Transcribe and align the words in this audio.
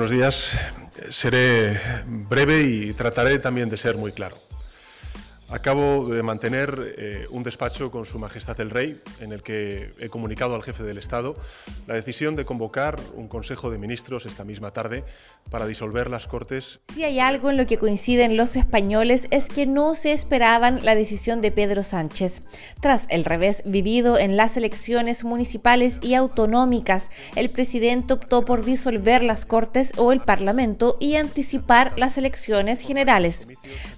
Buenos 0.00 0.16
días. 0.16 0.58
Seré 1.10 1.78
breve 2.06 2.62
y 2.62 2.94
trataré 2.94 3.38
también 3.38 3.68
de 3.68 3.76
ser 3.76 3.98
muy 3.98 4.12
claro. 4.12 4.38
Acabo 5.50 6.06
de 6.06 6.22
mantener 6.22 6.94
eh, 6.96 7.26
un 7.30 7.42
despacho 7.42 7.90
con 7.90 8.06
Su 8.06 8.20
Majestad 8.20 8.60
el 8.60 8.70
Rey, 8.70 9.00
en 9.18 9.32
el 9.32 9.42
que 9.42 9.92
he 9.98 10.08
comunicado 10.08 10.54
al 10.54 10.62
jefe 10.62 10.84
del 10.84 10.96
Estado 10.96 11.34
la 11.88 11.94
decisión 11.94 12.36
de 12.36 12.44
convocar 12.44 13.00
un 13.16 13.26
Consejo 13.26 13.68
de 13.68 13.76
Ministros 13.76 14.26
esta 14.26 14.44
misma 14.44 14.70
tarde 14.70 15.02
para 15.50 15.66
disolver 15.66 16.08
las 16.08 16.28
Cortes. 16.28 16.78
Si 16.94 17.02
hay 17.02 17.18
algo 17.18 17.50
en 17.50 17.56
lo 17.56 17.66
que 17.66 17.78
coinciden 17.78 18.36
los 18.36 18.54
españoles 18.54 19.26
es 19.32 19.48
que 19.48 19.66
no 19.66 19.96
se 19.96 20.12
esperaban 20.12 20.84
la 20.84 20.94
decisión 20.94 21.40
de 21.40 21.50
Pedro 21.50 21.82
Sánchez. 21.82 22.42
Tras 22.80 23.06
el 23.08 23.24
revés 23.24 23.64
vivido 23.66 24.18
en 24.18 24.36
las 24.36 24.56
elecciones 24.56 25.24
municipales 25.24 25.98
y 26.00 26.14
autonómicas, 26.14 27.10
el 27.34 27.50
presidente 27.50 28.12
optó 28.12 28.44
por 28.44 28.64
disolver 28.64 29.24
las 29.24 29.46
Cortes 29.46 29.90
o 29.96 30.12
el 30.12 30.20
Parlamento 30.20 30.96
y 31.00 31.16
anticipar 31.16 31.98
las 31.98 32.18
elecciones 32.18 32.82
generales. 32.82 33.48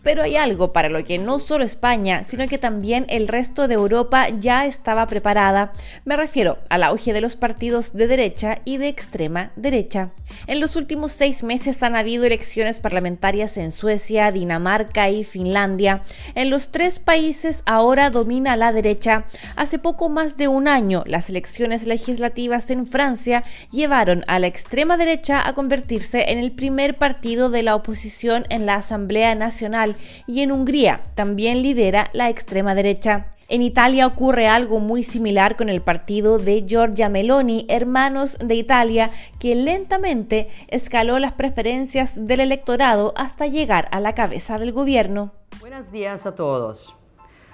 Pero 0.02 0.22
hay 0.22 0.36
algo 0.36 0.72
para 0.72 0.88
lo 0.88 1.04
que 1.04 1.18
no 1.18 1.41
solo 1.42 1.64
España, 1.64 2.24
sino 2.26 2.48
que 2.48 2.56
también 2.56 3.04
el 3.08 3.28
resto 3.28 3.68
de 3.68 3.74
Europa 3.74 4.28
ya 4.30 4.64
estaba 4.64 5.06
preparada. 5.06 5.72
Me 6.04 6.16
refiero 6.16 6.58
al 6.70 6.84
auge 6.84 7.12
de 7.12 7.20
los 7.20 7.36
partidos 7.36 7.92
de 7.92 8.06
derecha 8.06 8.60
y 8.64 8.78
de 8.78 8.88
extrema 8.88 9.50
derecha. 9.56 10.10
En 10.46 10.60
los 10.60 10.76
últimos 10.76 11.12
seis 11.12 11.42
meses 11.42 11.82
han 11.82 11.96
habido 11.96 12.24
elecciones 12.24 12.78
parlamentarias 12.78 13.56
en 13.56 13.72
Suecia, 13.72 14.32
Dinamarca 14.32 15.10
y 15.10 15.24
Finlandia. 15.24 16.02
En 16.34 16.48
los 16.48 16.70
tres 16.70 16.98
países 16.98 17.62
ahora 17.66 18.08
domina 18.10 18.56
la 18.56 18.72
derecha. 18.72 19.24
Hace 19.56 19.78
poco 19.78 20.08
más 20.08 20.36
de 20.36 20.48
un 20.48 20.68
año, 20.68 21.02
las 21.06 21.28
elecciones 21.28 21.84
legislativas 21.84 22.70
en 22.70 22.86
Francia 22.86 23.44
llevaron 23.70 24.24
a 24.28 24.38
la 24.38 24.46
extrema 24.46 24.96
derecha 24.96 25.46
a 25.46 25.52
convertirse 25.52 26.30
en 26.30 26.38
el 26.38 26.52
primer 26.52 26.96
partido 26.96 27.50
de 27.50 27.62
la 27.62 27.74
oposición 27.74 28.46
en 28.48 28.64
la 28.64 28.76
Asamblea 28.76 29.34
Nacional 29.34 29.96
y 30.26 30.40
en 30.40 30.52
Hungría 30.52 31.02
también 31.14 31.31
también 31.32 31.62
lidera 31.62 32.10
la 32.12 32.28
extrema 32.28 32.74
derecha. 32.74 33.28
En 33.48 33.62
Italia 33.62 34.06
ocurre 34.06 34.48
algo 34.48 34.80
muy 34.80 35.02
similar 35.02 35.56
con 35.56 35.70
el 35.70 35.80
partido 35.80 36.38
de 36.38 36.66
Giorgia 36.66 37.08
Meloni, 37.08 37.64
Hermanos 37.70 38.36
de 38.38 38.54
Italia, 38.54 39.10
que 39.38 39.54
lentamente 39.54 40.50
escaló 40.68 41.18
las 41.18 41.32
preferencias 41.32 42.26
del 42.26 42.40
electorado 42.40 43.14
hasta 43.16 43.46
llegar 43.46 43.88
a 43.92 44.00
la 44.00 44.14
cabeza 44.14 44.58
del 44.58 44.72
gobierno. 44.72 45.32
Buenos 45.58 45.90
días 45.90 46.26
a 46.26 46.34
todos. 46.34 46.94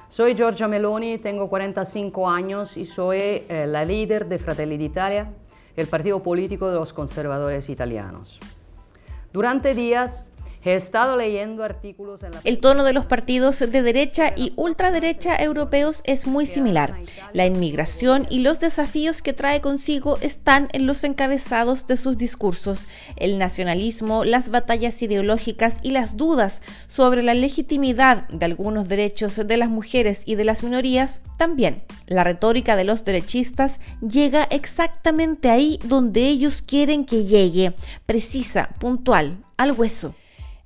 Soy 0.08 0.34
Giorgia 0.34 0.66
Meloni, 0.66 1.18
tengo 1.18 1.48
45 1.48 2.28
años 2.28 2.76
y 2.76 2.84
soy 2.84 3.20
eh, 3.20 3.66
la 3.68 3.84
líder 3.84 4.26
de 4.26 4.40
Fratelli 4.40 4.76
d'Italia, 4.76 5.30
el 5.76 5.86
partido 5.86 6.20
político 6.20 6.68
de 6.68 6.74
los 6.74 6.92
conservadores 6.92 7.68
italianos. 7.68 8.40
Durante 9.32 9.72
días 9.72 10.24
He 10.64 10.74
estado 10.74 11.16
leyendo 11.16 11.62
artículos 11.62 12.22
en 12.22 12.32
la... 12.32 12.40
El 12.44 12.58
tono 12.58 12.84
de 12.84 12.92
los 12.92 13.06
partidos 13.06 13.58
de 13.60 13.82
derecha 13.82 14.32
y 14.36 14.52
ultraderecha 14.56 15.36
europeos 15.36 16.02
es 16.04 16.26
muy 16.26 16.46
similar. 16.46 16.96
La 17.32 17.46
inmigración 17.46 18.26
y 18.28 18.40
los 18.40 18.60
desafíos 18.60 19.22
que 19.22 19.32
trae 19.32 19.60
consigo 19.60 20.18
están 20.20 20.68
en 20.72 20.86
los 20.86 21.04
encabezados 21.04 21.86
de 21.86 21.96
sus 21.96 22.18
discursos. 22.18 22.86
El 23.16 23.38
nacionalismo, 23.38 24.24
las 24.24 24.50
batallas 24.50 25.00
ideológicas 25.02 25.76
y 25.82 25.92
las 25.92 26.16
dudas 26.16 26.62
sobre 26.86 27.22
la 27.22 27.34
legitimidad 27.34 28.28
de 28.28 28.44
algunos 28.44 28.88
derechos 28.88 29.36
de 29.36 29.56
las 29.56 29.68
mujeres 29.68 30.22
y 30.24 30.34
de 30.34 30.44
las 30.44 30.62
minorías 30.62 31.20
también. 31.36 31.82
La 32.06 32.24
retórica 32.24 32.74
de 32.76 32.84
los 32.84 33.04
derechistas 33.04 33.78
llega 34.00 34.44
exactamente 34.44 35.50
ahí 35.50 35.78
donde 35.84 36.26
ellos 36.28 36.62
quieren 36.62 37.04
que 37.04 37.24
llegue, 37.24 37.74
precisa, 38.06 38.70
puntual, 38.78 39.38
al 39.56 39.72
hueso. 39.72 40.14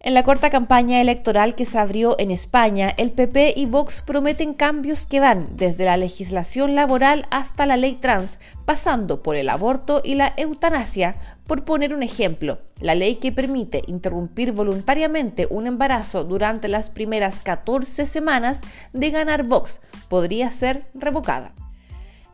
En 0.05 0.15
la 0.15 0.25
corta 0.25 0.51
campaña 0.51 1.01
electoral 1.01 1.55
que 1.55 1.65
se 1.65 1.79
abrió 1.79 2.17
en 2.19 2.33
España, 2.33 2.93
el 2.97 3.13
PP 3.13 3.55
y 3.57 3.67
Vox 3.67 4.03
prometen 4.03 4.53
cambios 4.53 5.07
que 5.07 5.21
van 5.21 5.51
desde 5.55 5.85
la 5.85 5.97
legislación 5.97 6.75
laboral 6.75 7.27
hasta 7.31 7.67
la 7.67 7.77
ley 7.77 7.95
trans, 7.95 8.39
pasando 8.65 9.23
por 9.23 9.37
el 9.37 9.49
aborto 9.49 10.03
y 10.03 10.17
la 10.17 10.35
eutanasia, 10.37 11.15
por 11.47 11.65
poner 11.65 11.95
un 11.95 12.03
ejemplo. 12.03 12.59
La 12.81 12.97
ley 12.97 13.17
que 13.17 13.31
permite 13.31 13.83
interrumpir 13.87 14.51
voluntariamente 14.51 15.47
un 15.49 15.69
embarazo 15.69 16.25
durante 16.25 16.67
las 16.67 16.91
primeras 16.91 17.39
14 17.39 18.05
semanas 18.05 18.59
de 18.93 19.11
ganar 19.11 19.45
Vox 19.45 19.81
podría 20.09 20.51
ser 20.51 20.83
revocada. 20.95 21.55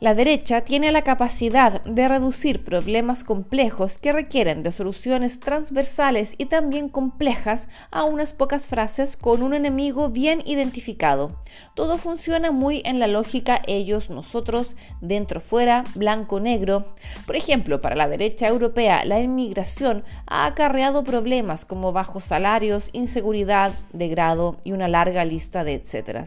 La 0.00 0.14
derecha 0.14 0.60
tiene 0.60 0.92
la 0.92 1.02
capacidad 1.02 1.82
de 1.82 2.06
reducir 2.06 2.62
problemas 2.62 3.24
complejos 3.24 3.98
que 3.98 4.12
requieren 4.12 4.62
de 4.62 4.70
soluciones 4.70 5.40
transversales 5.40 6.36
y 6.38 6.44
también 6.46 6.88
complejas 6.88 7.66
a 7.90 8.04
unas 8.04 8.32
pocas 8.32 8.68
frases 8.68 9.16
con 9.16 9.42
un 9.42 9.54
enemigo 9.54 10.08
bien 10.10 10.40
identificado. 10.46 11.40
Todo 11.74 11.98
funciona 11.98 12.52
muy 12.52 12.80
en 12.84 13.00
la 13.00 13.08
lógica 13.08 13.60
ellos, 13.66 14.08
nosotros, 14.08 14.76
dentro, 15.00 15.40
fuera, 15.40 15.82
blanco, 15.96 16.38
negro. 16.38 16.94
Por 17.26 17.34
ejemplo, 17.34 17.80
para 17.80 17.96
la 17.96 18.06
derecha 18.06 18.46
europea, 18.46 19.04
la 19.04 19.18
inmigración 19.18 20.04
ha 20.28 20.46
acarreado 20.46 21.02
problemas 21.02 21.64
como 21.64 21.92
bajos 21.92 22.22
salarios, 22.22 22.90
inseguridad, 22.92 23.72
degrado 23.92 24.60
y 24.62 24.70
una 24.70 24.86
larga 24.86 25.24
lista 25.24 25.64
de 25.64 25.74
etcétera. 25.74 26.26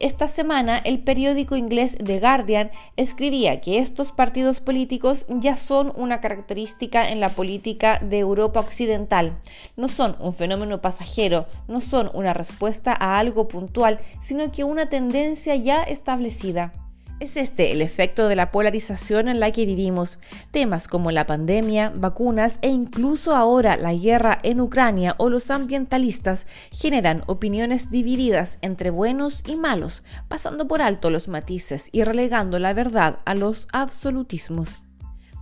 Esta 0.00 0.26
semana 0.26 0.78
el 0.78 1.04
periódico 1.04 1.54
inglés 1.54 1.96
The 2.04 2.18
Guardian 2.18 2.70
escribía 2.96 3.60
que 3.60 3.78
estos 3.78 4.10
partidos 4.10 4.60
políticos 4.60 5.24
ya 5.28 5.54
son 5.54 5.92
una 5.94 6.20
característica 6.20 7.08
en 7.08 7.20
la 7.20 7.28
política 7.28 8.00
de 8.02 8.18
Europa 8.18 8.58
Occidental. 8.58 9.38
No 9.76 9.88
son 9.88 10.16
un 10.18 10.32
fenómeno 10.32 10.80
pasajero, 10.80 11.46
no 11.68 11.80
son 11.80 12.10
una 12.12 12.34
respuesta 12.34 12.92
a 12.92 13.20
algo 13.20 13.46
puntual, 13.46 14.00
sino 14.20 14.50
que 14.50 14.64
una 14.64 14.86
tendencia 14.86 15.54
ya 15.54 15.84
establecida. 15.84 16.72
Es 17.20 17.36
este 17.36 17.70
el 17.70 17.80
efecto 17.80 18.26
de 18.26 18.34
la 18.34 18.50
polarización 18.50 19.28
en 19.28 19.38
la 19.38 19.52
que 19.52 19.66
vivimos. 19.66 20.18
Temas 20.50 20.88
como 20.88 21.12
la 21.12 21.26
pandemia, 21.26 21.92
vacunas 21.94 22.58
e 22.60 22.68
incluso 22.68 23.36
ahora 23.36 23.76
la 23.76 23.94
guerra 23.94 24.40
en 24.42 24.60
Ucrania 24.60 25.14
o 25.18 25.28
los 25.28 25.50
ambientalistas 25.50 26.46
generan 26.72 27.22
opiniones 27.26 27.90
divididas 27.90 28.58
entre 28.62 28.90
buenos 28.90 29.42
y 29.46 29.54
malos, 29.54 30.02
pasando 30.26 30.66
por 30.66 30.82
alto 30.82 31.08
los 31.08 31.28
matices 31.28 31.88
y 31.92 32.02
relegando 32.02 32.58
la 32.58 32.74
verdad 32.74 33.20
a 33.24 33.34
los 33.34 33.68
absolutismos. 33.72 34.82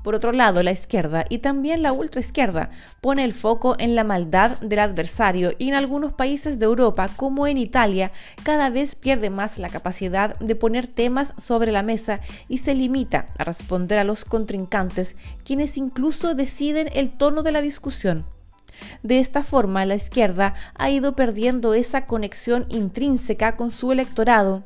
Por 0.02 0.14
otro 0.16 0.32
lado, 0.32 0.62
la 0.62 0.72
izquierda 0.72 1.24
y 1.28 1.38
también 1.38 1.82
la 1.82 1.92
ultraizquierda 1.92 2.70
pone 3.00 3.24
el 3.24 3.34
foco 3.34 3.76
en 3.78 3.94
la 3.94 4.02
maldad 4.02 4.58
del 4.60 4.80
adversario 4.80 5.52
y 5.58 5.68
en 5.68 5.74
algunos 5.74 6.12
países 6.12 6.58
de 6.58 6.64
Europa, 6.64 7.08
como 7.16 7.46
en 7.46 7.56
Italia, 7.56 8.10
cada 8.42 8.68
vez 8.70 8.96
pierde 8.96 9.30
más 9.30 9.58
la 9.58 9.68
capacidad 9.68 10.36
de 10.40 10.56
poner 10.56 10.88
temas 10.88 11.34
sobre 11.38 11.70
la 11.70 11.82
mesa 11.82 12.20
y 12.48 12.58
se 12.58 12.74
limita 12.74 13.28
a 13.38 13.44
responder 13.44 13.98
a 13.98 14.04
los 14.04 14.24
contrincantes, 14.24 15.16
quienes 15.44 15.76
incluso 15.76 16.34
deciden 16.34 16.88
el 16.92 17.10
tono 17.10 17.42
de 17.42 17.52
la 17.52 17.62
discusión. 17.62 18.26
De 19.04 19.20
esta 19.20 19.44
forma, 19.44 19.86
la 19.86 19.94
izquierda 19.94 20.54
ha 20.74 20.90
ido 20.90 21.14
perdiendo 21.14 21.74
esa 21.74 22.06
conexión 22.06 22.66
intrínseca 22.68 23.56
con 23.56 23.70
su 23.70 23.92
electorado 23.92 24.64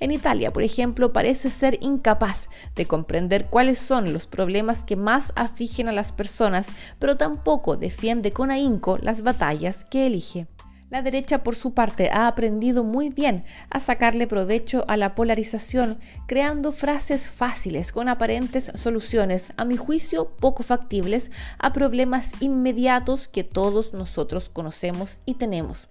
en 0.00 0.10
Italia, 0.10 0.52
por 0.52 0.62
ejemplo, 0.62 1.12
parece 1.12 1.50
ser 1.50 1.78
incapaz 1.80 2.48
de 2.74 2.86
comprender 2.86 3.46
cuáles 3.46 3.78
son 3.78 4.12
los 4.12 4.26
problemas 4.26 4.82
que 4.82 4.96
más 4.96 5.32
afligen 5.36 5.88
a 5.88 5.92
las 5.92 6.12
personas, 6.12 6.66
pero 6.98 7.16
tampoco 7.16 7.76
defiende 7.76 8.32
con 8.32 8.50
ahínco 8.50 8.98
las 8.98 9.22
batallas 9.22 9.84
que 9.84 10.06
elige. 10.06 10.46
La 10.94 11.02
derecha, 11.02 11.42
por 11.42 11.56
su 11.56 11.74
parte, 11.74 12.10
ha 12.10 12.28
aprendido 12.28 12.84
muy 12.84 13.08
bien 13.08 13.44
a 13.68 13.80
sacarle 13.80 14.28
provecho 14.28 14.84
a 14.86 14.96
la 14.96 15.16
polarización, 15.16 15.98
creando 16.28 16.70
frases 16.70 17.28
fáciles 17.28 17.90
con 17.90 18.08
aparentes 18.08 18.70
soluciones, 18.76 19.52
a 19.56 19.64
mi 19.64 19.76
juicio 19.76 20.36
poco 20.36 20.62
factibles, 20.62 21.32
a 21.58 21.72
problemas 21.72 22.40
inmediatos 22.40 23.26
que 23.26 23.42
todos 23.42 23.92
nosotros 23.92 24.48
conocemos 24.48 25.18
y 25.24 25.34
tenemos 25.34 25.88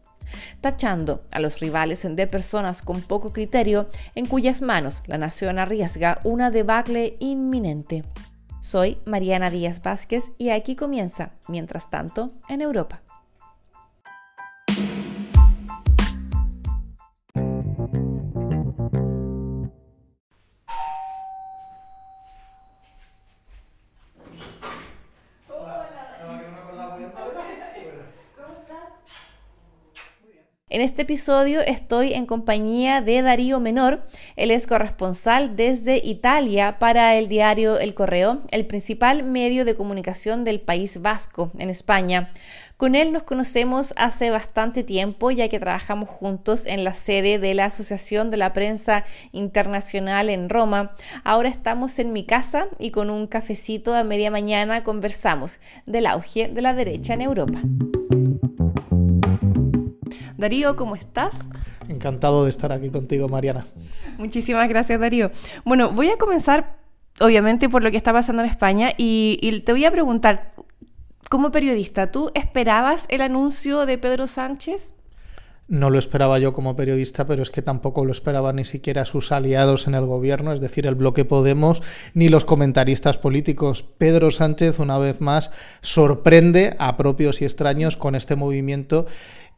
tachando 0.61 1.23
a 1.31 1.39
los 1.39 1.59
rivales 1.59 2.03
de 2.03 2.27
personas 2.27 2.81
con 2.81 3.01
poco 3.01 3.33
criterio 3.33 3.87
en 4.15 4.25
cuyas 4.25 4.61
manos 4.61 5.01
la 5.05 5.17
nación 5.17 5.59
arriesga 5.59 6.19
una 6.23 6.51
debacle 6.51 7.17
inminente. 7.19 8.03
Soy 8.61 8.97
Mariana 9.05 9.49
Díaz 9.49 9.81
Vázquez 9.81 10.23
y 10.37 10.49
aquí 10.49 10.75
comienza, 10.75 11.33
mientras 11.47 11.89
tanto, 11.89 12.33
en 12.47 12.61
Europa. 12.61 13.01
En 30.73 30.81
este 30.81 31.03
episodio 31.03 31.61
estoy 31.61 32.13
en 32.13 32.25
compañía 32.25 32.99
de 32.99 33.21
Darío 33.21 33.59
Menor. 33.59 34.07
Él 34.35 34.49
es 34.49 34.65
corresponsal 34.65 35.55
desde 35.55 36.01
Italia 36.03 36.79
para 36.79 37.15
el 37.15 37.27
diario 37.27 37.77
El 37.77 37.93
Correo, 37.93 38.41
el 38.49 38.65
principal 38.65 39.21
medio 39.21 39.65
de 39.65 39.75
comunicación 39.75 40.43
del 40.43 40.59
País 40.61 40.99
Vasco, 40.99 41.51
en 41.59 41.69
España. 41.69 42.31
Con 42.75 42.95
él 42.95 43.11
nos 43.11 43.21
conocemos 43.21 43.93
hace 43.97 44.31
bastante 44.31 44.81
tiempo, 44.81 45.29
ya 45.29 45.47
que 45.47 45.59
trabajamos 45.59 46.09
juntos 46.09 46.65
en 46.65 46.83
la 46.83 46.95
sede 46.95 47.37
de 47.37 47.53
la 47.53 47.65
Asociación 47.65 48.31
de 48.31 48.37
la 48.37 48.51
Prensa 48.51 49.05
Internacional 49.31 50.31
en 50.31 50.49
Roma. 50.49 50.95
Ahora 51.23 51.49
estamos 51.49 51.99
en 51.99 52.13
mi 52.13 52.25
casa 52.25 52.65
y 52.79 52.89
con 52.89 53.11
un 53.11 53.27
cafecito 53.27 53.93
a 53.93 54.03
media 54.03 54.31
mañana 54.31 54.83
conversamos 54.83 55.59
del 55.85 56.07
auge 56.07 56.47
de 56.47 56.61
la 56.63 56.73
derecha 56.73 57.13
en 57.13 57.21
Europa. 57.21 57.61
Darío, 60.43 60.75
¿cómo 60.75 60.97
estás? 60.97 61.35
Encantado 61.87 62.43
de 62.43 62.49
estar 62.49 62.73
aquí 62.73 62.89
contigo, 62.89 63.29
Mariana. 63.29 63.65
Muchísimas 64.17 64.67
gracias, 64.67 64.99
Darío. 64.99 65.31
Bueno, 65.63 65.93
voy 65.93 66.09
a 66.09 66.17
comenzar, 66.17 66.75
obviamente, 67.21 67.69
por 67.69 67.81
lo 67.81 67.89
que 67.91 67.95
está 67.95 68.11
pasando 68.11 68.43
en 68.43 68.49
España 68.49 68.91
y, 68.97 69.39
y 69.41 69.61
te 69.61 69.71
voy 69.71 69.85
a 69.85 69.91
preguntar, 69.91 70.51
como 71.29 71.49
periodista, 71.51 72.11
¿tú 72.11 72.29
esperabas 72.33 73.05
el 73.07 73.21
anuncio 73.21 73.85
de 73.85 73.97
Pedro 73.97 74.27
Sánchez? 74.27 74.91
No 75.69 75.89
lo 75.89 75.97
esperaba 75.97 76.37
yo 76.39 76.51
como 76.51 76.75
periodista, 76.75 77.25
pero 77.25 77.41
es 77.41 77.49
que 77.49 77.61
tampoco 77.61 78.03
lo 78.03 78.11
esperaban 78.11 78.57
ni 78.57 78.65
siquiera 78.65 79.05
sus 79.05 79.31
aliados 79.31 79.87
en 79.87 79.95
el 79.95 80.05
gobierno, 80.05 80.51
es 80.51 80.59
decir, 80.59 80.85
el 80.85 80.95
bloque 80.95 81.23
Podemos, 81.23 81.81
ni 82.13 82.27
los 82.27 82.43
comentaristas 82.43 83.17
políticos. 83.17 83.81
Pedro 83.81 84.29
Sánchez, 84.29 84.79
una 84.79 84.97
vez 84.97 85.21
más, 85.21 85.51
sorprende 85.79 86.75
a 86.79 86.97
propios 86.97 87.41
y 87.41 87.45
extraños 87.45 87.95
con 87.95 88.15
este 88.15 88.35
movimiento 88.35 89.05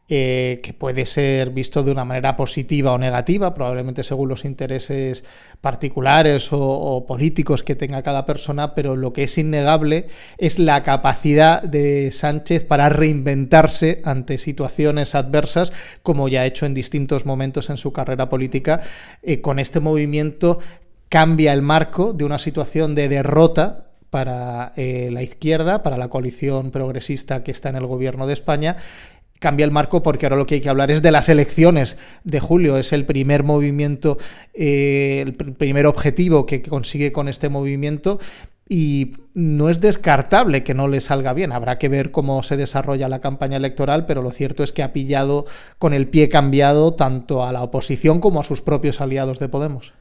eh, 0.08 0.60
que 0.62 0.72
puede 0.72 1.04
ser 1.04 1.50
visto 1.50 1.82
de 1.82 1.90
una 1.90 2.04
manera 2.04 2.36
positiva 2.36 2.92
o 2.92 2.98
negativa, 2.98 3.52
probablemente 3.54 4.04
según 4.04 4.28
los 4.28 4.44
intereses 4.44 5.24
particulares 5.60 6.50
o, 6.52 7.04
políticos 7.08 7.64
que 7.64 7.74
tenga 7.74 8.04
cada 8.04 8.24
persona, 8.24 8.76
pero 8.76 8.94
lo 8.94 9.12
que 9.12 9.24
es 9.24 9.36
innegable 9.36 10.06
es 10.38 10.60
la 10.60 10.84
capacidad 10.84 11.60
de 11.60 12.12
Sánchez 12.12 12.62
para 12.62 12.88
reinventarse 12.88 14.00
ante 14.04 14.38
situaciones 14.38 15.16
adversas, 15.16 15.72
como 16.04 16.28
ya 16.28 16.42
ha 16.42 16.46
hecho 16.46 16.66
en 16.66 16.74
distintos 16.74 17.26
momentos 17.26 17.68
en 17.68 17.76
su 17.76 17.92
carrera 17.92 18.28
política. 18.28 18.82
Eh, 19.24 19.40
con 19.40 19.58
este 19.58 19.80
movimiento 19.80 20.60
cambia 21.08 21.52
el 21.52 21.62
marco 21.62 22.12
de 22.12 22.24
una 22.24 22.38
situación 22.38 22.94
de 22.94 23.08
derrota 23.08 23.86
para 24.10 24.72
eh, 24.76 25.10
la 25.12 25.22
izquierda, 25.22 25.82
para 25.82 25.98
la 25.98 26.08
coalición 26.08 26.70
progresista 26.70 27.42
que 27.42 27.50
está 27.50 27.70
en 27.70 27.76
el 27.76 27.86
gobierno 27.86 28.26
de 28.26 28.32
España, 28.32 28.76
cambia 29.38 29.64
el 29.64 29.70
marco 29.70 30.02
porque 30.02 30.26
ahora 30.26 30.36
lo 30.36 30.46
que 30.46 30.56
hay 30.56 30.60
que 30.60 30.68
hablar 30.68 30.90
es 30.90 31.02
de 31.02 31.12
las 31.12 31.28
elecciones 31.28 31.96
de 32.24 32.40
julio. 32.40 32.78
Es 32.78 32.92
el 32.92 33.04
primer 33.04 33.42
movimiento, 33.42 34.18
eh, 34.54 35.22
el 35.26 35.34
primer 35.34 35.86
objetivo 35.86 36.46
que 36.46 36.62
consigue 36.62 37.12
con 37.12 37.28
este 37.28 37.48
movimiento 37.48 38.18
y 38.68 39.12
no 39.34 39.68
es 39.68 39.80
descartable 39.80 40.64
que 40.64 40.74
no 40.74 40.88
le 40.88 41.00
salga 41.00 41.32
bien. 41.32 41.52
Habrá 41.52 41.78
que 41.78 41.88
ver 41.88 42.10
cómo 42.10 42.42
se 42.42 42.56
desarrolla 42.56 43.08
la 43.08 43.20
campaña 43.20 43.56
electoral, 43.56 44.06
pero 44.06 44.22
lo 44.22 44.30
cierto 44.30 44.62
es 44.62 44.72
que 44.72 44.82
ha 44.82 44.92
pillado 44.92 45.46
con 45.78 45.94
el 45.94 46.08
pie 46.08 46.28
cambiado 46.28 46.94
tanto 46.94 47.44
a 47.44 47.52
la 47.52 47.62
oposición 47.62 48.20
como 48.20 48.40
a 48.40 48.44
sus 48.44 48.60
propios 48.60 49.00
aliados 49.00 49.38
de 49.38 49.48
Podemos. 49.48 49.92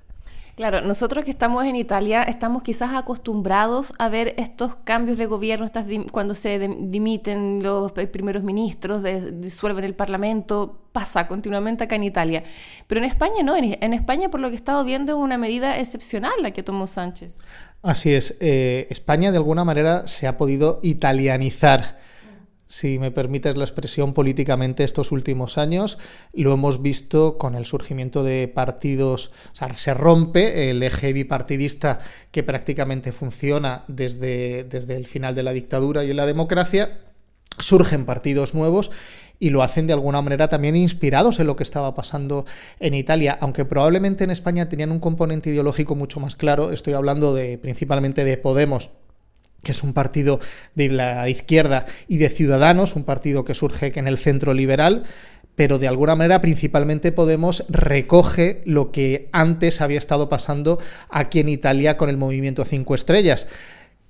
Claro, 0.55 0.79
nosotros 0.79 1.25
que 1.25 1.31
estamos 1.31 1.65
en 1.65 1.75
Italia 1.75 2.23
estamos 2.23 2.63
quizás 2.63 2.93
acostumbrados 2.93 3.93
a 3.97 4.07
ver 4.07 4.33
estos 4.37 4.75
cambios 4.85 5.17
de 5.17 5.25
gobierno, 5.25 5.65
estas 5.65 5.85
cuando 6.13 6.33
se 6.33 6.59
dimiten 6.59 7.61
los 7.61 7.91
primeros 7.91 8.41
ministros, 8.41 9.03
disuelven 9.33 9.83
el 9.83 9.95
Parlamento, 9.95 10.79
pasa 10.93 11.27
continuamente 11.27 11.83
acá 11.83 11.95
en 11.95 12.05
Italia. 12.05 12.45
Pero 12.87 12.99
en 12.99 13.05
España 13.05 13.43
no, 13.43 13.57
en, 13.57 13.93
España 13.93 14.29
por 14.29 14.39
lo 14.39 14.47
que 14.47 14.53
he 14.53 14.57
estado 14.57 14.85
viendo 14.85 15.11
es 15.11 15.17
una 15.17 15.37
medida 15.37 15.77
excepcional 15.77 16.33
la 16.41 16.51
que 16.51 16.63
tomó 16.63 16.87
Sánchez. 16.87 17.35
Así 17.81 18.13
es, 18.13 18.37
eh, 18.39 18.87
España 18.89 19.31
de 19.31 19.37
alguna 19.37 19.65
manera 19.65 20.07
se 20.07 20.25
ha 20.25 20.37
podido 20.37 20.79
italianizar 20.83 21.97
si 22.67 22.97
me 22.99 23.11
permites 23.11 23.55
la 23.57 23.63
expresión, 23.63 24.13
políticamente 24.13 24.83
estos 24.83 25.11
últimos 25.11 25.57
años. 25.57 25.97
Lo 26.33 26.53
hemos 26.53 26.81
visto 26.81 27.37
con 27.37 27.55
el 27.55 27.65
surgimiento 27.65 28.23
de 28.23 28.47
partidos, 28.47 29.31
o 29.53 29.55
sea, 29.55 29.75
se 29.77 29.93
rompe 29.93 30.69
el 30.69 30.81
eje 30.81 31.13
bipartidista 31.13 31.99
que 32.31 32.43
prácticamente 32.43 33.11
funciona 33.11 33.83
desde, 33.87 34.63
desde 34.63 34.95
el 34.95 35.07
final 35.07 35.35
de 35.35 35.43
la 35.43 35.53
dictadura 35.53 36.03
y 36.03 36.11
en 36.11 36.17
la 36.17 36.25
democracia. 36.25 36.99
Surgen 37.57 38.05
partidos 38.05 38.53
nuevos 38.53 38.91
y 39.39 39.49
lo 39.49 39.63
hacen 39.63 39.87
de 39.87 39.93
alguna 39.93 40.21
manera 40.21 40.49
también 40.49 40.75
inspirados 40.75 41.39
en 41.39 41.47
lo 41.47 41.55
que 41.55 41.63
estaba 41.63 41.93
pasando 41.93 42.45
en 42.79 42.93
Italia, 42.93 43.37
aunque 43.39 43.65
probablemente 43.65 44.23
en 44.23 44.31
España 44.31 44.69
tenían 44.69 44.91
un 44.91 44.99
componente 44.99 45.49
ideológico 45.49 45.95
mucho 45.95 46.19
más 46.19 46.35
claro. 46.35 46.71
Estoy 46.71 46.93
hablando 46.93 47.33
de 47.33 47.57
principalmente 47.57 48.25
de 48.25 48.37
Podemos 48.37 48.91
que 49.65 49.73
es 49.73 49.83
un 49.83 49.93
partido 49.93 50.39
de 50.75 50.89
la 50.89 51.27
izquierda 51.27 51.85
y 52.07 52.17
de 52.17 52.29
Ciudadanos, 52.29 52.95
un 52.95 53.03
partido 53.03 53.43
que 53.43 53.55
surge 53.55 53.91
en 53.95 54.07
el 54.07 54.19
centro 54.19 54.53
liberal, 54.53 55.03
pero 55.55 55.79
de 55.79 55.87
alguna 55.87 56.15
manera 56.15 56.39
principalmente 56.39 57.11
Podemos 57.11 57.65
recoge 57.67 58.61
lo 58.65 58.91
que 58.91 59.27
antes 59.31 59.81
había 59.81 59.97
estado 59.97 60.29
pasando 60.29 60.79
aquí 61.09 61.39
en 61.39 61.49
Italia 61.49 61.97
con 61.97 62.09
el 62.09 62.17
movimiento 62.17 62.63
Cinco 62.63 62.93
Estrellas 62.93 63.47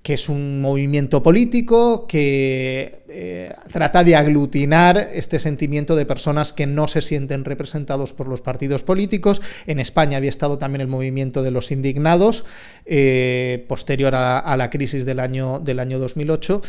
que 0.06 0.14
es 0.14 0.30
un 0.30 0.62
movimiento 0.62 1.24
político 1.24 2.06
que 2.06 3.02
eh, 3.10 3.52
trata 3.74 4.04
de 4.04 4.16
aglutinar 4.16 5.00
este 5.00 5.40
sentimiento 5.40 5.96
de 5.96 6.06
personas 6.06 6.54
que 6.54 6.68
no 6.68 6.88
se 6.88 7.02
sienten 7.02 7.44
representados 7.44 8.14
por 8.14 8.28
los 8.28 8.40
partidos 8.40 8.84
políticos. 8.84 9.42
En 9.66 9.80
España 9.80 10.18
había 10.18 10.30
estado 10.30 10.60
también 10.60 10.82
el 10.82 10.88
movimiento 10.88 11.42
de 11.42 11.50
los 11.50 11.72
indignados, 11.72 12.46
eh, 12.86 13.66
posterior 13.68 14.14
a, 14.14 14.56
la 14.56 14.70
crisis 14.70 15.08
del 15.08 15.20
año, 15.20 15.60
del 15.60 15.80
año 15.80 15.98
2008, 15.98 16.62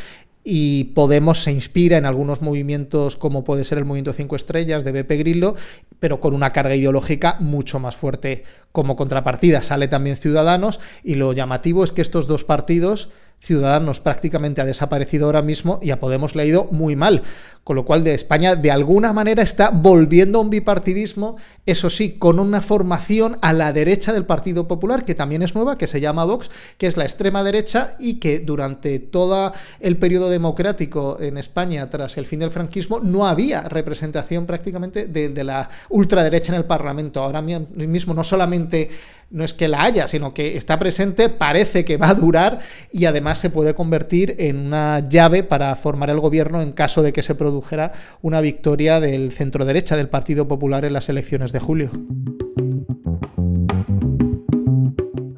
y 0.42 0.84
Podemos 0.94 1.42
se 1.42 1.52
inspira 1.52 1.98
en 1.98 2.06
algunos 2.06 2.40
movimientos 2.40 3.16
como 3.16 3.44
puede 3.44 3.64
ser 3.64 3.76
el 3.76 3.84
movimiento 3.84 4.14
Cinco 4.14 4.36
Estrellas 4.36 4.82
de 4.82 4.92
Beppe 4.92 5.18
Grillo, 5.18 5.56
pero 5.98 6.20
con 6.20 6.32
una 6.32 6.52
carga 6.52 6.74
ideológica 6.74 7.36
mucho 7.40 7.80
más 7.80 7.96
fuerte 7.96 8.44
como 8.72 8.96
contrapartida. 8.96 9.60
Sale 9.60 9.88
también 9.88 10.16
Ciudadanos 10.16 10.80
y 11.02 11.16
lo 11.16 11.34
llamativo 11.34 11.84
es 11.84 11.92
que 11.92 12.00
estos 12.00 12.28
dos 12.28 12.44
partidos 12.44 13.10
Ciudadanos 13.40 14.00
prácticamente 14.00 14.60
ha 14.60 14.64
desaparecido 14.64 15.26
ahora 15.26 15.42
mismo 15.42 15.78
y 15.82 15.90
a 15.90 16.00
Podemos 16.00 16.34
le 16.34 16.42
ha 16.42 16.46
ido 16.46 16.68
muy 16.72 16.96
mal. 16.96 17.22
Con 17.66 17.74
lo 17.74 17.84
cual 17.84 18.04
de 18.04 18.14
España 18.14 18.54
de 18.54 18.70
alguna 18.70 19.12
manera 19.12 19.42
está 19.42 19.70
volviendo 19.70 20.38
a 20.38 20.42
un 20.42 20.50
bipartidismo, 20.50 21.36
eso 21.66 21.90
sí, 21.90 22.12
con 22.12 22.38
una 22.38 22.62
formación 22.62 23.38
a 23.42 23.52
la 23.52 23.72
derecha 23.72 24.12
del 24.12 24.24
Partido 24.24 24.68
Popular, 24.68 25.04
que 25.04 25.16
también 25.16 25.42
es 25.42 25.56
nueva, 25.56 25.76
que 25.76 25.88
se 25.88 26.00
llama 26.00 26.24
Vox, 26.24 26.48
que 26.78 26.86
es 26.86 26.96
la 26.96 27.02
extrema 27.02 27.42
derecha 27.42 27.96
y 27.98 28.20
que 28.20 28.38
durante 28.38 29.00
todo 29.00 29.52
el 29.80 29.96
periodo 29.96 30.30
democrático 30.30 31.18
en 31.20 31.38
España, 31.38 31.90
tras 31.90 32.16
el 32.18 32.26
fin 32.26 32.38
del 32.38 32.52
franquismo, 32.52 33.00
no 33.00 33.26
había 33.26 33.62
representación 33.62 34.46
prácticamente 34.46 35.06
de, 35.06 35.42
la 35.42 35.68
ultraderecha 35.88 36.52
en 36.52 36.58
el 36.58 36.66
Parlamento. 36.66 37.20
Ahora 37.20 37.42
mismo 37.42 38.14
no 38.14 38.22
solamente 38.22 38.90
no 39.30 39.44
es 39.44 39.54
que 39.54 39.66
la 39.66 39.82
haya, 39.82 40.06
sino 40.06 40.32
que 40.32 40.56
está 40.56 40.78
presente, 40.78 41.28
parece 41.28 41.84
que 41.84 41.96
va 41.96 42.10
a 42.10 42.14
durar 42.14 42.60
y 42.92 43.06
además 43.06 43.40
se 43.40 43.50
puede 43.50 43.74
convertir 43.74 44.36
en 44.38 44.66
una 44.66 45.00
llave 45.08 45.42
para 45.42 45.74
formar 45.74 46.10
el 46.10 46.20
gobierno 46.20 46.62
en 46.62 46.72
caso 46.72 47.02
de 47.02 47.12
que 47.12 47.22
se 47.22 47.34
produjera 47.56 47.92
una 48.20 48.42
victoria 48.42 49.00
del 49.00 49.32
centro 49.32 49.64
derecha 49.64 49.96
del 49.96 50.10
Partido 50.10 50.46
Popular 50.46 50.84
en 50.84 50.92
las 50.92 51.08
elecciones 51.08 51.52
de 51.52 51.58
julio. 51.58 51.90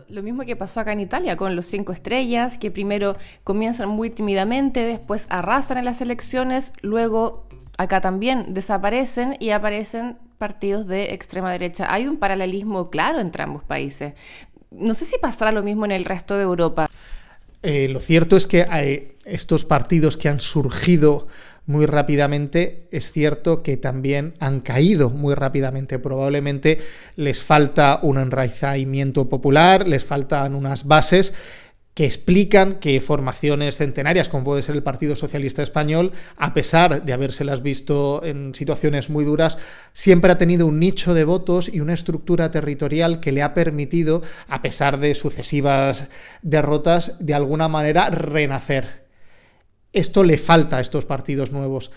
Lo 0.09 0.23
mismo 0.25 0.45
que 0.45 0.57
pasó 0.57 0.81
acá 0.81 0.93
en 0.93 1.01
Italia 1.01 1.37
con 1.37 1.55
los 1.55 1.67
cinco 1.67 1.93
estrellas, 1.93 2.59
que 2.59 2.73
primero 2.73 3.17
comienzan 3.45 3.89
muy 3.89 4.11
tímidamente, 4.11 4.81
después 4.81 5.27
arrasan 5.29 5.79
en 5.79 5.85
las 5.85 6.01
elecciones, 6.01 6.73
luego 6.83 7.47
acá 7.77 8.01
también 8.01 8.53
desaparecen 8.53 9.37
y 9.39 9.51
aparecen 9.51 10.17
partidos 10.39 10.89
de 10.89 11.15
extrema 11.15 11.53
derecha. 11.53 11.87
Hay 11.89 12.09
un 12.09 12.17
paralelismo 12.17 12.91
claro 12.91 13.21
entre 13.21 13.45
ambos 13.45 13.63
países. 13.63 14.15
No 14.73 14.95
sé 14.95 15.05
si 15.05 15.19
pasará 15.19 15.53
lo 15.53 15.63
mismo 15.63 15.85
en 15.85 15.93
el 15.93 16.05
resto 16.05 16.37
de 16.37 16.43
Europa. 16.43 16.91
Eh, 17.63 17.89
lo 17.89 18.01
cierto 18.01 18.37
es 18.37 18.47
que 18.47 18.67
hay 18.69 19.17
estos 19.25 19.65
partidos 19.65 20.17
que 20.17 20.29
han 20.29 20.41
surgido 20.41 21.27
muy 21.69 21.85
rápidamente, 21.85 22.89
es 22.91 23.13
cierto 23.13 23.63
que 23.63 23.77
también 23.77 24.33
han 24.41 24.61
caído 24.61 25.11
muy 25.11 25.35
rápidamente. 25.35 25.99
Probablemente 25.99 26.79
les 27.17 27.43
falta 27.43 28.01
un 28.03 28.17
enraizamiento 28.17 29.29
popular, 29.29 29.87
les 29.87 30.03
faltan 30.03 30.55
unas 30.55 30.87
bases 30.87 31.35
que 31.93 32.07
explican 32.07 32.77
que 32.77 33.01
formaciones 33.03 33.77
centenarias, 33.77 34.31
como 34.31 34.45
puede 34.45 34.63
ser 34.63 34.77
el 34.77 34.83
Partido 34.83 35.15
Socialista 35.15 35.63
Español, 35.63 36.13
a 36.37 36.55
pesar 36.55 37.05
de 37.05 37.13
habérselas 37.13 37.61
visto 37.61 38.25
en 38.25 38.55
situaciones 38.55 39.11
muy 39.11 39.25
duras, 39.25 39.59
siempre 39.93 40.33
ha 40.33 40.39
tenido 40.39 40.65
un 40.65 40.79
nicho 40.79 41.13
de 41.13 41.25
votos 41.25 41.69
y 41.69 41.81
una 41.81 41.95
estructura 41.95 42.51
territorial 42.51 43.21
que 43.21 43.33
le 43.33 43.43
ha 43.43 43.53
permitido, 43.53 44.23
a 44.47 44.63
pesar 44.63 45.01
de 45.01 45.15
sucesivas 45.15 46.07
derrotas, 46.41 47.15
de 47.19 47.35
alguna 47.35 47.69
manera 47.69 48.09
renacer. 48.09 49.08
Esto 49.93 50.23
le 50.23 50.39
falta 50.39 50.77
a 50.77 50.81
estos 50.81 51.05
partidos 51.05 51.51
nuevos 51.51 51.91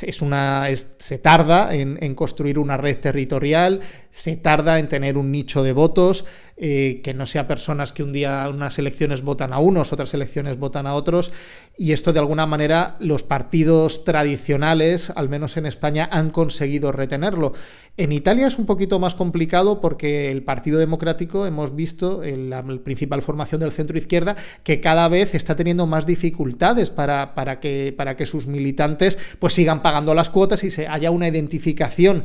es 0.00 0.22
una, 0.22 0.68
se 0.98 1.18
tarda 1.18 1.74
en, 1.74 2.14
construir 2.14 2.58
una 2.58 2.76
red 2.76 2.98
territorial, 2.98 3.80
se 4.10 4.36
tarda 4.36 4.78
en 4.78 4.88
tener 4.88 5.18
un 5.18 5.30
nicho 5.30 5.62
de 5.62 5.72
votos, 5.72 6.24
eh, 6.56 7.00
que 7.02 7.14
no 7.14 7.26
sea 7.26 7.48
personas 7.48 7.92
que 7.92 8.02
un 8.02 8.12
día 8.12 8.48
unas 8.48 8.78
elecciones 8.78 9.22
votan 9.22 9.52
a 9.52 9.58
unos, 9.58 9.92
otras 9.92 10.14
elecciones 10.14 10.58
votan 10.58 10.86
a 10.86 10.94
otros, 10.94 11.32
y 11.76 11.92
esto 11.92 12.12
de 12.12 12.20
alguna 12.20 12.46
manera 12.46 12.96
los 13.00 13.22
partidos 13.22 14.04
tradicionales, 14.04 15.10
al 15.10 15.28
menos 15.28 15.56
en 15.56 15.66
España, 15.66 16.08
han 16.10 16.30
conseguido 16.30 16.92
retenerlo. 16.92 17.52
En 17.98 18.10
Italia 18.10 18.46
es 18.46 18.58
un 18.58 18.64
poquito 18.64 18.98
más 18.98 19.14
complicado 19.14 19.82
porque 19.82 20.30
el 20.30 20.42
Partido 20.42 20.78
Democrático, 20.78 21.44
hemos 21.44 21.76
visto, 21.76 22.22
en 22.24 22.48
la 22.48 22.62
principal 22.62 23.20
formación 23.20 23.60
del 23.60 23.70
centro 23.72 23.98
izquierda, 23.98 24.36
que 24.62 24.80
cada 24.80 25.08
vez 25.08 25.34
está 25.34 25.56
teniendo 25.56 25.86
más 25.86 26.06
dificultades 26.06 26.88
para, 26.88 27.34
para, 27.34 27.60
que, 27.60 27.94
para 27.94 28.16
que 28.16 28.24
sus 28.24 28.46
militantes 28.46 29.18
pues 29.38 29.52
sigan 29.52 29.81
pagando 29.82 30.14
las 30.14 30.30
cuotas 30.30 30.64
y 30.64 30.70
se 30.70 30.88
haya 30.88 31.10
una 31.10 31.28
identificación 31.28 32.24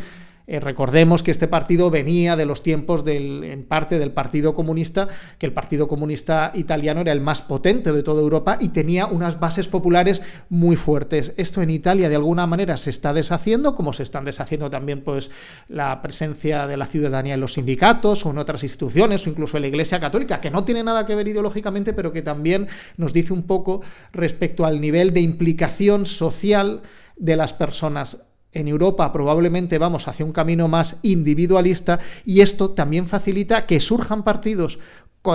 eh, 0.49 0.61
recordemos 0.61 1.23
que 1.23 1.31
este 1.31 1.49
partido 1.49 1.91
venía 1.91 2.37
de 2.37 2.45
los 2.45 2.63
tiempos 2.63 3.03
en 3.05 3.65
parte 3.65 3.99
del 3.99 4.11
Partido 4.11 4.55
Comunista, 4.55 5.09
que 5.37 5.45
el 5.45 5.51
Partido 5.51 5.89
Comunista 5.89 6.53
italiano 6.55 7.01
era 7.01 7.11
el 7.11 7.19
más 7.19 7.41
potente 7.41 7.91
de 7.91 8.01
toda 8.01 8.21
Europa 8.21 8.57
y 8.61 8.69
tenía 8.69 9.07
unas 9.07 9.41
bases 9.41 9.67
populares 9.67 10.21
muy 10.47 10.77
fuertes. 10.77 11.33
Esto 11.35 11.61
en 11.61 11.69
Italia 11.69 12.07
de 12.07 12.15
alguna 12.15 12.47
manera 12.47 12.77
se 12.77 12.91
está 12.91 13.11
deshaciendo, 13.11 13.75
como 13.75 13.91
se 13.91 14.03
están 14.03 14.23
deshaciendo 14.23 14.69
también 14.69 15.03
pues 15.03 15.31
la 15.67 16.01
presencia 16.01 16.65
de 16.65 16.77
la 16.77 16.85
ciudadanía 16.85 17.33
en 17.33 17.41
los 17.41 17.55
sindicatos 17.55 18.25
o 18.25 18.31
en 18.31 18.37
otras 18.37 18.63
instituciones 18.63 19.27
o 19.27 19.29
incluso 19.29 19.57
en 19.57 19.63
la 19.63 19.67
Iglesia 19.67 19.99
Católica, 19.99 20.39
que 20.39 20.49
no 20.49 20.63
tiene 20.63 20.81
nada 20.81 21.05
que 21.05 21.15
ver 21.15 21.27
ideológicamente, 21.27 21.91
pero 21.91 22.13
que 22.13 22.21
también 22.21 22.67
nos 22.95 23.11
dice 23.11 23.33
un 23.33 23.43
poco 23.43 23.81
respecto 24.13 24.65
al 24.65 24.79
nivel 24.79 25.13
de 25.13 25.19
implicación 25.19 26.05
social 26.05 26.83
de 27.17 27.35
las 27.35 27.53
personas 27.53 28.23
en 28.51 28.67
Europa 28.67 29.11
probablemente 29.11 29.77
vamos 29.77 30.07
hacia 30.07 30.25
un 30.25 30.31
camino 30.31 30.67
más 30.67 30.97
individualista 31.01 31.99
y 32.23 32.41
esto 32.41 32.71
también 32.71 33.07
facilita 33.07 33.65
que 33.65 33.79
surjan 33.79 34.23
partidos 34.23 34.79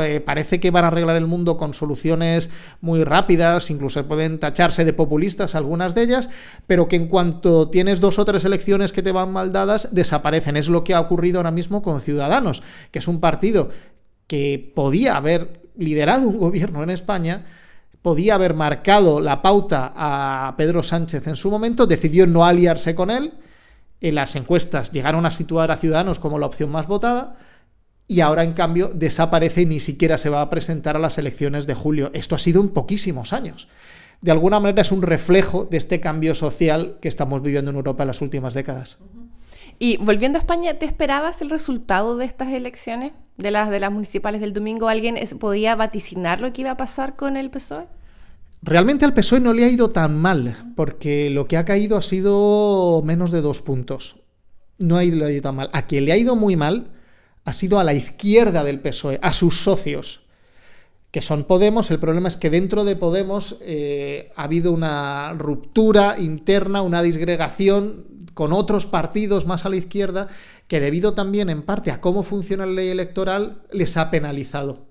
que 0.01 0.21
parece 0.21 0.61
que 0.61 0.71
van 0.71 0.85
a 0.85 0.89
arreglar 0.89 1.17
el 1.17 1.27
mundo 1.27 1.57
con 1.57 1.75
soluciones 1.75 2.51
muy 2.81 3.05
rápidas, 3.05 3.71
incluso 3.71 4.07
pueden 4.07 4.39
tacharse 4.39 4.85
de 4.85 4.93
populistas 4.93 5.55
algunas 5.55 5.95
de 5.95 6.03
ellas, 6.03 6.31
pero 6.67 6.89
que 6.89 6.97
en 6.97 7.09
cuanto 7.09 7.69
tienes 7.69 8.01
dos 8.01 8.19
o 8.19 8.25
tres 8.25 8.45
elecciones 8.45 8.93
que 8.93 9.03
te 9.03 9.13
van 9.13 9.33
mal 9.33 9.53
dadas, 9.53 9.89
desaparecen. 9.93 10.57
Es 10.57 10.69
lo 10.69 10.85
que 10.85 10.95
ha 10.95 11.01
ocurrido 11.01 11.39
ahora 11.39 11.51
mismo 11.51 11.83
con 11.83 12.01
Ciudadanos, 12.01 12.63
que 12.91 13.01
es 13.01 13.09
un 13.09 13.21
partido 13.21 13.71
que 14.27 14.73
podía 14.75 15.17
haber 15.17 15.61
liderado 15.77 16.29
un 16.29 16.39
gobierno 16.39 16.83
en 16.83 16.91
España, 16.91 17.45
podía 18.03 18.35
haber 18.35 18.55
marcado 18.55 19.21
la 19.21 19.41
pauta 19.43 19.93
a 19.97 20.55
Pedro 20.57 20.83
Sánchez 20.83 21.27
en 21.29 21.37
su 21.37 21.51
momento, 21.51 21.87
decidió 21.87 22.27
no 22.27 22.45
aliarse 22.45 22.95
con 22.95 23.11
él. 23.11 23.33
En 24.01 24.17
las 24.17 24.35
encuestas 24.35 24.91
llegaron 24.91 25.25
a 25.25 25.31
situar 25.31 25.71
a 25.71 25.77
Ciudadanos 25.77 26.19
como 26.19 26.39
la 26.39 26.47
opción 26.47 26.71
más 26.71 26.89
votada 26.89 27.37
y 28.09 28.21
ahora 28.21 28.43
en 28.43 28.53
cambio 28.53 28.91
desaparece 28.93 29.63
y 29.63 29.67
ni 29.67 29.81
siquiera 29.81 30.19
se 30.19 30.29
va 30.29 30.43
a 30.43 30.51
presentar 30.51 30.97
a 30.97 30.99
las 30.99 31.19
elecciones 31.19 31.67
de 31.67 31.75
julio. 31.75 32.11
Esto 32.13 32.35
ha 32.35 32.39
sido 32.39 32.61
en 32.61 32.71
poquísimos 32.71 33.33
años. 33.33 33.69
De 34.21 34.33
alguna 34.33 34.61
manera 34.61 34.83
es 34.83 34.93
un 34.93 35.03
reflejo 35.03 35.67
de 35.71 35.77
este 35.77 36.01
cambio 36.01 36.35
social 36.35 36.99
que 37.01 37.09
estamos 37.09 37.43
viviendo 37.43 37.71
en 37.71 37.77
Europa 37.77 38.03
en 38.03 38.09
las 38.09 38.21
últimas 38.21 38.55
décadas. 38.55 38.99
Y 39.79 39.97
volviendo 39.97 40.39
a 40.39 40.41
España, 40.41 40.75
¿te 40.79 40.87
esperabas 40.87 41.43
el 41.43 41.51
resultado 41.51 42.17
de 42.17 42.25
estas 42.25 42.53
elecciones? 42.53 43.13
De 43.37 43.51
las, 43.51 43.71
de 43.71 43.81
las 43.81 43.91
municipales 43.91 44.41
del 44.41 44.53
domingo, 44.53 44.89
¿alguien 44.89 45.17
podía 45.39 45.75
vaticinar 45.75 46.41
lo 46.41 46.53
que 46.53 46.61
iba 46.61 46.73
a 46.73 46.77
pasar 46.77 47.17
con 47.17 47.37
el 47.37 47.51
PSOE? 47.51 47.87
Realmente 48.63 49.05
al 49.05 49.15
PSOE 49.15 49.41
no 49.41 49.53
le 49.53 49.65
ha 49.65 49.69
ido 49.69 49.91
tan 49.91 50.17
mal, 50.17 50.73
porque 50.77 51.31
lo 51.31 51.49
que 51.49 51.57
ha 51.57 51.65
caído 51.65 51.97
ha 51.97 52.03
sido 52.03 53.03
menos 53.05 53.33
de 53.33 53.41
dos 53.41 53.61
puntos. 53.61 54.21
No 54.79 54.97
ha 54.97 55.05
ido, 55.05 55.43
tan 55.43 55.57
mal. 55.57 55.71
A 55.73 55.87
quien 55.87 56.05
le 56.05 56.13
ha 56.13 56.17
ido 56.17 56.37
muy 56.37 56.57
mal 56.57 56.93
ha 57.45 57.53
sido 57.53 57.81
a 57.81 57.85
la 57.85 57.93
izquierda 57.93 58.63
del 58.63 58.79
PSOE, 58.79 59.19
a 59.21 59.33
sus 59.33 59.57
socios, 59.63 60.27
que 61.11 61.23
son 61.23 61.43
Podemos. 61.43 61.91
El 61.91 61.99
problema 61.99 62.29
es 62.29 62.37
que 62.37 62.51
dentro 62.51 62.85
de 62.85 62.95
Podemos 62.95 63.57
eh, 63.61 64.31
ha 64.37 64.45
habido 64.45 64.71
una 64.73 65.33
ruptura 65.33 66.21
interna, 66.21 66.83
una 66.83 67.03
disgregación 67.03 68.07
con 68.35 68.53
otros 68.53 68.87
partidos 68.87 69.47
más 69.47 69.65
a 69.65 69.69
la 69.69 69.77
izquierda, 69.77 70.29
que 70.67 70.81
debido 70.81 71.15
también 71.15 71.51
en 71.51 71.63
parte 71.63 71.91
a 71.91 72.01
cómo 72.01 72.23
funciona 72.23 72.67
la 72.67 72.73
ley 72.73 72.89
electoral, 72.89 73.63
les 73.71 73.97
ha 73.97 74.11
penalizado. 74.11 74.87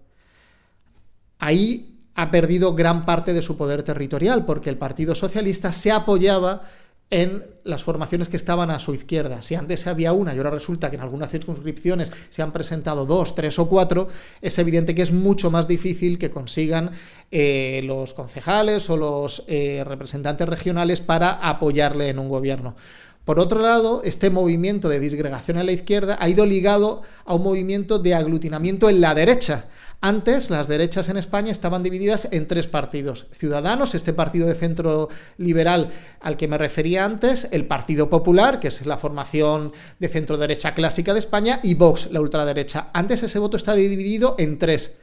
Ahí 1.39 1.99
ha 2.15 2.29
perdido 2.29 2.75
gran 2.75 3.05
parte 3.05 3.33
de 3.33 3.41
su 3.41 3.57
poder 3.57 3.83
territorial, 3.83 4.45
porque 4.45 4.69
el 4.69 4.77
Partido 4.77 5.15
Socialista 5.15 5.71
se 5.71 5.91
apoyaba 5.91 6.63
en 7.11 7.43
las 7.65 7.83
formaciones 7.83 8.29
que 8.29 8.37
estaban 8.37 8.71
a 8.71 8.79
su 8.79 8.93
izquierda. 8.93 9.41
Si 9.41 9.53
antes 9.53 9.85
había 9.85 10.13
una 10.13 10.33
y 10.33 10.37
ahora 10.37 10.49
resulta 10.49 10.89
que 10.89 10.95
en 10.95 11.01
algunas 11.01 11.29
circunscripciones 11.29 12.09
se 12.29 12.41
han 12.41 12.53
presentado 12.53 13.05
dos, 13.05 13.35
tres 13.35 13.59
o 13.59 13.67
cuatro, 13.67 14.07
es 14.41 14.57
evidente 14.57 14.95
que 14.95 15.01
es 15.01 15.11
mucho 15.11 15.51
más 15.51 15.67
difícil 15.67 16.17
que 16.17 16.31
consigan 16.31 16.91
eh, 17.29 17.81
los 17.83 18.13
concejales 18.13 18.89
o 18.89 18.95
los 18.95 19.43
eh, 19.47 19.83
representantes 19.85 20.47
regionales 20.47 21.01
para 21.01 21.31
apoyarle 21.31 22.07
en 22.09 22.17
un 22.17 22.29
gobierno. 22.29 22.75
Por 23.25 23.39
otro 23.39 23.61
lado, 23.61 24.01
este 24.03 24.31
movimiento 24.31 24.89
de 24.89 24.99
disgregación 24.99 25.59
en 25.59 25.67
la 25.67 25.71
izquierda 25.71 26.17
ha 26.19 26.27
ido 26.27 26.45
ligado 26.45 27.03
a 27.23 27.35
un 27.35 27.43
movimiento 27.43 27.99
de 27.99 28.15
aglutinamiento 28.15 28.89
en 28.89 28.99
la 28.99 29.13
derecha. 29.13 29.65
Antes, 30.01 30.49
las 30.49 30.67
derechas 30.67 31.07
en 31.09 31.17
España 31.17 31.51
estaban 31.51 31.83
divididas 31.83 32.27
en 32.31 32.47
tres 32.47 32.65
partidos. 32.65 33.27
Ciudadanos, 33.31 33.93
este 33.93 34.13
partido 34.13 34.47
de 34.47 34.55
centro 34.55 35.09
liberal 35.37 35.91
al 36.19 36.35
que 36.35 36.47
me 36.47 36.57
refería 36.57 37.05
antes, 37.05 37.47
el 37.51 37.67
Partido 37.67 38.09
Popular, 38.09 38.59
que 38.59 38.69
es 38.69 38.83
la 38.87 38.97
formación 38.97 39.71
de 39.99 40.07
centro 40.07 40.37
derecha 40.37 40.73
clásica 40.73 41.13
de 41.13 41.19
España, 41.19 41.59
y 41.61 41.75
Vox, 41.75 42.11
la 42.11 42.21
ultraderecha. 42.21 42.89
Antes 42.91 43.21
ese 43.21 43.37
voto 43.37 43.57
estaba 43.57 43.77
dividido 43.77 44.33
en 44.39 44.57
tres. 44.57 44.95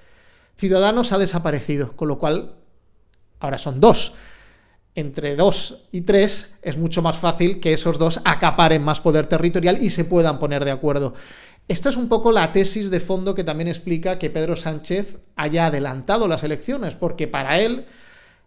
Ciudadanos 0.56 1.12
ha 1.12 1.18
desaparecido, 1.18 1.92
con 1.94 2.08
lo 2.08 2.18
cual 2.18 2.56
ahora 3.38 3.58
son 3.58 3.78
dos 3.78 4.14
entre 4.98 5.36
dos 5.36 5.84
y 5.92 6.00
tres 6.00 6.58
es 6.60 6.76
mucho 6.76 7.02
más 7.02 7.16
fácil 7.16 7.60
que 7.60 7.72
esos 7.72 7.98
dos 7.98 8.20
acaparen 8.24 8.82
más 8.82 9.00
poder 9.00 9.26
territorial 9.26 9.78
y 9.80 9.90
se 9.90 10.04
puedan 10.04 10.40
poner 10.40 10.64
de 10.64 10.72
acuerdo. 10.72 11.14
Esta 11.68 11.88
es 11.90 11.96
un 11.96 12.08
poco 12.08 12.32
la 12.32 12.50
tesis 12.50 12.90
de 12.90 12.98
fondo 12.98 13.34
que 13.34 13.44
también 13.44 13.68
explica 13.68 14.18
que 14.18 14.30
Pedro 14.30 14.56
Sánchez 14.56 15.18
haya 15.36 15.66
adelantado 15.66 16.26
las 16.26 16.42
elecciones, 16.42 16.96
porque 16.96 17.28
para 17.28 17.60
él 17.60 17.86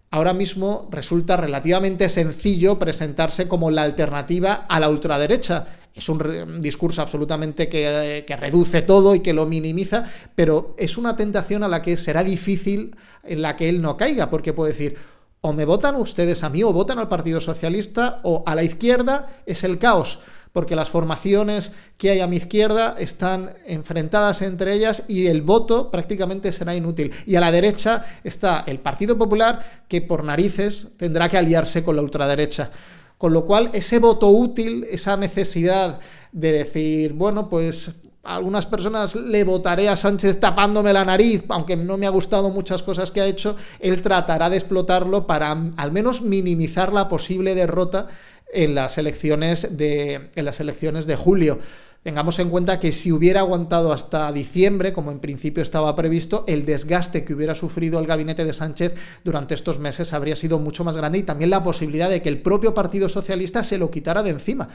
ahora 0.09 0.33
mismo 0.33 0.89
resulta 0.91 1.37
relativamente 1.37 2.09
sencillo 2.09 2.77
presentarse 2.77 3.47
como 3.47 3.71
la 3.71 3.83
alternativa 3.83 4.65
a 4.67 4.79
la 4.79 4.89
ultraderecha. 4.89 5.67
Es 5.93 6.09
un 6.09 6.61
discurso 6.61 7.01
absolutamente 7.01 7.69
que, 7.69 8.25
que, 8.27 8.35
reduce 8.35 8.81
todo 8.81 9.13
y 9.15 9.19
que 9.19 9.33
lo 9.33 9.45
minimiza, 9.45 10.05
pero 10.35 10.73
es 10.77 10.97
una 10.97 11.15
tentación 11.15 11.63
a 11.63 11.67
la 11.67 11.81
que 11.81 11.95
será 11.97 12.23
difícil 12.23 12.95
en 13.23 13.41
la 13.41 13.55
que 13.55 13.69
él 13.69 13.81
no 13.81 13.97
caiga, 13.97 14.29
porque 14.29 14.53
puede 14.53 14.71
decir, 14.71 14.97
o 15.41 15.53
me 15.53 15.65
votan 15.65 15.95
ustedes 15.95 16.43
a 16.43 16.49
mí 16.49 16.61
o 16.61 16.71
votan 16.71 16.99
al 16.99 17.07
Partido 17.07 17.41
Socialista 17.41 18.19
o 18.23 18.43
a 18.45 18.53
la 18.53 18.63
izquierda 18.63 19.41
es 19.47 19.63
el 19.63 19.79
caos, 19.79 20.19
porque 20.53 20.75
las 20.75 20.91
formaciones 20.91 21.73
que 21.97 22.11
hay 22.11 22.19
a 22.19 22.27
mi 22.27 22.37
izquierda 22.37 22.95
están 22.99 23.55
enfrentadas 23.65 24.43
entre 24.43 24.73
ellas 24.75 25.03
y 25.07 25.27
el 25.27 25.41
voto 25.41 25.89
prácticamente 25.89 26.51
será 26.51 26.75
inútil. 26.75 27.11
Y 27.25 27.35
a 27.35 27.39
la 27.39 27.51
derecha 27.51 28.05
está 28.23 28.63
el 28.67 28.79
Partido 28.79 29.17
Popular 29.17 29.85
que 29.87 30.01
por 30.01 30.23
narices 30.23 30.89
tendrá 30.97 31.27
que 31.27 31.39
aliarse 31.39 31.83
con 31.83 31.95
la 31.95 32.03
ultraderecha. 32.03 32.69
Con 33.17 33.33
lo 33.33 33.45
cual, 33.45 33.69
ese 33.73 33.99
voto 33.99 34.29
útil, 34.29 34.85
esa 34.89 35.17
necesidad 35.17 35.99
de 36.31 36.51
decir, 36.51 37.13
bueno, 37.13 37.49
pues 37.49 38.01
algunas 38.23 38.65
personas 38.65 39.15
le 39.15 39.43
votaré 39.43 39.89
a 39.89 39.95
Sánchez 39.95 40.39
tapándome 40.39 40.93
la 40.93 41.05
nariz, 41.05 41.43
aunque 41.49 41.75
no 41.75 41.97
me 41.97 42.05
ha 42.05 42.11
gustado 42.11 42.49
muchas 42.49 42.83
cosas 42.83 43.11
que 43.11 43.21
ha 43.21 43.25
hecho, 43.25 43.55
él 43.79 44.01
tratará 44.01 44.49
de 44.49 44.57
explotarlo 44.57 45.25
para 45.25 45.51
al 45.75 45.91
menos 45.91 46.21
minimizar 46.21 46.93
la 46.93 47.09
posible 47.09 47.55
derrota 47.55 48.07
en 48.53 48.75
las 48.75 48.97
elecciones 48.97 49.77
de, 49.77 50.29
en 50.35 50.45
las 50.45 50.59
elecciones 50.59 51.05
de 51.07 51.15
julio. 51.15 51.59
Tengamos 52.03 52.39
en 52.39 52.49
cuenta 52.49 52.79
que 52.79 52.91
si 52.91 53.11
hubiera 53.11 53.41
aguantado 53.41 53.93
hasta 53.93 54.31
diciembre, 54.31 54.91
como 54.91 55.11
en 55.11 55.19
principio 55.19 55.61
estaba 55.61 55.95
previsto, 55.95 56.43
el 56.47 56.65
desgaste 56.65 57.23
que 57.23 57.35
hubiera 57.35 57.53
sufrido 57.53 57.99
el 57.99 58.07
gabinete 58.07 58.43
de 58.43 58.53
Sánchez 58.53 58.95
durante 59.23 59.53
estos 59.53 59.77
meses 59.77 60.11
habría 60.11 60.35
sido 60.35 60.57
mucho 60.57 60.83
más 60.83 60.97
grande 60.97 61.19
y 61.19 61.23
también 61.23 61.51
la 61.51 61.63
posibilidad 61.63 62.09
de 62.09 62.23
que 62.23 62.29
el 62.29 62.41
propio 62.41 62.73
Partido 62.73 63.07
Socialista 63.07 63.63
se 63.63 63.77
lo 63.77 63.91
quitara 63.91 64.23
de 64.23 64.31
encima 64.31 64.69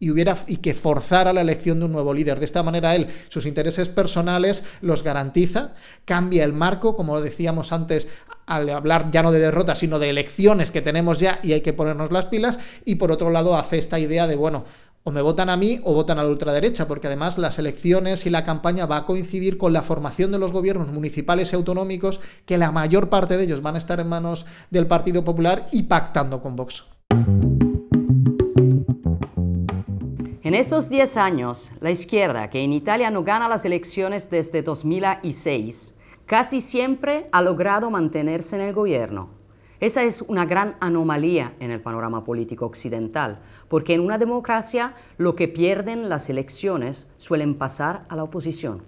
y, 0.00 0.10
hubiera, 0.10 0.36
y 0.48 0.56
que 0.56 0.74
forzara 0.74 1.32
la 1.32 1.42
elección 1.42 1.78
de 1.78 1.84
un 1.84 1.92
nuevo 1.92 2.12
líder. 2.12 2.40
De 2.40 2.46
esta 2.46 2.64
manera 2.64 2.96
él 2.96 3.06
sus 3.28 3.46
intereses 3.46 3.88
personales 3.88 4.64
los 4.80 5.04
garantiza, 5.04 5.74
cambia 6.04 6.42
el 6.42 6.52
marco, 6.52 6.96
como 6.96 7.20
decíamos 7.20 7.72
antes, 7.72 8.08
al 8.44 8.68
hablar 8.70 9.12
ya 9.12 9.22
no 9.22 9.30
de 9.30 9.38
derrotas, 9.38 9.78
sino 9.78 10.00
de 10.00 10.10
elecciones 10.10 10.72
que 10.72 10.82
tenemos 10.82 11.20
ya 11.20 11.38
y 11.44 11.52
hay 11.52 11.60
que 11.60 11.72
ponernos 11.72 12.10
las 12.10 12.26
pilas, 12.26 12.58
y 12.84 12.96
por 12.96 13.12
otro 13.12 13.30
lado 13.30 13.56
hace 13.56 13.78
esta 13.78 14.00
idea 14.00 14.26
de, 14.26 14.34
bueno, 14.34 14.64
o 15.04 15.10
me 15.10 15.22
votan 15.22 15.50
a 15.50 15.56
mí 15.56 15.80
o 15.84 15.94
votan 15.94 16.18
a 16.18 16.22
la 16.22 16.28
ultraderecha, 16.28 16.86
porque 16.86 17.08
además 17.08 17.38
las 17.38 17.58
elecciones 17.58 18.26
y 18.26 18.30
la 18.30 18.44
campaña 18.44 18.86
va 18.86 18.98
a 18.98 19.06
coincidir 19.06 19.58
con 19.58 19.72
la 19.72 19.82
formación 19.82 20.30
de 20.32 20.38
los 20.38 20.52
gobiernos 20.52 20.88
municipales 20.88 21.52
y 21.52 21.56
autonómicos, 21.56 22.20
que 22.46 22.58
la 22.58 22.72
mayor 22.72 23.08
parte 23.08 23.36
de 23.36 23.44
ellos 23.44 23.62
van 23.62 23.74
a 23.74 23.78
estar 23.78 24.00
en 24.00 24.08
manos 24.08 24.46
del 24.70 24.86
Partido 24.86 25.24
Popular 25.24 25.66
y 25.72 25.84
pactando 25.84 26.40
con 26.40 26.56
Vox. 26.56 26.84
En 30.44 30.54
estos 30.54 30.88
10 30.88 31.16
años, 31.16 31.70
la 31.80 31.90
izquierda, 31.90 32.50
que 32.50 32.62
en 32.62 32.72
Italia 32.72 33.10
no 33.10 33.24
gana 33.24 33.48
las 33.48 33.64
elecciones 33.64 34.28
desde 34.28 34.62
2006, 34.62 35.94
casi 36.26 36.60
siempre 36.60 37.28
ha 37.32 37.42
logrado 37.42 37.90
mantenerse 37.90 38.56
en 38.56 38.62
el 38.62 38.74
gobierno. 38.74 39.41
Esa 39.82 40.04
es 40.04 40.22
una 40.22 40.44
gran 40.44 40.76
anomalía 40.78 41.54
en 41.58 41.72
el 41.72 41.80
panorama 41.80 42.22
político 42.22 42.66
occidental, 42.66 43.40
porque 43.66 43.94
en 43.94 44.00
una 44.02 44.16
democracia 44.16 44.94
lo 45.18 45.34
que 45.34 45.48
pierden 45.48 46.08
las 46.08 46.30
elecciones 46.30 47.08
suelen 47.16 47.56
pasar 47.56 48.04
a 48.08 48.14
la 48.14 48.22
oposición. 48.22 48.84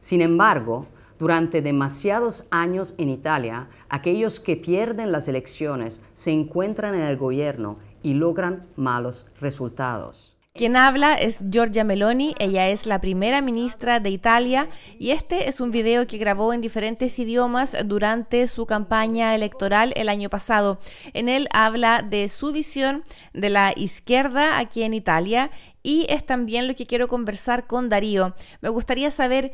Sin 0.00 0.20
embargo, 0.22 0.88
durante 1.20 1.62
demasiados 1.62 2.44
años 2.50 2.96
en 2.98 3.08
Italia, 3.08 3.68
aquellos 3.88 4.40
que 4.40 4.56
pierden 4.56 5.12
las 5.12 5.28
elecciones 5.28 6.02
se 6.14 6.32
encuentran 6.32 6.96
en 6.96 7.02
el 7.02 7.16
gobierno 7.16 7.78
y 8.02 8.14
logran 8.14 8.66
malos 8.74 9.28
resultados. 9.40 10.35
Quien 10.56 10.74
habla 10.78 11.12
es 11.16 11.38
Giorgia 11.50 11.84
Meloni, 11.84 12.34
ella 12.38 12.68
es 12.68 12.86
la 12.86 12.98
primera 12.98 13.42
ministra 13.42 14.00
de 14.00 14.08
Italia 14.08 14.68
y 14.98 15.10
este 15.10 15.50
es 15.50 15.60
un 15.60 15.70
video 15.70 16.06
que 16.06 16.16
grabó 16.16 16.54
en 16.54 16.62
diferentes 16.62 17.18
idiomas 17.18 17.76
durante 17.84 18.46
su 18.46 18.64
campaña 18.64 19.34
electoral 19.34 19.92
el 19.96 20.08
año 20.08 20.30
pasado. 20.30 20.78
En 21.12 21.28
él 21.28 21.46
habla 21.52 22.00
de 22.00 22.30
su 22.30 22.52
visión 22.52 23.04
de 23.34 23.50
la 23.50 23.74
izquierda 23.76 24.58
aquí 24.58 24.82
en 24.82 24.94
Italia 24.94 25.50
y 25.82 26.06
es 26.08 26.24
también 26.24 26.66
lo 26.66 26.74
que 26.74 26.86
quiero 26.86 27.06
conversar 27.06 27.66
con 27.66 27.90
Darío. 27.90 28.34
Me 28.62 28.70
gustaría 28.70 29.10
saber 29.10 29.52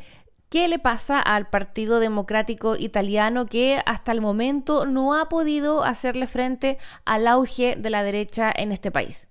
¿Qué 0.49 0.67
le 0.67 0.77
pasa 0.77 1.19
al 1.19 1.49
Partido 1.49 1.99
Democrático 1.99 2.75
Italiano 2.75 3.47
que 3.47 3.81
hasta 3.87 4.11
el 4.11 4.21
momento 4.21 4.85
no 4.85 5.15
ha 5.15 5.27
podido 5.27 5.83
hacerle 5.83 6.27
frente 6.27 6.77
al 7.05 7.27
auge 7.27 7.75
de 7.75 7.89
la 7.89 8.03
derecha 8.03 8.53
en 8.55 8.71
este 8.71 8.91
país? 8.91 9.27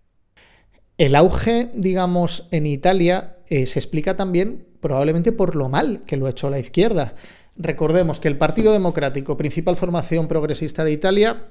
El 1.02 1.16
auge, 1.16 1.68
digamos, 1.74 2.46
en 2.52 2.64
Italia 2.64 3.34
eh, 3.48 3.66
se 3.66 3.80
explica 3.80 4.14
también 4.14 4.68
probablemente 4.78 5.32
por 5.32 5.56
lo 5.56 5.68
mal 5.68 6.02
que 6.06 6.16
lo 6.16 6.26
ha 6.26 6.30
hecho 6.30 6.48
la 6.48 6.60
izquierda. 6.60 7.16
Recordemos 7.56 8.20
que 8.20 8.28
el 8.28 8.38
Partido 8.38 8.72
Democrático, 8.72 9.36
principal 9.36 9.74
formación 9.74 10.28
progresista 10.28 10.84
de 10.84 10.92
Italia, 10.92 11.48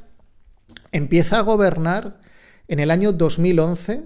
empieza 0.93 1.37
a 1.37 1.41
gobernar 1.41 2.21
en 2.69 2.79
el 2.79 2.91
año 2.91 3.11
2011, 3.11 4.05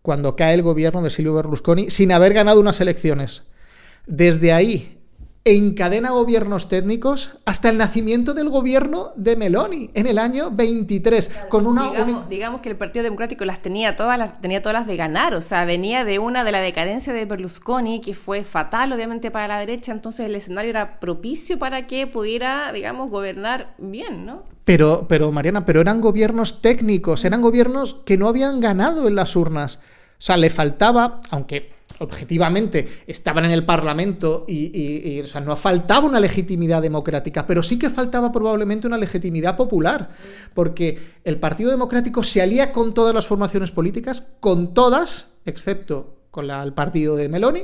cuando 0.00 0.36
cae 0.36 0.54
el 0.54 0.62
gobierno 0.62 1.02
de 1.02 1.10
Silvio 1.10 1.34
Berlusconi, 1.34 1.90
sin 1.90 2.12
haber 2.12 2.32
ganado 2.32 2.60
unas 2.60 2.80
elecciones. 2.80 3.42
Desde 4.06 4.52
ahí 4.52 5.00
encadena 5.44 6.10
gobiernos 6.10 6.68
técnicos 6.68 7.36
hasta 7.44 7.68
el 7.68 7.76
nacimiento 7.76 8.32
del 8.32 8.48
gobierno 8.48 9.12
de 9.16 9.36
Meloni 9.36 9.90
en 9.92 10.06
el 10.06 10.18
año 10.18 10.50
23 10.50 11.30
con 11.50 11.66
una 11.66 11.92
digamos, 12.30 12.62
que 12.62 12.70
el 12.70 12.76
Partido 12.76 13.02
Democrático 13.02 13.44
las 13.44 13.60
tenía 13.60 13.94
todas 13.94 14.16
las 14.16 14.40
tenía 14.40 14.62
todas 14.62 14.78
las 14.78 14.86
de 14.86 14.96
ganar, 14.96 15.34
o 15.34 15.42
sea, 15.42 15.66
venía 15.66 16.04
de 16.04 16.18
una 16.18 16.44
de 16.44 16.52
la 16.52 16.60
decadencia 16.60 17.12
de 17.12 17.26
Berlusconi 17.26 18.00
que 18.00 18.14
fue 18.14 18.42
fatal 18.42 18.94
obviamente 18.94 19.30
para 19.30 19.46
la 19.46 19.58
derecha, 19.58 19.92
entonces 19.92 20.24
el 20.24 20.34
escenario 20.34 20.70
era 20.70 20.98
propicio 20.98 21.58
para 21.58 21.86
que 21.86 22.06
pudiera, 22.06 22.72
digamos, 22.72 23.10
gobernar 23.10 23.74
bien, 23.76 24.24
¿no? 24.24 24.44
Pero 24.64 25.04
pero 25.08 25.30
Mariana, 25.30 25.66
pero 25.66 25.82
eran 25.82 26.00
gobiernos 26.00 26.62
técnicos, 26.62 27.26
eran 27.26 27.42
gobiernos 27.42 27.96
que 28.06 28.16
no 28.16 28.28
habían 28.28 28.60
ganado 28.60 29.06
en 29.08 29.14
las 29.14 29.36
urnas. 29.36 29.78
O 30.16 30.22
sea, 30.26 30.38
le 30.38 30.48
faltaba, 30.48 31.20
aunque 31.28 31.70
objetivamente 31.98 33.04
estaban 33.06 33.44
en 33.44 33.50
el 33.50 33.64
Parlamento 33.64 34.44
y, 34.48 35.20
o 35.20 35.26
sea, 35.26 35.40
no 35.40 35.56
faltaba 35.56 36.06
una 36.06 36.20
legitimidad 36.20 36.82
democrática, 36.82 37.46
pero 37.46 37.62
sí 37.62 37.78
que 37.78 37.90
faltaba 37.90 38.32
probablemente 38.32 38.86
una 38.86 38.98
legitimidad 38.98 39.56
popular, 39.56 40.10
porque 40.54 40.98
el 41.24 41.38
Partido 41.38 41.70
Democrático 41.70 42.22
se 42.22 42.42
alía 42.42 42.72
con 42.72 42.94
todas 42.94 43.14
las 43.14 43.26
formaciones 43.26 43.70
políticas, 43.70 44.34
con 44.40 44.74
todas, 44.74 45.28
excepto 45.44 46.14
con 46.30 46.50
el 46.50 46.72
partido 46.72 47.14
de 47.14 47.28
Meloni, 47.28 47.62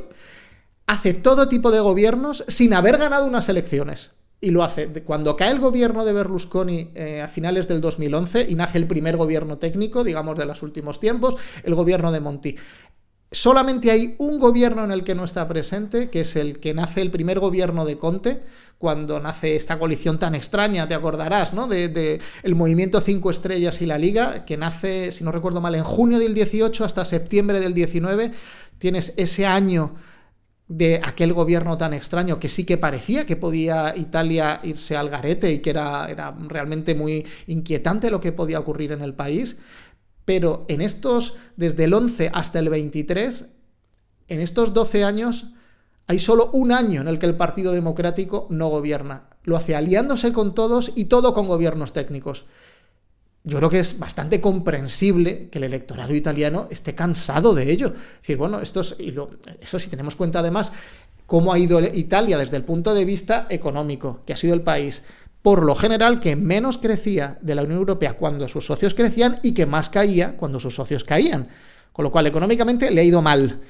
hace 0.87 1.15
todo 1.15 1.49
tipo 1.49 1.71
de 1.71 1.81
gobiernos 1.81 2.45
sin 2.49 2.75
haber 2.75 2.99
ganado 2.99 3.27
unas 3.27 3.49
elecciones. 3.49 4.11
Y 4.43 4.53
lo 4.53 4.63
hace 4.63 4.89
cuando 5.05 5.37
cae 5.37 5.51
el 5.51 5.59
gobierno 5.59 6.05
de 6.05 6.15
Berlusconi 6.15 6.93
eh, 6.95 7.21
a 7.21 7.29
finales 7.29 7.69
del 7.69 7.83
2011 7.83 8.47
y 8.49 8.55
nace 8.55 8.79
el 8.79 8.87
primer 8.87 9.19
gobierno 9.19 9.59
técnico, 9.59 10.03
digamos, 10.03 10.39
de 10.39 10.47
los 10.47 10.63
últimos 10.63 10.99
tiempos, 10.99 11.37
el 11.63 11.75
gobierno 11.75 12.11
de 12.11 12.21
Monti. 12.21 12.57
Solamente 13.33 13.93
hay 13.93 14.17
un 14.19 14.41
gobierno 14.41 14.85
en 14.85 14.91
el 14.91 15.05
que 15.05 15.15
no 15.15 15.25
está 15.25 15.47
presente, 15.47 16.11
que 16.11 16.23
es 16.23 16.35
el 16.35 16.59
que 16.59 16.75
nace 16.75 17.01
el 17.01 17.13
primer 17.13 17.39
gobierno 17.39 17.85
de 17.85 17.97
Conte, 17.97 18.43
cuando 18.77 19.21
nace 19.21 19.55
esta 19.55 19.79
coalición 19.79 20.19
tan 20.19 20.35
extraña, 20.35 20.89
te 20.89 20.95
acordarás, 20.95 21.55
¿no? 21.55 21.69
De, 21.69 22.21
el 22.43 22.55
movimiento 22.57 23.01
Cinco 23.01 23.31
Estrellas 23.31 23.83
y 23.83 23.87
la 23.87 23.99
Liga, 23.99 24.45
que 24.45 24.57
nace, 24.57 25.13
si 25.13 25.23
no 25.23 25.31
recuerdo 25.31 25.61
mal, 25.61 25.77
en 25.77 25.85
junio 25.85 26.19
del 26.19 26.35
18 26.35 26.85
hasta 26.85 27.05
septiembre 27.05 27.61
del 27.61 27.73
19. 27.73 28.33
Tienes 28.79 29.15
ese 29.17 29.47
año 29.47 29.95
de 30.67 31.01
aquel 31.05 31.33
gobierno 31.33 31.77
tan 31.77 31.95
extraño 31.95 32.39
que 32.39 32.49
sí 32.49 32.65
que 32.65 32.79
parecía 32.79 33.27
que 33.27 33.35
podía 33.37 33.95
Italia 33.97 34.61
irse 34.63 34.97
al 34.97 35.11
garete 35.11 35.53
y 35.53 35.59
que 35.59 35.71
era, 35.71 36.09
era 36.09 36.35
realmente 36.47 36.95
muy 36.95 37.27
inquietante 37.49 38.11
lo 38.11 38.21
que 38.21 38.33
podía 38.33 38.59
ocurrir 38.61 38.93
en 38.93 39.03
el 39.03 39.15
país. 39.15 39.59
Pero 40.31 40.65
en 40.69 40.81
estos, 40.81 41.35
desde 41.57 41.83
el 41.83 41.93
11 41.93 42.31
hasta 42.33 42.61
el 42.61 42.69
23, 42.69 43.47
en 44.29 44.39
estos 44.39 44.73
12 44.73 45.03
años, 45.03 45.47
hay 46.07 46.21
solo 46.21 46.51
un 46.53 46.71
año 46.71 47.01
en 47.01 47.09
el 47.09 47.19
que 47.19 47.27
el 47.27 47.37
Partido 47.37 47.73
Democrático 47.73 48.47
no 48.49 48.69
gobierna. 48.69 49.25
Lo 49.43 49.57
hace 49.57 49.75
aliándose 49.75 50.33
con 50.33 50.55
todos 50.55 50.93
y 50.95 51.07
todo 51.07 51.35
con 51.35 51.49
gobiernos 51.49 51.93
técnicos. 51.93 52.47
Yo 53.43 53.59
creo 53.59 53.71
que 53.71 53.81
es 53.81 53.99
bastante 53.99 54.41
comprensible 54.41 55.49
que 55.49 55.59
el 55.59 55.65
electorado 55.65 56.15
italiano 56.15 56.69
esté 56.71 56.95
cansado 56.95 57.53
de 57.53 57.69
ello. 57.69 57.89
Es 57.89 58.21
decir, 58.21 58.37
bueno, 58.37 58.61
esto 58.61 58.83
eso 58.83 59.79
si 59.81 59.91
tenemos 59.91 60.15
cuenta 60.15 60.39
además 60.39 60.71
cómo 61.27 61.53
ha 61.53 61.59
ido 61.59 61.81
Italia 61.81 62.39
desde 62.39 62.57
el 62.57 62.63
punto 62.63 62.95
de 62.95 63.05
vista 63.05 63.49
económico, 63.51 64.21
que 64.25 64.35
ha 64.35 64.37
sido 64.37 64.55
el 64.55 64.63
país 64.63 65.05
por 65.43 65.65
lo 65.65 65.75
general 65.75 66.21
que 66.21 66.37
menos 66.37 66.79
crecía 66.79 67.39
de 67.41 67.55
la 67.55 67.63
Unión 67.63 67.79
Europea 67.79 68.15
cuando 68.15 68.47
sus 68.49 68.67
socios 68.67 68.95
crecían 68.95 69.41
y 69.43 69.55
que 69.55 69.67
más 69.67 69.89
caía 69.89 70.37
cuando 70.37 70.61
sus 70.61 70.75
socios 70.75 71.05
caían. 71.05 71.49
Con 71.93 72.05
lo 72.05 72.13
cual, 72.13 72.27
económicamente 72.27 72.91
le 72.91 73.01
ha 73.01 73.05
ido 73.05 73.23
mal. 73.23 73.61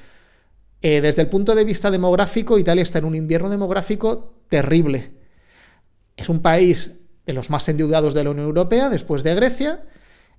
Eh, 0.81 1.01
desde 1.01 1.21
el 1.21 1.29
punto 1.29 1.55
de 1.55 1.63
vista 1.63 1.89
demográfico, 1.89 2.57
Italia 2.57 2.83
está 2.83 2.99
en 2.99 3.05
un 3.05 3.15
invierno 3.15 3.49
demográfico 3.49 4.35
terrible. 4.49 5.11
Es 6.17 6.27
un 6.27 6.41
país 6.41 6.99
de 7.25 7.33
los 7.33 7.49
más 7.49 7.67
endeudados 7.69 8.13
de 8.13 8.23
la 8.23 8.31
Unión 8.31 8.47
Europea, 8.47 8.89
después 8.89 9.23
de 9.23 9.35
Grecia, 9.35 9.85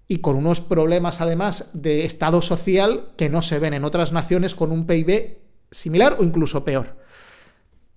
y 0.09 0.19
con 0.19 0.37
unos 0.37 0.61
problemas 0.61 1.21
además 1.21 1.71
de 1.73 2.05
estado 2.05 2.43
social 2.43 3.13
que 3.17 3.31
no 3.31 3.41
se 3.41 3.59
ven 3.59 3.73
en 3.73 3.85
otras 3.85 4.13
naciones 4.13 4.55
con 4.55 4.71
un 4.71 4.87
PIB 4.87 5.39
similar 5.71 6.17
o 6.19 6.25
incluso 6.25 6.65
peor. 6.65 6.99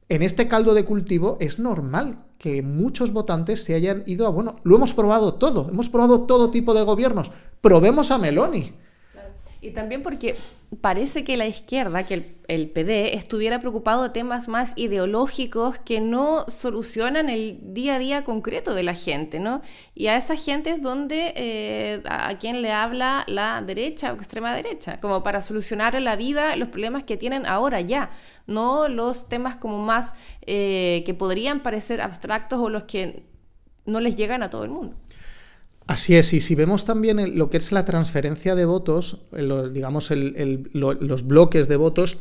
En 0.07 0.21
este 0.21 0.47
caldo 0.47 0.73
de 0.73 0.85
cultivo 0.85 1.37
es 1.41 1.59
normal 1.59 2.24
que 2.37 2.61
muchos 2.61 3.11
votantes 3.11 3.63
se 3.63 3.75
hayan 3.75 4.03
ido 4.05 4.27
a, 4.27 4.29
bueno, 4.29 4.57
lo 4.63 4.75
hemos 4.75 4.93
probado 4.93 5.35
todo, 5.35 5.69
hemos 5.69 5.89
probado 5.89 6.21
todo 6.21 6.51
tipo 6.51 6.73
de 6.73 6.83
gobiernos, 6.83 7.31
probemos 7.61 8.11
a 8.11 8.17
Meloni. 8.17 8.73
Y 9.65 9.71
también 9.71 10.03
porque 10.03 10.35
parece 10.79 11.23
que 11.23 11.37
la 11.37 11.47
izquierda, 11.47 12.03
que 12.03 12.35
el, 12.47 12.69
PD, 12.69 13.15
estuviera 13.15 13.59
preocupado 13.59 14.03
de 14.03 14.09
temas 14.09 14.47
más 14.47 14.73
ideológicos 14.75 15.79
que 15.79 15.99
no 16.01 16.45
solucionan 16.49 17.29
el 17.29 17.73
día 17.73 17.95
a 17.95 17.99
día 17.99 18.23
concreto 18.23 18.75
de 18.75 18.83
la 18.83 18.93
gente, 18.93 19.39
¿no? 19.39 19.63
Y 19.95 20.05
a 20.05 20.17
esa 20.17 20.35
gente 20.35 20.69
es 20.69 20.83
donde 20.83 21.33
eh, 21.35 22.03
a 22.05 22.37
quien 22.37 22.61
le 22.61 22.71
habla 22.71 23.23
la 23.27 23.63
derecha 23.65 24.13
o 24.13 24.17
extrema 24.17 24.53
derecha, 24.53 24.99
como 25.01 25.23
para 25.23 25.41
solucionar 25.41 25.99
la 25.99 26.15
vida 26.15 26.55
los 26.57 26.67
problemas 26.67 27.03
que 27.05 27.17
tienen 27.17 27.47
ahora 27.47 27.81
ya, 27.81 28.11
no 28.45 28.87
los 28.87 29.27
temas 29.27 29.55
como 29.55 29.79
más 29.79 30.13
eh, 30.45 31.01
que 31.07 31.15
podrían 31.15 31.61
parecer 31.61 32.01
abstractos 32.01 32.59
o 32.59 32.69
los 32.69 32.83
que 32.83 33.23
no 33.87 33.99
les 33.99 34.15
llegan 34.15 34.43
a 34.43 34.51
todo 34.51 34.63
el 34.63 34.69
mundo. 34.69 34.95
Así 35.87 36.15
es, 36.15 36.33
y 36.33 36.41
si 36.41 36.55
vemos 36.55 36.85
también 36.85 37.37
lo 37.37 37.49
que 37.49 37.57
es 37.57 37.71
la 37.71 37.85
transferencia 37.85 38.55
de 38.55 38.65
votos, 38.65 39.21
digamos 39.31 40.09
los 40.11 41.27
bloques 41.27 41.67
de 41.67 41.75
votos, 41.75 42.17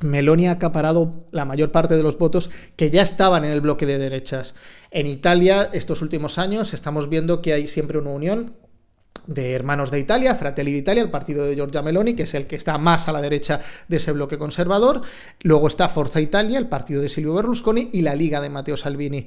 Meloni 0.00 0.46
ha 0.48 0.52
acaparado 0.52 1.26
la 1.30 1.44
mayor 1.44 1.70
parte 1.70 1.96
de 1.96 2.02
los 2.02 2.16
votos 2.18 2.50
que 2.76 2.90
ya 2.90 3.02
estaban 3.02 3.44
en 3.44 3.50
el 3.50 3.60
bloque 3.60 3.84
de 3.84 3.98
derechas. 3.98 4.54
En 4.90 5.06
Italia, 5.06 5.68
estos 5.72 6.02
últimos 6.02 6.38
años, 6.38 6.72
estamos 6.72 7.10
viendo 7.10 7.42
que 7.42 7.52
hay 7.52 7.66
siempre 7.66 7.98
una 7.98 8.10
unión 8.10 8.54
de 9.26 9.52
Hermanos 9.52 9.90
de 9.90 9.98
Italia, 9.98 10.36
Fratelli 10.36 10.72
d'Italia, 10.72 11.02
el 11.02 11.10
partido 11.10 11.44
de 11.44 11.54
Giorgia 11.54 11.82
Meloni, 11.82 12.14
que 12.14 12.22
es 12.22 12.32
el 12.32 12.46
que 12.46 12.56
está 12.56 12.78
más 12.78 13.08
a 13.08 13.12
la 13.12 13.20
derecha 13.20 13.60
de 13.88 13.98
ese 13.98 14.12
bloque 14.12 14.38
conservador. 14.38 15.02
Luego 15.42 15.68
está 15.68 15.90
Forza 15.90 16.20
Italia, 16.22 16.58
el 16.58 16.68
partido 16.68 17.02
de 17.02 17.10
Silvio 17.10 17.34
Berlusconi, 17.34 17.90
y 17.92 18.00
la 18.00 18.14
Liga 18.14 18.40
de 18.40 18.48
Matteo 18.48 18.78
Salvini. 18.78 19.26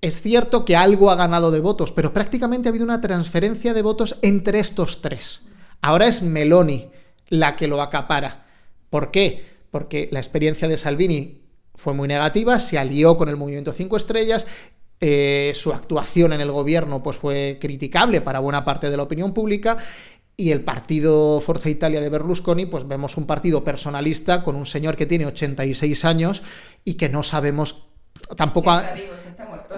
Es 0.00 0.22
cierto 0.22 0.64
que 0.64 0.76
algo 0.76 1.10
ha 1.10 1.16
ganado 1.16 1.50
de 1.50 1.60
votos, 1.60 1.92
pero 1.92 2.12
prácticamente 2.14 2.68
ha 2.68 2.70
habido 2.70 2.84
una 2.84 3.00
transferencia 3.00 3.74
de 3.74 3.82
votos 3.82 4.18
entre 4.22 4.58
estos 4.58 5.02
tres. 5.02 5.42
Ahora 5.82 6.06
es 6.06 6.22
Meloni 6.22 6.88
la 7.28 7.56
que 7.56 7.68
lo 7.68 7.82
acapara. 7.82 8.46
¿Por 8.88 9.10
qué? 9.10 9.44
Porque 9.70 10.08
la 10.10 10.18
experiencia 10.18 10.68
de 10.68 10.76
Salvini 10.76 11.42
fue 11.74 11.94
muy 11.94 12.08
negativa, 12.08 12.58
se 12.58 12.78
alió 12.78 13.16
con 13.16 13.28
el 13.28 13.36
movimiento 13.36 13.72
5 13.72 13.96
estrellas, 13.96 14.46
eh, 15.00 15.52
su 15.54 15.72
actuación 15.72 16.32
en 16.32 16.40
el 16.40 16.50
gobierno 16.50 17.02
pues, 17.02 17.16
fue 17.16 17.58
criticable 17.60 18.20
para 18.20 18.40
buena 18.40 18.64
parte 18.64 18.90
de 18.90 18.96
la 18.96 19.04
opinión 19.04 19.32
pública 19.32 19.78
y 20.36 20.50
el 20.50 20.62
partido 20.62 21.40
Forza 21.40 21.70
Italia 21.70 22.00
de 22.00 22.08
Berlusconi, 22.08 22.66
pues 22.66 22.88
vemos 22.88 23.16
un 23.16 23.26
partido 23.26 23.62
personalista 23.62 24.42
con 24.42 24.56
un 24.56 24.66
señor 24.66 24.96
que 24.96 25.06
tiene 25.06 25.26
86 25.26 26.04
años 26.04 26.42
y 26.84 26.94
que 26.94 27.08
no 27.08 27.22
sabemos 27.22 27.89
tampoco... 28.36 28.72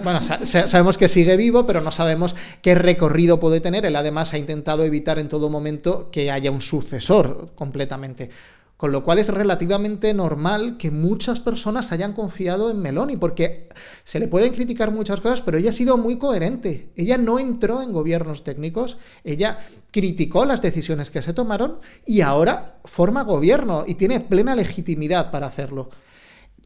Bueno, 0.03 0.21
sabemos 0.21 0.97
que 0.97 1.07
sigue 1.07 1.37
vivo, 1.37 1.65
pero 1.65 1.79
no 1.81 1.91
sabemos 1.91 2.35
qué 2.61 2.75
recorrido 2.75 3.39
puede 3.39 3.61
tener. 3.61 3.85
Él 3.85 3.95
además 3.95 4.33
ha 4.33 4.37
intentado 4.37 4.83
evitar 4.83 5.19
en 5.19 5.29
todo 5.29 5.49
momento 5.49 6.09
que 6.11 6.31
haya 6.31 6.51
un 6.51 6.61
sucesor 6.61 7.51
completamente. 7.55 8.29
Con 8.75 8.91
lo 8.91 9.03
cual 9.03 9.19
es 9.19 9.29
relativamente 9.29 10.13
normal 10.13 10.75
que 10.77 10.91
muchas 10.91 11.39
personas 11.39 11.93
hayan 11.93 12.11
confiado 12.11 12.69
en 12.69 12.81
Meloni, 12.81 13.15
porque 13.15 13.69
se 14.03 14.19
le 14.19 14.27
pueden 14.27 14.51
criticar 14.51 14.91
muchas 14.91 15.21
cosas, 15.21 15.41
pero 15.41 15.57
ella 15.57 15.69
ha 15.69 15.73
sido 15.73 15.95
muy 15.95 16.17
coherente. 16.17 16.91
Ella 16.97 17.17
no 17.17 17.39
entró 17.39 17.81
en 17.81 17.93
gobiernos 17.93 18.43
técnicos, 18.43 18.97
ella 19.23 19.59
criticó 19.91 20.43
las 20.43 20.61
decisiones 20.61 21.09
que 21.09 21.21
se 21.21 21.33
tomaron 21.33 21.79
y 22.05 22.21
ahora 22.21 22.79
forma 22.83 23.23
gobierno 23.23 23.85
y 23.87 23.93
tiene 23.93 24.19
plena 24.19 24.53
legitimidad 24.53 25.31
para 25.31 25.47
hacerlo. 25.47 25.89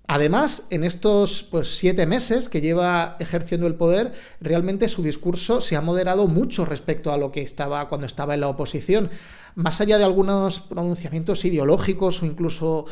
Además, 0.07 0.67
en 0.69 0.85
estos 0.85 1.43
pues, 1.43 1.77
siete 1.77 2.05
meses 2.05 2.47
que 2.47 2.61
lleva 2.61 3.17
ejerciendo 3.19 3.67
el 3.67 3.75
poder, 3.75 4.13
realmente 4.39 4.87
su 4.87 5.03
discurso 5.03 5.59
se 5.59 5.75
ha 5.75 5.81
moderado 5.81 6.27
mucho 6.27 6.65
respecto 6.65 7.11
a 7.11 7.17
lo 7.17 7.31
que 7.31 7.41
estaba 7.41 7.89
cuando 7.89 8.07
estaba 8.07 8.33
en 8.33 8.41
la 8.41 8.47
oposición. 8.47 9.09
Más 9.55 9.81
allá 9.81 9.97
de 9.97 10.05
algunos 10.05 10.61
pronunciamientos 10.61 11.43
ideológicos 11.43 12.23
o 12.23 12.25
incluso 12.25 12.85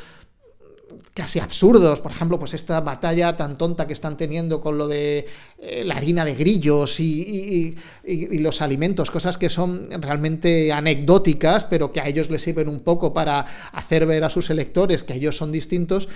casi 1.14 1.40
absurdos, 1.40 2.02
por 2.02 2.12
ejemplo, 2.12 2.38
pues 2.38 2.54
esta 2.54 2.82
batalla 2.82 3.38
tan 3.38 3.58
tonta 3.58 3.88
que 3.88 3.94
están 3.94 4.18
teniendo 4.18 4.60
con 4.60 4.78
lo 4.78 4.88
de 4.88 5.26
eh, 5.58 5.84
la 5.86 5.96
harina 5.96 6.26
de 6.26 6.36
grillos 6.36 7.00
y, 7.00 7.76
y, 8.04 8.38
los 8.40 8.62
alimentos, 8.62 9.10
cosas 9.10 9.38
que 9.38 9.50
son 9.50 9.90
realmente 10.02 10.74
anecdóticas, 10.74 11.64
pero 11.64 11.94
que 11.94 12.02
a 12.02 12.08
ellos 12.08 12.30
les 12.30 12.42
sirven 12.42 12.68
un 12.68 12.82
poco 12.82 13.14
para 13.14 13.46
hacer 13.72 14.06
ver 14.06 14.26
a 14.26 14.30
sus 14.30 14.50
electores 14.50 15.06
que 15.06 15.14
ellos 15.14 15.38
son 15.38 15.54
distintos, 15.54 16.10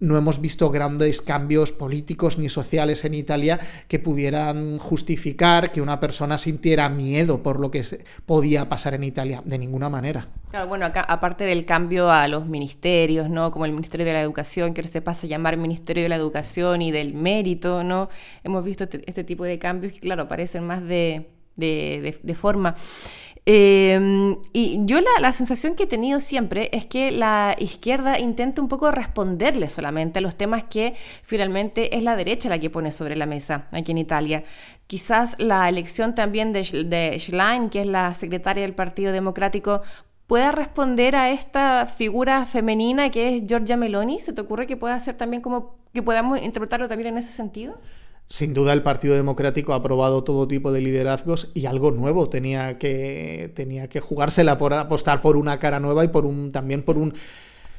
no 0.00 0.16
hemos 0.16 0.40
visto 0.40 0.70
grandes 0.70 1.22
cambios 1.22 1.72
políticos 1.72 2.38
ni 2.38 2.48
sociales 2.48 3.04
en 3.04 3.14
Italia 3.14 3.60
que 3.86 3.98
pudieran 3.98 4.78
justificar 4.78 5.70
que 5.70 5.80
una 5.80 6.00
persona 6.00 6.38
sintiera 6.38 6.88
miedo 6.88 7.42
por 7.42 7.60
lo 7.60 7.70
que 7.70 7.84
podía 8.26 8.68
pasar 8.68 8.94
en 8.94 9.04
Italia, 9.04 9.42
de 9.44 9.58
ninguna 9.58 9.88
manera. 9.88 10.26
Bueno, 10.68 10.86
acá, 10.86 11.02
aparte 11.02 11.44
del 11.44 11.64
cambio 11.64 12.10
a 12.10 12.26
los 12.26 12.46
ministerios, 12.46 13.30
¿no? 13.30 13.52
Como 13.52 13.66
el 13.66 13.72
Ministerio 13.72 14.04
de 14.04 14.12
la 14.12 14.20
Educación, 14.20 14.74
que 14.74 14.86
se 14.88 15.00
pasa 15.00 15.26
a 15.26 15.30
llamar 15.30 15.56
Ministerio 15.56 16.02
de 16.02 16.08
la 16.08 16.16
Educación 16.16 16.82
y 16.82 16.90
del 16.90 17.14
Mérito, 17.14 17.84
¿no? 17.84 18.08
Hemos 18.42 18.64
visto 18.64 18.84
este, 18.84 19.02
este 19.06 19.22
tipo 19.22 19.44
de 19.44 19.58
cambios 19.58 19.92
que, 19.92 20.00
claro, 20.00 20.26
parecen 20.26 20.66
más 20.66 20.82
de, 20.82 21.30
de, 21.56 22.18
de 22.20 22.34
forma. 22.34 22.74
Em, 23.52 24.36
y 24.52 24.78
yo 24.84 25.00
la, 25.00 25.32
sensación 25.32 25.74
que 25.74 25.82
he 25.82 25.86
tenido 25.88 26.20
siempre 26.20 26.70
es 26.72 26.84
que 26.84 27.10
la 27.10 27.56
izquierda 27.58 28.16
intenta 28.20 28.62
un 28.62 28.68
poco 28.68 28.92
responderle 28.92 29.68
solamente 29.68 30.20
a 30.20 30.22
los 30.22 30.36
temas 30.36 30.62
que 30.70 30.94
finalmente 31.24 31.96
es 31.96 32.04
la 32.04 32.14
derecha 32.14 32.48
la 32.48 32.60
que 32.60 32.70
pone 32.70 32.92
sobre 32.92 33.16
la 33.16 33.26
mesa 33.26 33.66
aquí 33.72 33.90
en 33.90 33.98
Italia. 33.98 34.44
Quizás 34.86 35.34
la 35.40 35.68
elección 35.68 36.14
también 36.14 36.52
de, 36.52 36.62
de 36.84 37.18
Schlein, 37.18 37.70
que 37.70 37.80
es 37.80 37.88
la 37.88 38.14
secretaria 38.14 38.62
del 38.62 38.76
Partido 38.76 39.12
Democrático, 39.12 39.82
pueda 40.28 40.52
responder 40.52 41.16
a 41.16 41.32
esta 41.32 41.86
figura 41.86 42.46
femenina 42.46 43.10
que 43.10 43.36
es 43.36 43.42
Giorgia 43.48 43.76
Meloni. 43.76 44.20
¿Se 44.20 44.32
te 44.32 44.42
ocurre 44.42 44.66
que 44.66 44.76
pueda 44.76 45.00
ser 45.00 45.16
también 45.16 45.42
como 45.42 45.74
que 45.92 46.04
podamos 46.04 46.40
interpretarlo 46.40 46.86
también 46.86 47.08
en 47.08 47.18
ese 47.18 47.32
sentido? 47.32 47.80
Sin 48.30 48.54
duda 48.54 48.72
el 48.72 48.84
Partido 48.84 49.16
Democrático 49.16 49.72
ha 49.72 49.76
aprobado 49.76 50.22
todo 50.22 50.46
tipo 50.46 50.70
de 50.70 50.80
liderazgos 50.80 51.50
y 51.52 51.66
algo 51.66 51.90
nuevo 51.90 52.28
tenía 52.28 52.78
que, 52.78 53.50
tenía 53.56 53.88
que 53.88 53.98
jugársela 53.98 54.56
por 54.56 54.72
apostar 54.72 55.20
por 55.20 55.36
una 55.36 55.58
cara 55.58 55.80
nueva 55.80 56.04
y 56.04 56.08
por 56.08 56.24
un, 56.24 56.52
también 56.52 56.84
por 56.84 56.96
un 56.96 57.12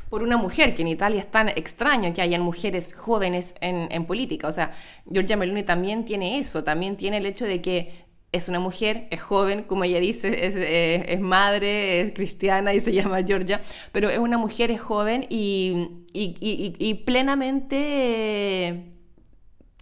por 0.10 0.24
una 0.24 0.36
mujer, 0.36 0.76
que 0.76 0.82
en 0.82 0.90
Italia 0.90 1.22
es 1.22 1.32
tan 1.32 1.48
extraño 1.48 2.14
que 2.14 2.22
hayan 2.22 2.42
mujeres 2.42 2.94
jóvenes 2.94 3.56
en, 3.62 4.06
política. 4.06 4.50
O 4.50 4.52
sea, 4.52 4.74
Giorgia 5.10 5.38
Meloni 5.38 5.64
también 5.64 6.04
tiene 6.04 6.38
eso, 6.38 6.66
también 6.66 6.98
tiene 6.98 7.20
el 7.20 7.26
hecho 7.26 7.46
de 7.46 7.62
que 7.62 8.04
es 8.34 8.50
una 8.50 8.60
mujer, 8.60 9.08
es 9.10 9.22
joven, 9.22 9.64
como 9.64 9.86
ella 9.86 10.02
dice, 10.02 10.48
es, 10.48 10.56
eh, 10.58 11.18
madre, 11.22 12.02
es 12.02 12.12
cristiana 12.12 12.74
y 12.74 12.82
se 12.82 12.92
llama 12.92 13.24
Georgia, 13.24 13.62
pero 13.94 14.10
es 14.10 14.20
una 14.20 14.38
mujer, 14.38 14.70
es 14.70 14.82
joven 14.82 15.26
y, 15.30 15.88
y 16.12 16.94
plenamente 17.06 18.92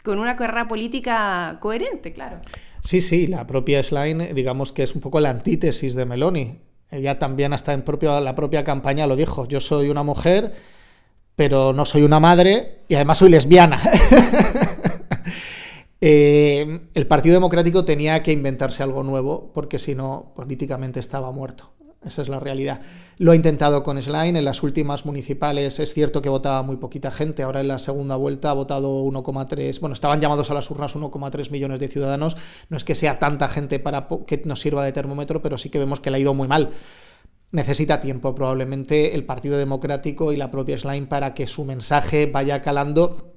con 0.03 0.19
una 0.19 0.35
carrera 0.35 0.67
política 0.67 1.57
coherente, 1.59 2.13
claro. 2.13 2.39
Sí, 2.81 3.01
sí, 3.01 3.27
la 3.27 3.45
propia 3.45 3.83
Schlein, 3.83 4.33
digamos 4.33 4.71
que 4.71 4.83
es 4.83 4.95
un 4.95 5.01
poco 5.01 5.19
la 5.19 5.29
antítesis 5.29 5.95
de 5.95 6.05
Meloni. 6.05 6.59
Ella 6.89 7.19
también 7.19 7.53
hasta 7.53 7.73
en 7.73 7.83
propio, 7.83 8.19
la 8.19 8.35
propia 8.35 8.63
campaña 8.63 9.05
lo 9.05 9.15
dijo, 9.15 9.47
yo 9.47 9.59
soy 9.59 9.89
una 9.89 10.03
mujer, 10.03 10.53
pero 11.35 11.73
no 11.73 11.85
soy 11.85 12.01
una 12.01 12.19
madre 12.19 12.83
y 12.87 12.95
además 12.95 13.19
soy 13.19 13.29
lesbiana. 13.29 13.81
Eh, 16.01 16.79
el 16.93 17.07
Partido 17.07 17.33
Democrático 17.33 17.83
tenía 17.83 18.23
que 18.23 18.31
inventarse 18.31 18.81
algo 18.81 19.03
nuevo 19.03 19.51
porque 19.53 19.79
si 19.79 19.95
no, 19.95 20.31
políticamente 20.33 21.01
estaba 21.01 21.29
muerto. 21.33 21.73
Esa 22.01 22.21
es 22.21 22.29
la 22.29 22.39
realidad. 22.39 22.79
Lo 23.17 23.33
ha 23.33 23.35
intentado 23.35 23.83
con 23.83 24.01
Slime. 24.01 24.39
En 24.39 24.45
las 24.45 24.63
últimas 24.63 25.05
municipales 25.05 25.79
es 25.79 25.93
cierto 25.93 26.21
que 26.21 26.29
votaba 26.29 26.61
muy 26.63 26.77
poquita 26.77 27.11
gente. 27.11 27.43
Ahora 27.43 27.59
en 27.59 27.67
la 27.67 27.77
segunda 27.77 28.15
vuelta 28.15 28.51
ha 28.51 28.53
votado 28.53 29.03
1,3. 29.03 29.79
Bueno, 29.81 29.93
estaban 29.93 30.21
llamados 30.21 30.49
a 30.49 30.53
las 30.53 30.71
urnas 30.71 30.95
1,3 30.95 31.51
millones 31.51 31.79
de 31.81 31.89
ciudadanos. 31.89 32.37
No 32.69 32.77
es 32.77 32.85
que 32.85 32.95
sea 32.95 33.19
tanta 33.19 33.49
gente 33.49 33.79
para 33.79 34.07
que 34.25 34.41
nos 34.45 34.61
sirva 34.61 34.85
de 34.85 34.93
termómetro, 34.93 35.41
pero 35.41 35.57
sí 35.57 35.69
que 35.69 35.79
vemos 35.79 35.99
que 35.99 36.09
le 36.09 36.17
ha 36.17 36.19
ido 36.21 36.33
muy 36.33 36.47
mal. 36.47 36.69
Necesita 37.51 37.99
tiempo, 37.99 38.33
probablemente, 38.33 39.15
el 39.15 39.25
Partido 39.25 39.57
Democrático 39.57 40.31
y 40.31 40.37
la 40.37 40.51
propia 40.51 40.77
Slime 40.77 41.07
para 41.07 41.33
que 41.33 41.47
su 41.47 41.65
mensaje 41.65 42.27
vaya 42.27 42.61
calando 42.61 43.33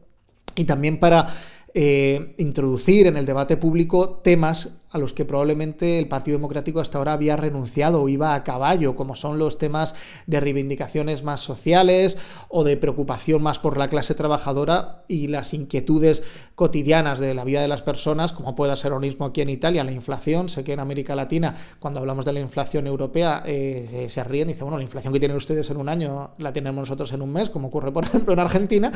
y 0.54 0.64
también 0.64 1.00
para 1.00 1.26
eh, 1.74 2.34
introducir 2.38 3.06
en 3.06 3.16
el 3.16 3.24
debate 3.24 3.56
público 3.56 4.20
temas 4.22 4.81
a 4.92 4.98
los 4.98 5.12
que 5.12 5.24
probablemente 5.24 5.98
el 5.98 6.08
Partido 6.08 6.36
Democrático 6.36 6.80
hasta 6.80 6.98
ahora 6.98 7.14
había 7.14 7.36
renunciado 7.36 8.02
o 8.02 8.08
iba 8.08 8.34
a 8.34 8.44
caballo, 8.44 8.94
como 8.94 9.14
son 9.14 9.38
los 9.38 9.58
temas 9.58 9.94
de 10.26 10.40
reivindicaciones 10.40 11.24
más 11.24 11.40
sociales 11.40 12.18
o 12.48 12.62
de 12.64 12.76
preocupación 12.76 13.42
más 13.42 13.58
por 13.58 13.78
la 13.78 13.88
clase 13.88 14.14
trabajadora 14.14 15.04
y 15.08 15.28
las 15.28 15.54
inquietudes 15.54 16.22
cotidianas 16.54 17.18
de 17.18 17.34
la 17.34 17.44
vida 17.44 17.62
de 17.62 17.68
las 17.68 17.82
personas, 17.82 18.32
como 18.32 18.54
pueda 18.54 18.76
ser 18.76 18.92
ahora 18.92 19.06
mismo 19.06 19.26
aquí 19.26 19.40
en 19.40 19.48
Italia, 19.48 19.82
la 19.84 19.92
inflación. 19.92 20.48
Sé 20.48 20.62
que 20.62 20.74
en 20.74 20.80
América 20.80 21.16
Latina, 21.16 21.56
cuando 21.80 22.00
hablamos 22.00 22.24
de 22.24 22.32
la 22.34 22.40
inflación 22.40 22.86
europea, 22.86 23.42
eh, 23.46 24.06
se 24.08 24.22
ríen 24.24 24.50
y 24.50 24.52
dicen, 24.52 24.66
bueno, 24.66 24.76
la 24.76 24.84
inflación 24.84 25.12
que 25.12 25.18
tienen 25.18 25.36
ustedes 25.36 25.68
en 25.70 25.78
un 25.78 25.88
año 25.88 26.30
la 26.38 26.52
tenemos 26.52 26.82
nosotros 26.82 27.12
en 27.12 27.22
un 27.22 27.32
mes, 27.32 27.50
como 27.50 27.68
ocurre, 27.68 27.92
por 27.92 28.04
ejemplo, 28.12 28.32
en 28.32 28.40
Argentina 28.40 28.92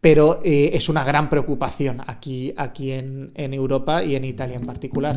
pero 0.00 0.40
eh, 0.44 0.70
es 0.72 0.88
una 0.88 1.04
gran 1.04 1.28
preocupación 1.28 2.00
aquí, 2.06 2.54
aquí 2.56 2.92
en, 2.92 3.32
Europa 3.34 4.02
y 4.02 4.16
en 4.16 4.24
Italia 4.24 4.56
en 4.56 4.66
particular. 4.66 5.09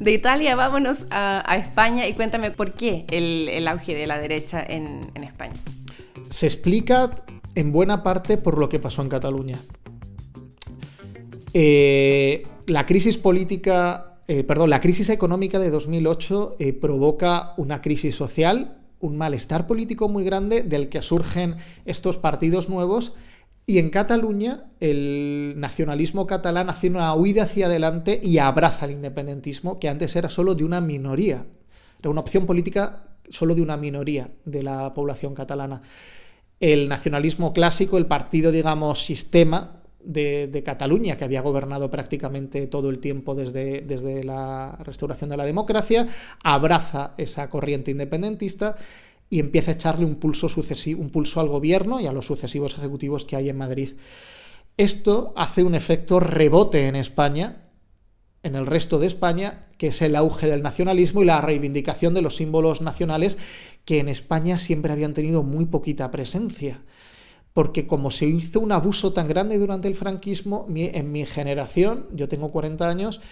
De 0.00 0.12
Italia 0.12 0.54
vámonos 0.54 1.06
a, 1.10 1.56
España 1.56 2.06
y 2.06 2.14
cuéntame 2.14 2.50
por 2.52 2.74
qué 2.74 3.04
el, 3.08 3.66
auge 3.66 3.94
de 3.94 4.06
la 4.06 4.18
derecha 4.18 4.64
en, 4.66 5.10
España. 5.22 5.56
Se 6.28 6.46
explica 6.46 7.16
en 7.54 7.72
buena 7.72 8.02
parte 8.02 8.36
por 8.36 8.58
lo 8.58 8.68
que 8.68 8.78
pasó 8.78 9.02
en 9.02 9.08
Cataluña. 9.08 9.58
Eh, 11.52 12.46
la 12.66 12.86
crisis 12.86 13.16
política, 13.18 14.18
eh, 14.28 14.44
perdón, 14.44 14.70
la 14.70 14.80
crisis 14.80 15.08
económica 15.08 15.58
de 15.58 15.70
2008 15.70 16.56
provoca 16.80 17.54
una 17.56 17.80
crisis 17.80 18.14
social 18.14 18.76
un 19.00 19.16
malestar 19.16 19.66
político 19.66 20.08
muy 20.08 20.24
grande 20.24 20.62
del 20.62 20.88
que 20.88 21.02
surgen 21.02 21.56
estos 21.84 22.16
partidos 22.16 22.68
nuevos 22.68 23.12
y 23.66 23.78
en 23.78 23.90
Cataluña 23.90 24.70
el 24.78 25.54
nacionalismo 25.56 26.26
catalán 26.26 26.70
hace 26.70 26.88
una 26.88 27.12
huida 27.14 27.42
hacia 27.42 27.66
adelante 27.66 28.20
y 28.22 28.38
abraza 28.38 28.86
el 28.86 28.92
independentismo 28.92 29.80
que 29.80 29.88
antes 29.88 30.14
era 30.14 30.30
solo 30.30 30.54
de 30.54 30.64
una 30.64 30.80
minoría, 30.80 31.46
era 31.98 32.10
una 32.10 32.20
opción 32.20 32.46
política 32.46 33.02
solo 33.28 33.56
de 33.56 33.62
una 33.62 33.76
minoría 33.76 34.30
de 34.44 34.62
la 34.62 34.94
población 34.94 35.34
catalana. 35.34 35.82
El 36.60 36.88
nacionalismo 36.88 37.52
clásico, 37.52 37.98
el 37.98 38.06
partido, 38.06 38.52
digamos, 38.52 39.04
sistema 39.04 39.82
de, 40.00 40.62
Cataluña, 40.64 41.16
que 41.16 41.24
había 41.24 41.40
gobernado 41.40 41.90
prácticamente 41.90 42.68
todo 42.68 42.88
el 42.88 43.00
tiempo 43.00 43.34
desde, 43.34 43.82
desde 43.82 44.22
la 44.22 44.78
restauración 44.84 45.28
de 45.28 45.36
la 45.36 45.44
democracia, 45.44 46.06
abraza 46.44 47.14
esa 47.18 47.50
corriente 47.50 47.90
independentista 47.90 48.76
y 49.28 49.40
empieza 49.40 49.72
a 49.72 49.74
echarle 49.74 50.04
un 50.04 50.16
pulso, 50.16 50.48
sucesivo, 50.48 51.00
un 51.00 51.10
pulso 51.10 51.40
al 51.40 51.48
gobierno 51.48 52.00
y 52.00 52.06
a 52.06 52.12
los 52.12 52.26
sucesivos 52.26 52.76
ejecutivos 52.78 53.24
que 53.24 53.36
hay 53.36 53.48
en 53.48 53.58
Madrid. 53.58 53.94
Esto 54.76 55.32
hace 55.36 55.62
un 55.62 55.74
efecto 55.74 56.20
rebote 56.20 56.86
en 56.86 56.96
España, 56.96 57.68
en 58.42 58.54
el 58.54 58.66
resto 58.66 58.98
de 58.98 59.06
España, 59.06 59.66
que 59.78 59.88
es 59.88 60.02
el 60.02 60.16
auge 60.16 60.46
del 60.46 60.62
nacionalismo 60.62 61.22
y 61.22 61.26
la 61.26 61.40
reivindicación 61.40 62.14
de 62.14 62.22
los 62.22 62.36
símbolos 62.36 62.80
nacionales 62.80 63.38
que 63.84 63.98
en 63.98 64.08
España 64.08 64.58
siempre 64.58 64.92
habían 64.92 65.14
tenido 65.14 65.42
muy 65.42 65.64
poquita 65.64 66.10
presencia 66.10 66.82
porque 67.56 67.86
como 67.86 68.10
se 68.10 68.26
hizo 68.26 68.60
un 68.60 68.70
abuso 68.70 69.14
tan 69.14 69.26
grande 69.26 69.56
durante 69.56 69.88
el 69.88 69.94
franquismo, 69.94 70.66
en 70.68 71.10
mi 71.10 71.24
generación, 71.24 72.06
yo 72.12 72.28
tengo 72.28 72.50
40 72.50 72.86
años, 72.86 73.22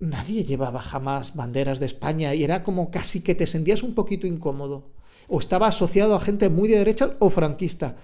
nadie 0.00 0.44
llevaba 0.44 0.80
jamás 0.80 1.36
banderas 1.36 1.78
de 1.78 1.84
España 1.84 2.34
y 2.34 2.42
era 2.42 2.64
como 2.64 2.90
casi 2.90 3.22
que 3.22 3.34
te 3.34 3.46
sentías 3.46 3.82
un 3.82 3.94
poquito 3.94 4.26
incómodo. 4.26 4.93
O 5.28 5.38
estaba 5.38 5.68
asociado 5.68 6.14
a 6.14 6.20
gente 6.20 6.48
muy 6.48 6.68
de 6.68 6.78
derecha 6.78 7.14
o 7.18 7.30
franquista. 7.30 7.96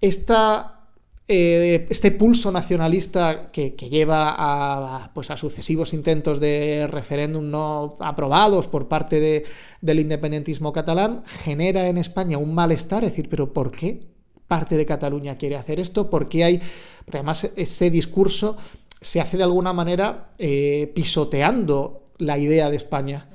Esta 0.00 0.82
eh, 1.28 1.86
este 1.88 2.10
pulso 2.10 2.50
nacionalista 2.50 3.52
que, 3.52 3.70
lleva 3.70 4.34
a, 4.36 5.14
pues 5.14 5.30
a, 5.30 5.36
sucesivos 5.36 5.94
intentos 5.94 6.40
de 6.40 6.88
referéndum 6.88 7.48
no 7.48 7.96
aprobados 8.00 8.66
por 8.66 8.88
parte 8.88 9.44
del 9.80 10.00
independentismo 10.00 10.72
catalán 10.72 11.22
genera 11.24 11.88
en 11.88 11.96
España 11.96 12.38
un 12.38 12.52
malestar, 12.52 13.04
es 13.04 13.10
decir, 13.10 13.28
pero 13.28 13.52
¿por 13.52 13.70
qué 13.70 14.00
parte 14.48 14.76
de 14.76 14.84
Cataluña 14.84 15.38
quiere 15.38 15.56
hacer 15.56 15.78
esto? 15.78 16.10
¿Por 16.10 16.28
qué 16.28 16.44
hay, 16.44 16.60
además 17.08 17.48
ese 17.54 17.88
discurso 17.88 18.56
se 19.00 19.20
hace 19.20 19.36
de 19.36 19.44
alguna 19.44 19.72
manera 19.72 20.32
eh, 20.38 20.92
pisoteando 20.92 22.10
la 22.18 22.36
idea 22.36 22.68
de 22.68 22.76
España? 22.76 23.28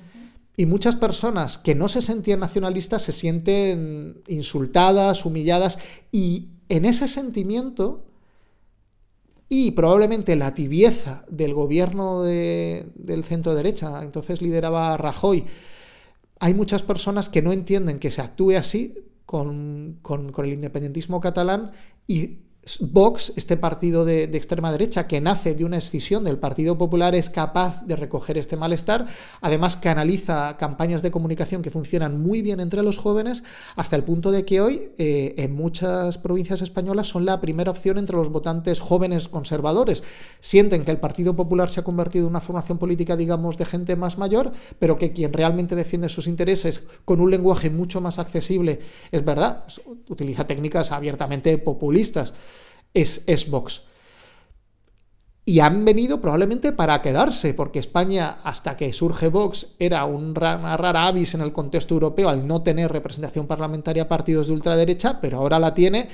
Y 0.59 0.65
muchas 0.65 0.95
personas 0.95 1.59
que 1.59 1.75
no 1.75 1.87
se 1.87 2.01
sentían 2.01 2.39
nacionalistas 2.39 3.03
se 3.03 3.11
sienten 3.11 4.23
insultadas, 4.27 5.23
humilladas 5.23 5.77
y 6.11 6.49
en 6.67 6.85
ese 6.85 7.07
sentimiento 7.07 8.05
y 9.49 9.71
probablemente 9.71 10.35
la 10.35 10.55
tibieza 10.55 11.23
del 11.29 11.53
gobierno 11.53 12.23
del 12.23 13.23
centro 13.23 13.55
derecha, 13.55 14.03
entonces 14.03 14.41
lideraba 14.41 14.97
Rajoy, 14.97 15.45
hay 16.39 16.53
muchas 16.53 16.83
personas 16.83 17.29
que 17.29 17.41
no 17.41 17.53
entienden 17.53 17.99
que 17.99 18.11
se 18.11 18.21
actúe 18.21 18.57
así 18.57 18.95
con, 19.25 19.99
con 20.01 20.33
el 20.45 20.53
independentismo 20.53 21.21
catalán 21.21 21.71
y 22.07 22.39
Vox, 22.79 23.33
este 23.35 23.55
partido 23.57 24.03
de, 24.03 24.23
extrema 24.23 24.71
derecha 24.71 25.07
que 25.07 25.21
nace 25.21 25.55
de 25.55 25.63
una 25.63 25.77
escisión 25.77 26.23
del 26.23 26.37
Partido 26.37 26.77
Popular, 26.77 27.15
es 27.15 27.29
capaz 27.29 27.83
de 27.85 27.95
recoger 27.95 28.37
este 28.37 28.57
malestar. 28.57 29.05
Además, 29.41 29.77
canaliza 29.77 30.57
campañas 30.57 31.01
de 31.01 31.11
comunicación 31.11 31.61
que 31.61 31.71
funcionan 31.71 32.21
muy 32.21 32.41
bien 32.41 32.59
entre 32.59 32.83
los 32.83 32.97
jóvenes, 32.97 33.43
hasta 33.75 33.95
el 33.95 34.03
punto 34.03 34.31
de 34.31 34.45
que 34.45 34.61
hoy 34.61 34.89
eh, 34.97 35.35
en 35.37 35.55
muchas 35.55 36.17
provincias 36.17 36.61
españolas 36.61 37.07
son 37.07 37.25
la 37.25 37.39
primera 37.39 37.71
opción 37.71 37.97
entre 37.97 38.17
los 38.17 38.29
votantes 38.29 38.79
jóvenes 38.79 39.27
conservadores. 39.27 40.03
Sienten 40.39 40.83
que 40.83 40.91
el 40.91 40.99
Partido 40.99 41.35
Popular 41.35 41.69
se 41.69 41.79
ha 41.79 41.83
convertido 41.83 42.25
en 42.25 42.31
una 42.31 42.41
formación 42.41 42.77
política, 42.77 43.15
digamos, 43.15 43.57
de 43.57 43.65
gente 43.65 43.95
más 43.95 44.17
mayor, 44.17 44.51
pero 44.79 44.97
que 44.97 45.13
quien 45.13 45.31
realmente 45.31 45.75
defiende 45.75 46.09
sus 46.09 46.27
intereses 46.27 46.83
con 47.05 47.21
un 47.21 47.31
lenguaje 47.31 47.69
mucho 47.69 48.01
más 48.01 48.19
accesible, 48.19 48.79
es 49.11 49.23
verdad, 49.23 49.63
utiliza 50.09 50.45
técnicas 50.45 50.91
abiertamente 50.91 51.57
populistas 51.57 52.33
es, 53.01 53.49
Vox. 53.49 53.81
Y 55.45 55.59
han 55.61 55.85
venido 55.85 56.19
probablemente 56.19 56.73
para 56.73 57.01
quedarse, 57.01 57.53
porque 57.53 57.79
España, 57.79 58.39
hasta 58.43 58.75
que 58.75 58.91
surge 58.91 59.29
Vox, 59.29 59.75
era 59.79 60.03
una 60.05 60.75
rara 60.75 61.07
avis 61.07 61.35
en 61.35 61.41
el 61.41 61.53
contexto 61.53 61.93
europeo 61.93 62.27
al 62.27 62.45
no 62.45 62.63
tener 62.63 62.91
representación 62.91 63.47
parlamentaria 63.47 64.03
a 64.03 64.09
partidos 64.09 64.47
de 64.47 64.53
ultraderecha, 64.53 65.21
pero 65.21 65.37
ahora 65.37 65.57
la 65.57 65.73
tiene. 65.73 66.09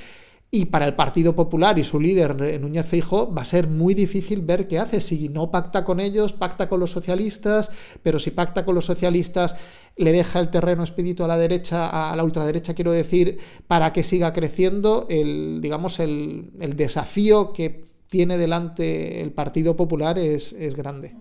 Y 0.56 0.66
para 0.66 0.86
el 0.86 0.94
Partido 0.94 1.36
Popular 1.36 1.80
y 1.80 1.84
su 1.84 2.00
líder, 2.00 2.38
eh, 2.44 2.60
Núñez 2.60 2.86
Feijóo, 2.86 3.34
va 3.34 3.42
a 3.42 3.46
ser 3.46 3.66
muy 3.66 3.96
difícil 3.96 4.42
ver 4.42 4.68
qué 4.68 4.78
hace. 4.78 5.00
Si 5.02 5.28
no 5.28 5.50
pacta 5.50 5.84
con 5.84 6.00
ellos, 6.00 6.32
pacta 6.32 6.70
con 6.70 6.80
los 6.80 6.92
socialistas, 6.92 7.72
pero 8.04 8.20
si 8.20 8.30
pacta 8.30 8.64
con 8.64 8.76
los 8.76 8.86
socialistas, 8.86 9.56
le 9.98 10.12
deja 10.12 10.40
el 10.40 10.52
terreno 10.52 10.84
expedito 10.84 11.26
a 11.26 11.28
la 11.28 11.38
derecha, 11.38 12.12
a 12.12 12.16
la 12.16 12.24
ultraderecha, 12.24 12.76
quiero 12.76 12.92
decir, 12.92 13.40
para 13.66 13.92
que 13.94 14.04
siga 14.04 14.32
creciendo, 14.32 15.08
el, 15.10 15.58
digamos, 15.60 16.00
el, 16.00 16.52
desafío 16.76 17.52
que 17.52 17.86
tiene 18.08 18.38
delante 18.38 19.22
el 19.22 19.32
Partido 19.32 19.76
Popular 19.76 20.20
es, 20.20 20.54
grande. 20.76 21.16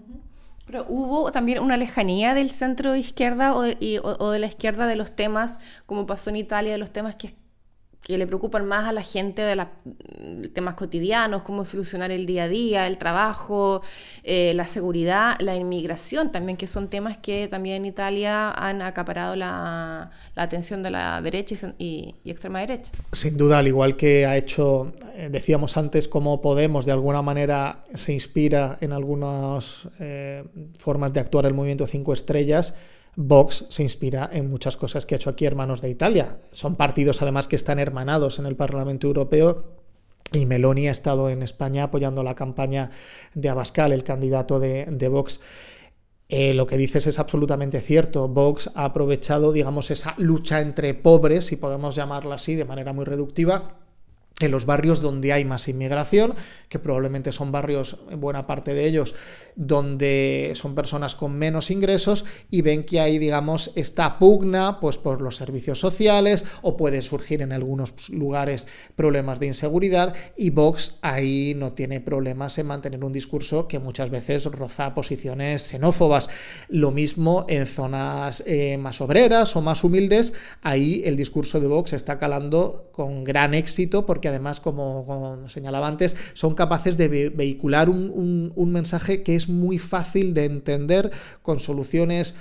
Pero 0.67 0.85
hubo 0.91 1.33
también 1.33 1.61
una 1.61 1.79
lejanía 1.79 2.35
del 2.35 2.51
centro 2.51 2.95
izquierda 2.97 3.57
o 3.57 3.63
de, 3.63 3.99
o 4.03 4.31
de, 4.31 4.39
la 4.39 4.47
izquierda 4.47 4.87
de 4.87 4.97
los 4.97 5.17
temas, 5.17 5.59
como 5.87 6.05
pasó 6.05 6.29
en 6.29 6.37
Italia, 6.37 6.73
de 6.73 6.79
los 6.79 6.91
temas 6.91 7.15
que 7.15 7.29
que 8.03 8.19
le 8.19 8.27
preocupan 8.27 8.67
más 8.67 8.89
a 8.89 8.93
la 8.93 9.03
gente 9.03 9.43
de 9.43 9.55
los 9.55 9.69
temas 10.53 10.75
cotidianos, 10.75 11.43
cómo 11.43 11.65
solucionar 11.65 12.11
el 12.11 12.27
día 12.27 12.45
a 12.45 12.49
día, 12.49 12.87
el 12.89 12.99
trabajo, 12.99 13.83
eh, 14.25 14.53
la 14.55 14.67
seguridad, 14.67 15.37
la 15.39 15.55
inmigración 15.55 16.33
también, 16.33 16.57
que 16.57 16.67
son 16.67 16.89
temas 16.89 17.19
que 17.19 17.47
también 17.47 17.77
en 17.77 17.87
Italia 17.87 18.51
han 18.51 18.83
acaparado 18.83 19.37
la, 19.37 20.11
atención 20.35 20.83
de 20.83 20.91
la 20.91 21.23
derecha 21.23 21.75
y, 21.79 22.17
extrema 22.25 22.61
derecha. 22.61 22.91
Sin 23.13 23.37
duda, 23.37 23.59
al 23.59 23.69
igual 23.69 23.97
que 23.97 24.27
ha 24.27 24.37
hecho, 24.37 24.93
eh, 25.15 25.29
decíamos 25.31 25.77
antes, 25.77 26.09
cómo 26.09 26.43
Podemos 26.43 26.87
de 26.87 26.93
alguna 26.93 27.23
manera 27.23 27.85
se 27.95 28.13
inspira 28.13 28.79
en 28.81 28.93
algunas 28.93 29.89
eh, 30.01 30.45
formas 30.79 31.13
de 31.13 31.21
actuar 31.21 31.47
el 31.47 31.55
movimiento 31.55 31.87
Cinco 31.87 32.13
Estrellas, 32.13 32.75
Vox 33.15 33.67
se 33.69 33.83
inspira 33.83 34.29
en 34.33 34.51
muchas 34.51 34.77
cosas 34.77 35.05
que 35.05 35.15
ha 35.15 35.17
hecho 35.17 35.31
aquí 35.31 35.45
Hermanos 35.45 35.83
de 35.83 35.91
Italia. 35.91 36.39
Son 36.51 36.77
partidos 36.77 37.21
además 37.21 37.49
que 37.49 37.57
están 37.57 37.79
hermanados 37.79 38.39
en 38.39 38.47
el 38.47 38.57
Parlamento 38.57 39.07
Europeo 39.07 39.83
y 40.33 40.47
Meloni 40.47 40.89
ha 40.89 40.93
estado 40.93 41.29
en 41.29 41.43
España 41.43 41.85
apoyando 41.85 42.23
la 42.23 42.35
campaña 42.35 42.91
de 43.35 43.49
Abascal, 43.51 43.93
el 43.93 44.03
candidato 44.03 44.59
de, 44.59 45.09
Vox. 45.09 45.41
Eh, 46.29 46.55
lo 46.55 46.67
que 46.67 46.79
dices 46.79 47.07
es 47.07 47.19
absolutamente 47.19 47.83
cierto. 47.83 48.29
Vox 48.29 48.71
ha 48.75 48.87
aprovechado, 48.87 49.53
digamos, 49.53 49.91
esa 49.91 50.15
lucha 50.17 50.63
entre 50.63 50.95
pobres, 50.95 51.45
si 51.45 51.57
podemos 51.57 51.95
llamarla 51.95 52.37
así, 52.37 52.55
de 52.55 52.65
manera 52.65 52.95
muy 52.95 53.05
reductiva, 53.05 53.82
en 54.43 54.51
los 54.51 54.67
barrios 54.67 55.01
donde 55.01 55.33
hay 55.33 55.45
más 55.45 55.69
inmigración, 55.69 56.35
que 56.69 56.79
probablemente 56.79 57.33
son 57.33 57.53
barrios, 57.53 57.99
buena 58.17 58.47
parte 58.47 58.75
de 58.75 58.87
ellos, 58.87 59.15
donde 59.57 60.53
son 60.55 60.75
personas 60.75 61.15
con 61.15 61.33
menos 61.33 61.71
ingresos 61.71 62.25
y 62.51 62.63
ven 62.63 62.85
que 62.85 63.01
hay, 63.01 63.19
digamos, 63.19 63.73
esta 63.75 64.19
pugna 64.19 64.81
pues, 64.81 64.99
por 64.99 65.21
los 65.21 65.37
servicios 65.37 65.79
sociales 65.79 66.45
o 66.63 66.77
puede 66.77 67.03
surgir 67.03 67.43
en 67.43 67.53
algunos 67.53 68.09
lugares 68.09 68.67
problemas 68.97 69.41
de 69.41 69.49
inseguridad 69.49 70.15
y 70.37 70.51
Vox 70.51 70.99
ahí 71.03 71.55
no 71.57 71.73
tiene 71.73 72.01
problemas 72.01 72.59
en 72.59 72.67
mantener 72.67 73.05
un 73.05 73.13
discurso 73.13 73.69
que 73.69 73.79
muchas 73.79 74.11
veces 74.11 74.45
roza 74.47 74.95
posiciones 74.95 75.63
xenófobas. 75.63 76.29
Lo 76.69 76.91
mismo 76.91 77.45
en 77.49 77.67
zonas 77.67 78.43
eh, 78.47 78.77
más 78.79 79.01
obreras 79.01 79.55
o 79.57 79.63
más 79.63 79.85
humildes, 79.85 80.33
ahí 80.63 81.03
el 81.05 81.17
discurso 81.17 81.61
de 81.61 81.67
Vox 81.67 81.93
está 81.93 82.19
calando 82.19 82.89
con 82.93 83.25
gran 83.25 83.55
éxito 83.55 84.07
porque 84.07 84.29
además, 84.33 84.61
como, 84.61 85.45
señalaba 85.49 85.87
antes, 85.87 86.17
son 86.35 86.55
capaces 86.55 86.97
de 86.97 87.31
vehicular 87.31 87.89
un, 87.89 88.73
mensaje 88.73 89.23
que 89.23 89.35
es 89.35 89.49
muy 89.49 89.79
fácil 89.79 90.35
de 90.35 90.47
entender 90.47 91.11
con 91.43 91.61
soluciones 91.61 92.35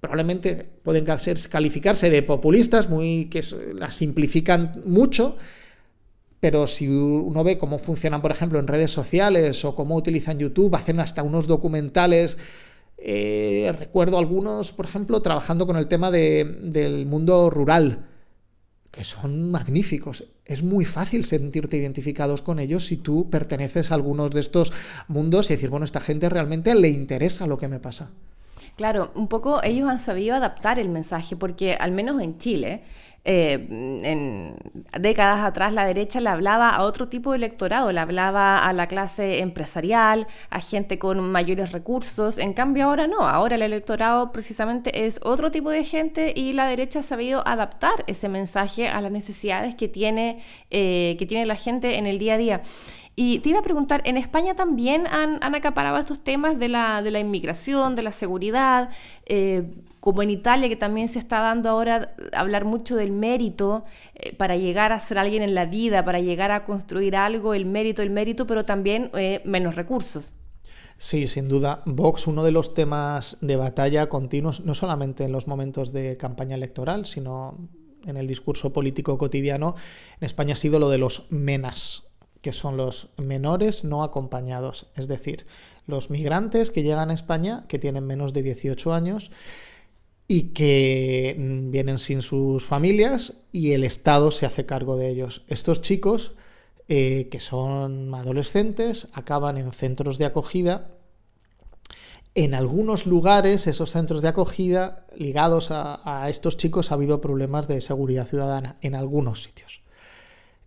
probablemente 0.00 0.68
pueden 0.82 1.04
calificarse 1.04 2.10
de 2.10 2.22
populistas, 2.22 2.88
muy 2.88 3.24
que 3.24 3.42
las 3.74 3.94
simplifican 3.94 4.82
mucho, 4.84 5.36
pero 6.38 6.66
si 6.66 6.86
uno 6.86 7.42
ve 7.42 7.58
cómo 7.58 7.78
funcionan, 7.78 8.22
por 8.22 8.30
ejemplo, 8.30 8.58
en 8.58 8.68
redes 8.68 8.90
sociales 8.90 9.64
o 9.64 9.74
cómo 9.74 9.96
utilizan 9.96 10.38
YouTube, 10.38 10.76
hacen 10.76 11.00
hasta 11.00 11.22
unos 11.22 11.46
documentales. 11.46 12.36
Eh, 12.98 13.74
recuerdo 13.76 14.18
algunos, 14.18 14.70
por 14.72 14.84
ejemplo, 14.84 15.22
trabajando 15.22 15.66
con 15.66 15.76
el 15.76 15.88
tema 15.88 16.10
del 16.10 17.06
mundo 17.06 17.50
rural 17.50 18.06
que 18.96 19.04
son 19.04 19.50
magníficos. 19.50 20.24
Es 20.46 20.62
muy 20.62 20.84
fácil 20.84 21.24
sentirte 21.24 21.76
identificados 21.76 22.40
con 22.40 22.60
ellos 22.60 22.86
si 22.86 22.96
tú 22.96 23.28
perteneces 23.28 23.90
a 23.90 23.96
algunos 23.96 24.30
de 24.30 24.40
estos 24.40 24.72
mundos 25.08 25.50
y 25.50 25.54
decir, 25.54 25.70
bueno, 25.70 25.84
esta 25.84 26.00
gente 26.00 26.28
realmente 26.28 26.74
le 26.76 26.88
interesa 26.88 27.48
lo 27.48 27.58
que 27.58 27.66
me 27.66 27.80
pasa. 27.80 28.10
Claro, 28.76 29.10
un 29.14 29.26
poco 29.28 29.62
ellos 29.62 29.88
han 29.88 30.00
sabido 30.00 30.34
adaptar 30.36 30.78
el 30.78 30.90
mensaje, 30.90 31.34
porque 31.34 31.74
al 31.74 31.92
menos 31.92 32.20
en 32.20 32.36
Chile, 32.36 32.82
eh, 33.24 33.54
en 34.02 34.54
décadas 35.00 35.44
atrás 35.44 35.72
la 35.72 35.86
derecha 35.86 36.20
le 36.20 36.28
hablaba 36.28 36.68
a 36.68 36.82
otro 36.84 37.08
tipo 37.08 37.32
de 37.32 37.38
electorado, 37.38 37.90
le 37.90 38.00
hablaba 38.00 38.58
a 38.58 38.72
la 38.74 38.86
clase 38.86 39.40
empresarial, 39.40 40.26
a 40.50 40.60
gente 40.60 40.98
con 40.98 41.20
mayores 41.32 41.72
recursos, 41.72 42.36
en 42.36 42.52
cambio 42.52 42.84
ahora 42.84 43.06
no, 43.06 43.26
ahora 43.26 43.56
el 43.56 43.62
electorado 43.62 44.30
precisamente 44.30 45.06
es 45.06 45.20
otro 45.22 45.50
tipo 45.50 45.70
de 45.70 45.82
gente 45.82 46.34
y 46.36 46.52
la 46.52 46.66
derecha 46.66 47.00
ha 47.00 47.02
sabido 47.02 47.48
adaptar 47.48 48.04
ese 48.06 48.28
mensaje 48.28 48.88
a 48.88 49.00
las 49.00 49.10
necesidades 49.10 49.74
que 49.74 49.88
tiene, 49.88 50.42
eh, 50.70 51.16
que 51.18 51.24
tiene 51.24 51.46
la 51.46 51.56
gente 51.56 51.96
en 51.96 52.06
el 52.06 52.18
día 52.18 52.34
a 52.34 52.38
día. 52.38 52.62
Y 53.18 53.38
te 53.38 53.48
iba 53.48 53.60
a 53.60 53.62
preguntar, 53.62 54.02
¿en 54.04 54.18
España 54.18 54.54
también 54.54 55.06
han, 55.06 55.42
acaparado 55.54 55.96
estos 55.96 56.22
temas 56.22 56.58
de 56.58 56.68
la, 56.68 57.18
inmigración, 57.18 57.96
de 57.96 58.02
la 58.02 58.12
seguridad? 58.12 58.90
Eh, 59.24 59.64
como 60.00 60.22
en 60.22 60.30
Italia, 60.30 60.68
que 60.68 60.76
también 60.76 61.08
se 61.08 61.18
está 61.18 61.40
dando 61.40 61.68
ahora 61.68 62.14
hablar 62.32 62.64
mucho 62.64 62.94
del 62.94 63.10
mérito 63.10 63.84
eh, 64.14 64.36
para 64.36 64.56
llegar 64.56 64.92
a 64.92 65.00
ser 65.00 65.18
alguien 65.18 65.42
en 65.42 65.54
la 65.54 65.64
vida, 65.64 66.04
para 66.04 66.20
llegar 66.20 66.52
a 66.52 66.64
construir 66.64 67.16
algo, 67.16 67.54
el 67.54 67.66
mérito, 67.66 68.02
el 68.02 68.10
mérito, 68.10 68.46
pero 68.46 68.64
también 68.64 69.10
eh, 69.14 69.42
menos 69.44 69.74
recursos. 69.74 70.34
Sí, 70.96 71.26
sin 71.26 71.48
duda. 71.48 71.82
Vox, 71.86 72.28
uno 72.28 72.44
de 72.44 72.52
los 72.52 72.72
temas 72.72 73.38
de 73.40 73.56
batalla 73.56 74.08
continuos, 74.08 74.60
no 74.60 74.74
solamente 74.74 75.24
en 75.24 75.32
los 75.32 75.48
momentos 75.48 75.92
de 75.92 76.16
campaña 76.16 76.54
electoral, 76.54 77.06
sino 77.06 77.68
en 78.06 78.16
el 78.16 78.28
discurso 78.28 78.72
político 78.72 79.18
cotidiano, 79.18 79.74
en 80.20 80.26
España 80.26 80.54
ha 80.54 80.56
sido 80.56 80.78
lo 80.78 80.88
de 80.88 80.98
los 80.98 81.26
menas, 81.32 82.05
que 82.46 82.52
son 82.52 82.76
los 82.76 83.08
menores 83.16 83.82
no 83.82 84.04
acompañados, 84.04 84.86
es 84.94 85.08
decir, 85.08 85.48
los 85.88 86.10
migrantes 86.10 86.70
que 86.70 86.84
llegan 86.84 87.10
a 87.10 87.14
España, 87.14 87.64
que 87.66 87.80
tienen 87.80 88.06
menos 88.06 88.32
de 88.32 88.44
18 88.44 88.94
años 88.94 89.32
y 90.28 90.50
que 90.50 91.34
mm, 91.36 91.72
vienen 91.72 91.98
sin 91.98 92.22
sus 92.22 92.64
familias 92.64 93.32
y 93.50 93.72
el 93.72 93.82
Estado 93.82 94.30
se 94.30 94.46
hace 94.46 94.64
cargo 94.64 94.96
de 94.96 95.08
ellos. 95.08 95.42
Estos 95.48 95.82
chicos, 95.82 96.36
eh, 96.86 97.26
que 97.32 97.40
son 97.40 98.14
adolescentes, 98.14 99.08
acaban 99.12 99.56
en 99.56 99.72
centros 99.72 100.16
de 100.16 100.26
acogida. 100.26 100.92
En 102.36 102.54
algunos 102.54 103.06
lugares, 103.06 103.66
esos 103.66 103.90
centros 103.90 104.22
de 104.22 104.28
acogida 104.28 105.04
ligados 105.16 105.72
a, 105.72 106.28
estos 106.30 106.56
chicos, 106.56 106.92
ha 106.92 106.94
habido 106.94 107.20
problemas 107.20 107.66
de 107.66 107.80
seguridad 107.80 108.28
ciudadana, 108.28 108.76
en 108.82 108.94
algunos 108.94 109.42
sitios. 109.42 109.82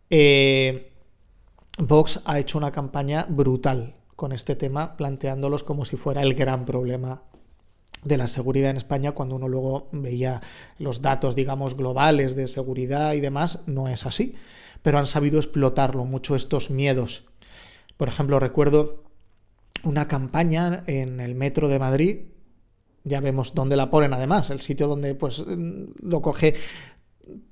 Eh, 0.09 0.88
Vox 1.79 2.21
ha 2.25 2.39
hecho 2.39 2.57
una 2.57 2.71
campaña 2.71 3.25
brutal 3.29 3.95
con 4.17 4.33
este 4.33 4.55
tema, 4.55 4.97
planteándolos 4.97 5.63
como 5.63 5.85
si 5.85 5.95
fuera 5.95 6.21
el 6.21 6.33
gran 6.33 6.65
problema 6.65 7.23
de 8.03 8.17
la 8.17 8.27
seguridad 8.27 8.69
en 8.69 8.77
España 8.77 9.13
cuando 9.13 9.35
uno 9.35 9.47
luego 9.47 9.87
veía 9.93 10.41
los 10.77 11.01
datos, 11.01 11.35
digamos, 11.35 11.77
globales 11.77 12.35
de 12.35 12.47
seguridad 12.47 13.13
y 13.13 13.21
demás, 13.21 13.61
no 13.65 13.87
es 13.87 14.05
así. 14.05 14.35
Pero 14.81 14.97
han 14.97 15.07
sabido 15.07 15.39
explotarlo 15.39 16.03
mucho 16.03 16.35
estos 16.35 16.69
miedos. 16.69 17.25
Por 17.95 18.09
ejemplo, 18.09 18.39
recuerdo 18.39 19.03
una 19.83 20.07
campaña 20.09 20.83
en 20.87 21.21
el 21.21 21.33
metro 21.35 21.69
de 21.69 21.79
Madrid, 21.79 22.19
ya 23.05 23.21
vemos 23.21 23.55
dónde 23.55 23.77
la 23.77 23.89
ponen 23.89 24.13
además, 24.13 24.49
el 24.49 24.59
sitio 24.59 24.87
donde 24.87 25.15
pues 25.15 25.45
lo 25.47 26.21
coge 26.21 26.55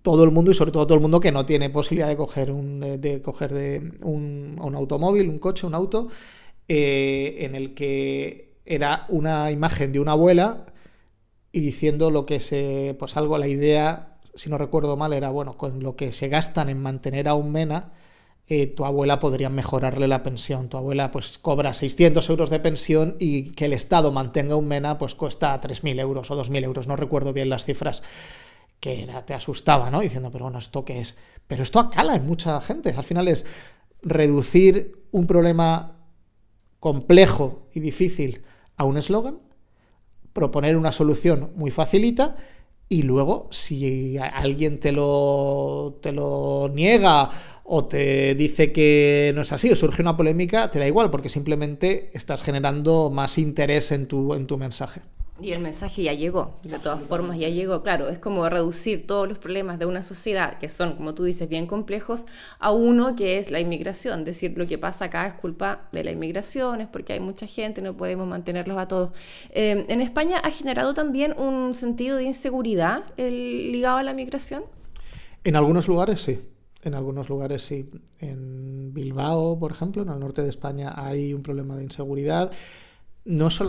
todo 0.01 0.23
el 0.23 0.31
mundo 0.31 0.51
y 0.51 0.53
sobre 0.53 0.71
todo 0.71 0.85
todo 0.85 0.95
el 0.95 1.01
mundo 1.01 1.19
que 1.19 1.31
no 1.31 1.45
tiene 1.45 1.69
posibilidad 1.69 2.07
de 2.07 2.17
coger 2.17 2.51
un, 2.51 2.79
de 2.79 3.21
coger 3.21 3.53
de 3.53 3.93
un, 4.01 4.57
un 4.61 4.75
automóvil, 4.75 5.29
un 5.29 5.39
coche, 5.39 5.67
un 5.67 5.75
auto, 5.75 6.09
eh, 6.67 7.37
en 7.39 7.55
el 7.55 7.73
que 7.73 8.57
era 8.65 9.05
una 9.09 9.51
imagen 9.51 9.91
de 9.91 9.99
una 9.99 10.11
abuela 10.11 10.65
y 11.51 11.61
diciendo 11.61 12.11
lo 12.11 12.25
que 12.25 12.39
se, 12.39 12.95
pues 12.99 13.15
algo, 13.15 13.37
la 13.37 13.47
idea, 13.47 14.17
si 14.35 14.49
no 14.49 14.57
recuerdo 14.57 14.97
mal, 14.97 15.13
era, 15.13 15.29
bueno, 15.29 15.57
con 15.57 15.81
lo 15.81 15.95
que 15.95 16.11
se 16.11 16.27
gastan 16.27 16.69
en 16.69 16.81
mantener 16.81 17.27
a 17.29 17.33
un 17.33 17.51
MENA, 17.51 17.93
eh, 18.49 18.67
tu 18.67 18.85
abuela 18.85 19.19
podría 19.19 19.49
mejorarle 19.49 20.07
la 20.07 20.23
pensión. 20.23 20.69
Tu 20.69 20.77
abuela 20.77 21.11
pues 21.11 21.37
cobra 21.37 21.73
600 21.73 22.29
euros 22.29 22.49
de 22.49 22.59
pensión 22.59 23.15
y 23.19 23.51
que 23.51 23.65
el 23.65 23.73
Estado 23.73 24.11
mantenga 24.11 24.55
un 24.55 24.67
MENA 24.67 24.97
pues 24.97 25.15
cuesta 25.15 25.59
3.000 25.59 25.99
euros 25.99 26.31
o 26.31 26.35
2.000 26.35 26.63
euros, 26.63 26.87
no 26.87 26.95
recuerdo 26.95 27.33
bien 27.33 27.49
las 27.49 27.65
cifras, 27.65 28.03
que 28.79 29.03
era, 29.03 29.25
te 29.25 29.33
asustaba, 29.33 29.89
¿no? 29.89 30.01
Diciendo, 30.01 30.31
pero 30.31 30.45
bueno, 30.45 30.59
¿esto 30.59 30.85
qué 30.85 30.99
es? 30.99 31.17
Pero 31.47 31.63
esto 31.63 31.79
acala 31.79 32.15
en 32.15 32.27
mucha 32.27 32.59
gente. 32.61 32.93
Al 32.95 33.03
final 33.03 33.27
es 33.27 33.45
reducir 34.01 35.03
un 35.11 35.27
problema 35.27 35.97
complejo 36.79 37.67
y 37.73 37.79
difícil 37.79 38.43
a 38.75 38.83
un 38.83 38.97
eslogan, 38.97 39.39
proponer 40.33 40.77
una 40.77 40.91
solución 40.91 41.51
muy 41.55 41.71
facilita 41.71 42.35
y 42.89 43.01
luego 43.03 43.49
si 43.51 44.17
alguien 44.17 44.79
te 44.79 44.91
lo, 44.91 45.99
te 46.01 46.11
lo 46.11 46.69
niega 46.73 47.29
o 47.63 47.85
te 47.85 48.35
dice 48.35 48.71
que 48.71 49.31
no 49.35 49.41
es 49.41 49.51
así 49.51 49.69
o 49.71 49.75
surge 49.75 50.01
una 50.01 50.15
polémica, 50.15 50.71
te 50.71 50.79
da 50.79 50.87
igual 50.87 51.09
porque 51.11 51.27
simplemente 51.27 52.11
estás 52.13 52.41
generando 52.41 53.09
más 53.09 53.37
interés 53.37 53.91
en 53.91 54.07
tu, 54.07 54.33
en 54.33 54.47
tu 54.47 54.57
mensaje. 54.57 55.01
Y 55.39 55.51
el 55.51 55.59
mensaje 55.59 56.01
ya 56.01 56.13
llegó, 56.13 56.55
de 56.63 56.79
todas 56.79 57.03
formas 57.03 57.37
ya 57.37 57.49
llegó, 57.49 57.83
claro, 57.83 58.09
es 58.09 58.17
como 58.17 58.49
reducir 58.49 59.05
todos 59.05 59.27
los 59.27 59.37
problemas 59.37 59.77
de 59.77 59.85
una 59.85 60.01
sociedad 60.01 60.57
que 60.57 60.67
son, 60.67 60.95
como 60.95 61.13
tú 61.13 61.25
dices, 61.25 61.47
bien 61.47 61.67
complejos, 61.67 62.25
a 62.57 62.71
uno 62.71 63.15
que 63.15 63.37
es 63.37 63.51
la 63.51 63.59
inmigración, 63.59 64.25
decir, 64.25 64.57
lo 64.57 64.65
que 64.65 64.79
pasa 64.79 65.05
acá 65.05 65.27
es 65.27 65.35
culpa 65.35 65.89
de 65.91 66.03
la 66.03 66.11
inmigración, 66.11 66.81
es 66.81 66.87
porque 66.87 67.13
hay 67.13 67.19
mucha 67.19 67.45
gente, 67.45 67.83
no 67.83 67.95
podemos 67.95 68.27
mantenerlos 68.27 68.79
a 68.79 68.87
todos. 68.87 69.11
Eh, 69.51 69.85
¿En 69.87 70.01
España 70.01 70.39
ha 70.39 70.49
generado 70.49 70.95
también 70.95 71.35
un 71.37 71.75
sentido 71.75 72.17
de 72.17 72.23
inseguridad 72.23 73.03
ligado 73.17 73.97
a 73.97 74.03
la 74.03 74.13
migración? 74.13 74.63
En 75.43 75.55
algunos 75.55 75.87
lugares 75.87 76.21
sí, 76.21 76.39
en 76.81 76.95
algunos 76.95 77.29
lugares 77.29 77.61
sí. 77.61 77.89
En 78.19 78.93
Bilbao, 78.93 79.59
por 79.59 79.71
ejemplo, 79.71 80.01
en 80.01 80.09
el 80.09 80.19
norte 80.19 80.41
de 80.41 80.49
España 80.49 80.93
hay 80.95 81.33
un 81.33 81.43
problema 81.43 81.75
de 81.75 81.83
inseguridad. 81.83 82.51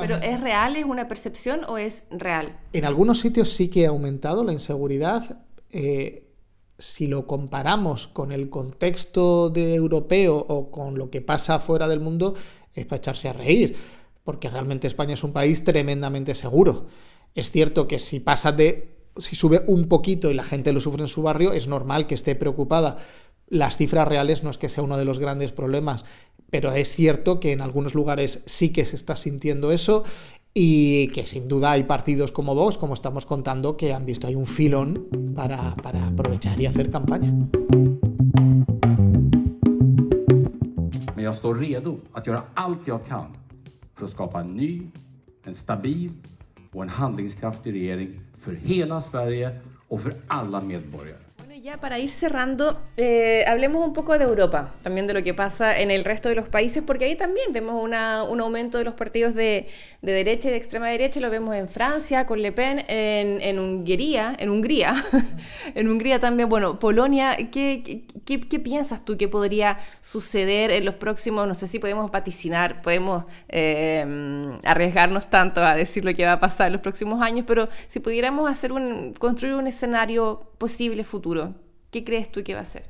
¿Pero 0.01 0.17
es 0.17 0.41
real, 0.41 0.77
es 0.77 0.85
una 0.85 1.09
percepción 1.09 1.63
o 1.67 1.79
es 1.79 2.05
real? 2.11 2.59
En 2.73 2.85
algunos 2.85 3.19
sitios 3.19 3.49
sí 3.51 3.69
que 3.69 3.87
ha 3.87 3.89
aumentado 3.89 4.45
la 4.45 4.53
inseguridad. 4.53 5.43
Eh, 5.71 6.29
si 6.79 7.09
lo 7.09 7.27
comparamos 7.27 8.07
con 8.07 8.31
el 8.31 8.51
contexto 8.51 9.51
de 9.51 9.75
europeo 9.75 10.37
o 10.37 10.71
con 10.71 10.97
lo 10.97 11.11
que 11.11 11.21
pasa 11.21 11.59
fuera 11.59 11.89
del 11.89 11.99
mundo, 11.99 12.35
es 12.73 12.87
para 12.87 12.99
echarse 12.99 13.29
a 13.29 13.33
reír, 13.33 13.77
porque 14.23 14.49
realmente 14.49 14.87
España 14.87 15.15
es 15.15 15.25
un 15.25 15.33
país 15.33 15.65
tremendamente 15.65 16.37
seguro. 16.37 16.87
Es 17.35 17.51
cierto 17.51 17.89
que 17.89 17.99
si 17.99 18.21
pasa 18.21 18.53
de, 18.53 18.97
si 19.17 19.35
sube 19.35 19.65
un 19.67 19.89
poquito 19.89 20.31
y 20.31 20.35
la 20.35 20.45
gente 20.45 20.73
lo 20.73 20.81
sufre 20.81 21.03
en 21.03 21.09
su 21.09 21.23
barrio, 21.23 21.53
es 21.53 21.67
normal 21.67 22.07
que 22.07 22.15
esté 22.15 22.37
preocupada. 22.37 22.99
Las 23.49 23.77
cifras 23.77 24.07
reales 24.07 24.45
no 24.45 24.51
es 24.51 24.59
que 24.59 24.69
sea 24.69 24.85
uno 24.85 24.97
de 24.97 25.05
los 25.05 25.19
grandes 25.19 25.51
problemas. 25.51 26.05
Pero 26.51 26.73
es 26.73 26.95
cierto 26.95 27.41
que 27.41 27.53
en 27.53 27.61
algunos 27.61 27.95
lugares 27.95 28.43
sí 28.47 28.73
que 28.73 28.87
se 28.87 28.97
está 28.97 29.17
sintiendo 29.17 29.71
eso 29.71 30.05
y 30.55 31.09
que 31.09 31.27
sin 31.27 31.47
duda 31.47 31.73
hay 31.73 31.85
partidos 31.85 32.33
como 32.33 32.55
vos, 32.55 32.79
como 32.79 32.95
estamos 32.95 33.27
contando, 33.27 33.77
que 33.77 33.93
han 33.93 34.07
visto 34.07 34.27
ahí 34.27 34.35
un 34.35 34.47
filón 34.47 35.09
para, 35.35 35.77
para 35.77 36.07
aprovechar 36.07 36.61
y 36.61 36.67
hacer 36.67 36.91
campaña. 36.91 37.33
Men 41.15 41.25
jag 41.25 41.37
står 41.37 41.59
redo 41.59 42.01
att 42.13 42.27
göra 42.27 42.43
allt 42.55 42.87
jag 42.87 43.07
kan 43.07 43.37
för 43.95 44.05
att 44.05 44.11
skapa 44.11 44.41
en 44.41 44.57
ny, 44.57 44.83
en 45.45 45.55
stabil 45.55 46.13
och 46.73 46.83
en 46.83 46.89
handlingskraftig 46.89 47.73
regering 47.73 48.21
för 48.39 48.55
hela 48.55 49.01
Sverige 49.01 49.61
och 49.89 50.01
för 50.01 50.15
alla 50.29 50.61
medborgare. 50.61 51.28
Ya 51.69 51.77
para 51.77 51.99
ir 51.99 52.09
cerrando, 52.09 52.81
eh, 52.97 53.45
hablemos 53.47 53.87
un 53.87 53.93
poco 53.93 54.17
de 54.17 54.25
Europa, 54.25 54.75
también 54.83 55.07
de 55.07 55.13
lo 55.13 55.23
que 55.23 55.35
pasa 55.35 55.79
en 55.79 55.91
el 55.91 56.03
resto 56.03 56.31
de 56.31 56.35
los 56.35 56.49
países, 56.49 56.83
porque 56.83 57.05
ahí 57.05 57.15
también 57.15 57.53
vemos 57.53 57.85
un 57.85 57.93
aumento 57.93 58.79
de 58.79 58.85
los 58.85 58.95
partidos 58.95 59.35
de, 59.35 59.69
derecha 60.01 60.49
y 60.49 60.53
de 60.53 60.57
extrema 60.57 60.89
derecha, 60.89 61.21
lo 61.21 61.29
vemos 61.29 61.55
en 61.55 61.69
Francia 61.69 62.25
con 62.25 62.41
Le 62.41 62.53
Pen, 62.53 62.87
en, 62.89 63.59
Hungría, 63.59 64.35
en 64.39 64.49
Hungría, 64.49 64.95
en 65.75 65.89
Hungría 65.91 66.19
también, 66.19 66.49
bueno, 66.49 66.79
Polonia, 66.79 67.37
¿qué, 67.53 68.03
piensas 68.65 69.05
tú 69.05 69.19
que 69.19 69.29
podría 69.29 69.79
suceder 70.01 70.71
en 70.71 70.87
los 70.87 70.95
próximos, 70.95 71.47
no 71.47 71.55
sé 71.55 71.67
si 71.67 71.79
podemos 71.79 72.11
vaticinar, 72.11 72.81
podemos 72.81 73.27
eh, 73.51 74.59
arriesgarnos 74.65 75.29
tanto 75.29 75.63
a 75.63 75.75
decir 75.75 76.07
lo 76.07 76.15
que 76.15 76.25
va 76.25 76.33
a 76.33 76.41
pasar 76.41 76.69
en 76.69 76.73
los 76.73 76.83
próximos 76.83 77.21
años, 77.21 77.45
pero 77.47 77.69
si 77.89 78.01
pudiéramos 78.01 78.51
hacer 78.51 78.73
un, 78.73 79.13
construir 79.19 79.55
un 79.55 79.67
escenario 79.67 80.49
posible 80.57 81.05
futuro, 81.05 81.55
¿Qué 81.91 82.05
crees 82.05 82.31
tú 82.31 82.43
que 82.45 82.55
va 82.55 82.61
a 82.61 82.65
ser? 82.67 82.85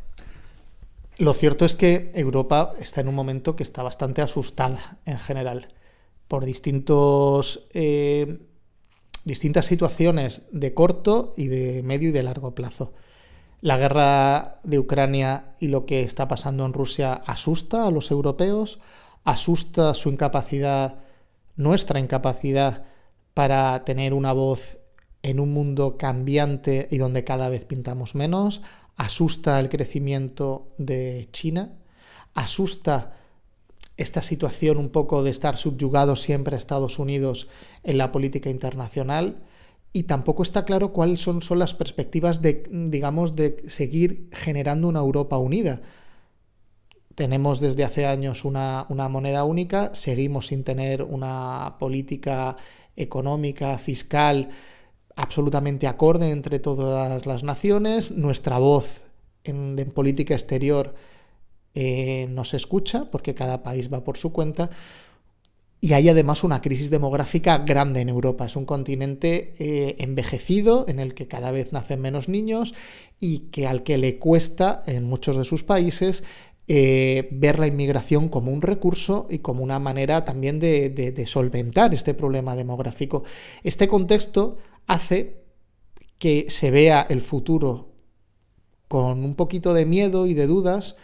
Lo 1.19 1.33
cierto 1.33 1.65
es 1.65 1.75
que 1.75 2.13
Europa 2.15 2.75
está 2.79 3.01
en 3.01 3.09
un 3.09 3.15
momento 3.15 3.57
que 3.57 3.63
está 3.63 3.83
bastante 3.83 4.23
asustada 4.23 4.99
en 5.05 5.19
general 5.19 5.69
por 6.29 6.45
distintos, 6.45 7.67
eh, 7.75 8.39
distintas 9.25 9.67
situaciones 9.67 10.47
de 10.53 10.75
corto 10.75 11.35
y 11.37 11.49
de 11.49 11.83
medio 11.83 12.11
y 12.11 12.13
de 12.13 12.23
largo 12.23 12.55
plazo. 12.55 12.93
La 13.61 13.77
guerra 13.77 14.61
de 14.63 14.79
Ucrania 14.79 15.57
y 15.59 15.69
lo 15.69 15.87
que 15.87 16.03
está 16.03 16.29
pasando 16.29 16.65
en 16.65 16.73
Rusia 16.73 17.15
asusta 17.15 17.87
a 17.87 17.91
los 17.91 18.13
europeos, 18.13 18.79
asusta 19.25 19.95
su 19.95 20.11
incapacidad, 20.11 21.01
nuestra 21.57 21.99
incapacidad 21.99 22.85
para 23.35 23.85
tener 23.85 24.15
una 24.15 24.33
voz 24.33 24.79
en 25.23 25.41
un 25.41 25.53
mundo 25.53 25.97
cambiante 25.99 26.87
y 26.93 26.99
donde 26.99 27.25
cada 27.25 27.49
vez 27.49 27.65
pintamos 27.65 28.15
menos, 28.15 28.63
asusta 28.99 29.59
el 29.61 29.71
crecimiento 29.71 30.75
de 30.77 31.29
China, 31.33 31.79
asusta 32.35 33.15
esta 33.97 34.23
situación 34.23 34.77
un 34.77 34.91
poco 34.91 35.23
de 35.23 35.31
estar 35.31 35.57
subyugado 35.57 36.17
siempre 36.17 36.55
a 36.55 36.59
Estados 36.59 36.99
Unidos 36.99 37.49
en 37.85 37.97
la 37.97 38.13
política 38.13 38.51
internacional 38.51 39.43
y 39.93 40.03
tampoco 40.03 40.43
está 40.43 40.65
claro 40.65 40.93
cuáles 40.93 41.21
son, 41.21 41.43
son 41.43 41.61
las 41.61 41.75
perspectivas 41.75 42.43
de, 42.43 42.65
digamos, 42.71 43.35
de 43.35 43.65
seguir 43.69 44.29
generando 44.33 44.89
una 44.89 45.01
Europa 45.01 45.39
unida. 45.39 45.81
Tenemos 47.15 47.61
desde 47.61 47.85
hace 47.85 48.05
años 48.07 48.45
una, 48.45 48.87
una 48.89 49.09
moneda 49.09 49.45
única, 49.45 49.95
seguimos 49.95 50.49
sin 50.49 50.65
tener 50.65 51.03
una 51.03 51.77
política 51.79 52.57
económica, 52.97 53.79
fiscal, 53.79 54.51
absolutamente 55.19 55.89
acorde 55.89 56.31
entre 56.31 56.61
todas 56.61 57.27
las 57.27 57.43
naciones, 57.43 58.13
nuestra 58.13 58.59
voz 58.59 59.03
en, 59.43 59.77
política 59.93 60.35
exterior 60.35 60.95
eh, 61.75 62.29
no 62.31 62.45
se 62.45 62.57
escucha 62.57 63.11
porque 63.11 63.35
cada 63.35 63.63
país 63.65 63.93
va 63.93 64.05
por 64.05 64.17
su 64.17 64.33
cuenta. 64.33 64.71
Y 65.81 65.93
hay 65.93 66.09
además 66.09 66.43
una 66.43 66.61
crisis 66.61 66.91
demográfica 66.91 67.59
grande 67.59 68.01
en 68.01 68.09
Europa. 68.09 68.47
Es 68.47 68.57
un 68.57 68.65
continente 68.65 69.55
eh, 69.59 69.97
envejecido 69.99 70.85
en 70.89 70.99
el 70.99 71.15
que 71.15 71.29
cada 71.29 71.51
vez 71.51 71.73
nacen 71.73 72.01
menos 72.01 72.29
niños 72.29 72.75
y 73.21 73.51
que 73.51 73.67
al 73.67 73.83
que 73.83 73.99
le 73.99 74.19
cuesta 74.19 74.83
en 74.87 75.05
muchos 75.05 75.37
de 75.37 75.45
sus 75.45 75.63
países 75.63 76.25
eh, 76.71 77.29
ver 77.31 77.59
la 77.59 77.67
inmigración 77.67 78.29
como 78.29 78.53
un 78.53 78.61
recurso 78.61 79.27
y 79.31 79.39
como 79.39 79.65
una 79.65 79.79
manera 79.79 80.27
también 80.27 80.61
de, 80.61 81.25
solventar 81.27 81.95
este 81.95 82.13
problema 82.13 82.55
demográfico. 82.55 83.25
Este 83.65 83.89
contexto 83.89 84.59
hace 84.89 85.45
que 86.19 86.47
se 86.49 86.73
vea 86.73 87.07
el 87.09 87.21
futuro 87.21 87.93
con 88.89 89.23
un 89.25 89.37
poquito 89.37 89.75
de 89.75 89.85
miedo 89.85 90.27
y 90.27 90.35
de 90.35 90.47
dudas 90.47 90.97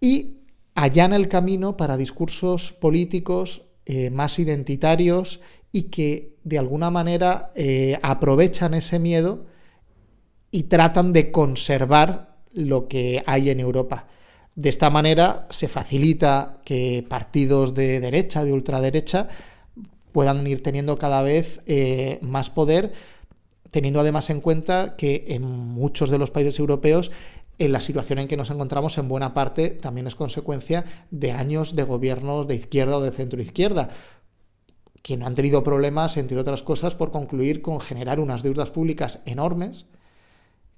y 0.00 0.38
allana 0.74 1.16
el 1.16 1.28
camino 1.28 1.76
para 1.76 1.96
discursos 1.96 2.72
políticos 2.72 3.62
eh, 3.84 4.10
más 4.10 4.38
identitarios 4.38 5.40
y 5.70 5.84
que 5.84 6.36
de 6.44 6.58
alguna 6.58 6.90
manera 6.90 7.52
eh, 7.54 7.98
aprovechan 8.02 8.74
ese 8.74 8.98
miedo 8.98 9.46
y 10.50 10.64
tratan 10.64 11.12
de 11.12 11.30
conservar 11.30 12.38
lo 12.52 12.88
que 12.88 13.22
hay 13.26 13.50
en 13.50 13.60
Europa. 13.60 14.08
De 14.54 14.70
esta 14.70 14.88
manera 14.90 15.46
se 15.50 15.68
facilita 15.68 16.60
que 16.64 17.04
partidos 17.08 17.74
de 17.74 18.00
derecha, 18.00 18.44
de 18.44 18.52
ultraderecha, 18.52 19.28
puedan 20.12 20.46
ir 20.46 20.62
teniendo 20.62 20.98
cada 20.98 21.22
vez 21.22 21.60
eh, 21.66 22.18
más 22.22 22.50
poder, 22.50 22.92
teniendo 23.70 24.00
además 24.00 24.30
en 24.30 24.40
cuenta 24.40 24.96
que 24.96 25.26
en 25.28 25.42
muchos 25.42 26.10
de 26.10 26.18
los 26.18 26.30
países 26.30 26.58
europeos 26.58 27.10
en 27.58 27.72
la 27.72 27.80
situación 27.80 28.20
en 28.20 28.28
que 28.28 28.36
nos 28.36 28.50
encontramos 28.50 28.98
en 28.98 29.08
buena 29.08 29.34
parte 29.34 29.70
también 29.70 30.06
es 30.06 30.14
consecuencia 30.14 30.84
de 31.10 31.32
años 31.32 31.74
de 31.74 31.82
gobiernos 31.82 32.46
de 32.46 32.54
izquierda 32.54 32.96
o 32.96 33.00
de 33.00 33.10
centro 33.10 33.40
izquierda, 33.40 33.90
que 35.02 35.16
no 35.16 35.26
han 35.26 35.34
tenido 35.34 35.62
problemas, 35.62 36.16
entre 36.16 36.38
otras 36.38 36.62
cosas, 36.62 36.94
por 36.94 37.10
concluir 37.10 37.62
con 37.62 37.80
generar 37.80 38.20
unas 38.20 38.42
deudas 38.42 38.70
públicas 38.70 39.22
enormes, 39.26 39.86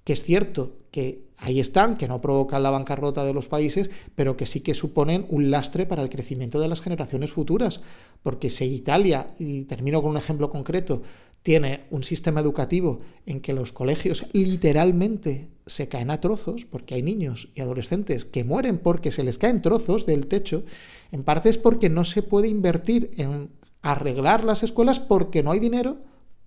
que 0.05 0.15
es 0.15 0.23
cierto 0.25 0.79
que 0.91 1.30
ahí 1.41 1.59
están, 1.59 1.97
que 1.97 2.07
no 2.07 2.21
provocan 2.21 2.63
la 2.63 2.71
bancarrota 2.71 3.25
de 3.25 3.33
los 3.33 3.49
países, 3.49 3.91
pero 4.15 4.37
que 4.37 4.47
sí 4.47 4.61
que 4.61 4.75
suponen 4.75 5.27
un 5.31 5.51
lastre 5.51 5.87
para 5.87 6.03
el 6.03 6.11
crecimiento 6.11 6.61
de 6.61 6.69
las 6.69 6.81
generaciones 6.81 7.33
futuras. 7.33 7.81
Porque 8.23 8.51
si 8.51 8.67
Italia, 8.67 9.33
y 9.39 9.63
termino 9.63 10.03
con 10.03 10.13
un 10.13 10.17
ejemplo 10.19 10.51
concreto, 10.51 11.03
tiene 11.43 11.85
un 11.91 12.05
sistema 12.05 12.41
educativo 12.41 13.01
en 13.25 13.41
que 13.41 13.55
los 13.55 13.73
colegios 13.73 14.27
literalmente 14.33 15.49
se 15.65 15.89
caen 15.89 16.11
a 16.11 16.21
trozos, 16.21 16.67
porque 16.67 16.95
hay 16.95 17.03
niños 17.03 17.49
y 17.55 17.63
adolescentes 17.63 18.25
que 18.27 18.45
mueren 18.45 18.79
porque 18.79 19.11
se 19.11 19.25
les 19.25 19.39
caen 19.39 19.63
trozos 19.63 20.05
del 20.05 20.27
techo, 20.27 20.65
en 21.13 21.25
parte 21.25 21.49
es 21.49 21.57
porque 21.57 21.89
no 21.89 22.05
se 22.05 22.23
puede 22.23 22.49
invertir 22.49 23.11
en 23.17 23.49
arreglar 23.83 24.45
las 24.45 24.63
escuelas 24.63 25.01
porque 25.01 25.43
no 25.43 25.53
hay 25.53 25.61
dinero 25.61 25.99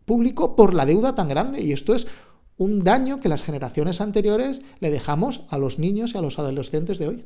público 0.06 0.56
por 0.56 0.74
la 0.74 0.86
deuda 0.86 1.16
tan 1.16 1.30
grande. 1.30 1.62
Y 1.62 1.72
esto 1.72 1.96
es 1.96 2.08
un 2.58 2.84
daño 2.84 3.20
que 3.20 3.30
las 3.30 3.44
generaciones 3.44 4.02
anteriores 4.02 4.62
le 4.80 4.92
dejamos 4.92 5.42
a 5.50 5.58
los 5.58 5.80
niños 5.80 6.14
y 6.14 6.18
a 6.18 6.22
los 6.22 6.40
adolescentes 6.40 7.00
de 7.00 7.08
hoy. 7.08 7.26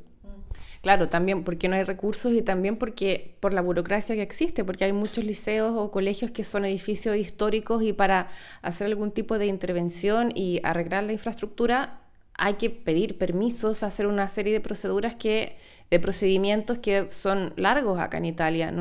Claro, 0.82 1.09
también 1.09 1.43
porque 1.43 1.67
no 1.67 1.75
hay 1.75 1.84
recursos 1.84 2.34
y 2.34 2.41
también 2.41 2.78
porque 2.78 3.36
por 3.39 3.51
la 3.51 3.61
burocracia 3.61 4.15
que 4.15 4.21
existe, 4.21 4.63
porque 4.63 4.86
hay 4.86 4.93
muchos 4.93 5.23
liceos 5.23 5.73
o 5.75 5.91
colegios 5.91 6.32
que 6.32 6.43
son 6.43 6.65
edificios 6.65 7.17
históricos 7.17 7.84
y 7.84 7.93
para 7.93 8.30
hacer 8.61 8.88
algún 8.88 9.11
tipo 9.11 9.38
de 9.39 9.47
intervención 9.47 10.32
y 10.34 10.61
arreglar 10.63 11.03
la 11.03 11.13
infraestructura 11.13 12.01
hay 12.39 12.53
que 12.53 12.69
pedir 12.69 13.17
permisos, 13.17 13.82
hacer 13.82 14.05
una 14.05 14.28
serie 14.28 14.53
de 14.53 14.61
proceduras 14.61 15.15
que 15.15 15.57
de 15.89 15.99
procedimientos 15.99 16.78
que 16.78 17.09
son 17.09 17.53
largos 17.55 17.99
acá 17.99 18.17
en 18.17 18.25
Italia, 18.25 18.71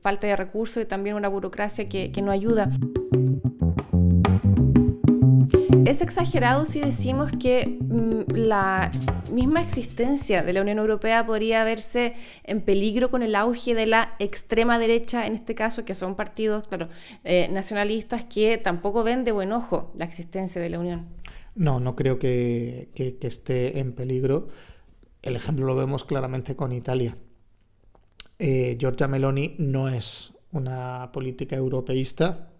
falta 0.00 0.26
de 0.26 0.34
recursos 0.34 0.82
y 0.82 0.86
también 0.86 1.14
una 1.14 1.28
burocracia 1.28 1.88
que 1.88 2.22
no 2.22 2.32
ayuda. 2.32 2.70
Es 5.88 6.02
exagerado 6.02 6.66
si 6.66 6.80
decimos 6.80 7.32
que 7.40 7.78
mm, 7.80 8.34
la 8.34 8.90
misma 9.32 9.62
existencia 9.62 10.42
de 10.42 10.52
la 10.52 10.60
Unión 10.60 10.76
Europea 10.76 11.24
podría 11.24 11.64
verse 11.64 12.12
en 12.44 12.60
peligro 12.60 13.10
con 13.10 13.22
el 13.22 13.34
auge 13.34 13.74
de 13.74 13.86
la 13.86 14.14
extrema 14.18 14.78
derecha, 14.78 15.26
en 15.26 15.32
este 15.32 15.54
caso, 15.54 15.86
que 15.86 15.94
son 15.94 16.14
partidos, 16.14 16.68
claro, 16.68 16.90
eh, 17.24 17.48
nacionalistas 17.50 18.24
que 18.24 18.58
tampoco 18.58 19.02
ven 19.02 19.24
de 19.24 19.32
buen 19.32 19.50
ojo 19.50 19.90
la 19.96 20.04
existencia 20.04 20.60
de 20.60 20.68
la 20.68 20.78
Unión. 20.78 21.06
No, 21.54 21.80
no 21.80 21.96
creo 21.96 22.18
que, 22.18 22.90
esté 22.94 23.78
en 23.78 23.94
peligro. 23.94 24.48
El 25.22 25.36
ejemplo 25.36 25.64
lo 25.64 25.74
vemos 25.74 26.04
claramente 26.04 26.54
con 26.54 26.72
Italia. 26.72 27.16
Eh, 28.38 28.76
Giorgia 28.78 29.08
Meloni 29.08 29.54
no 29.56 29.88
es 29.88 30.34
una 30.52 31.08
política 31.14 31.56
europeísta, 31.56 32.50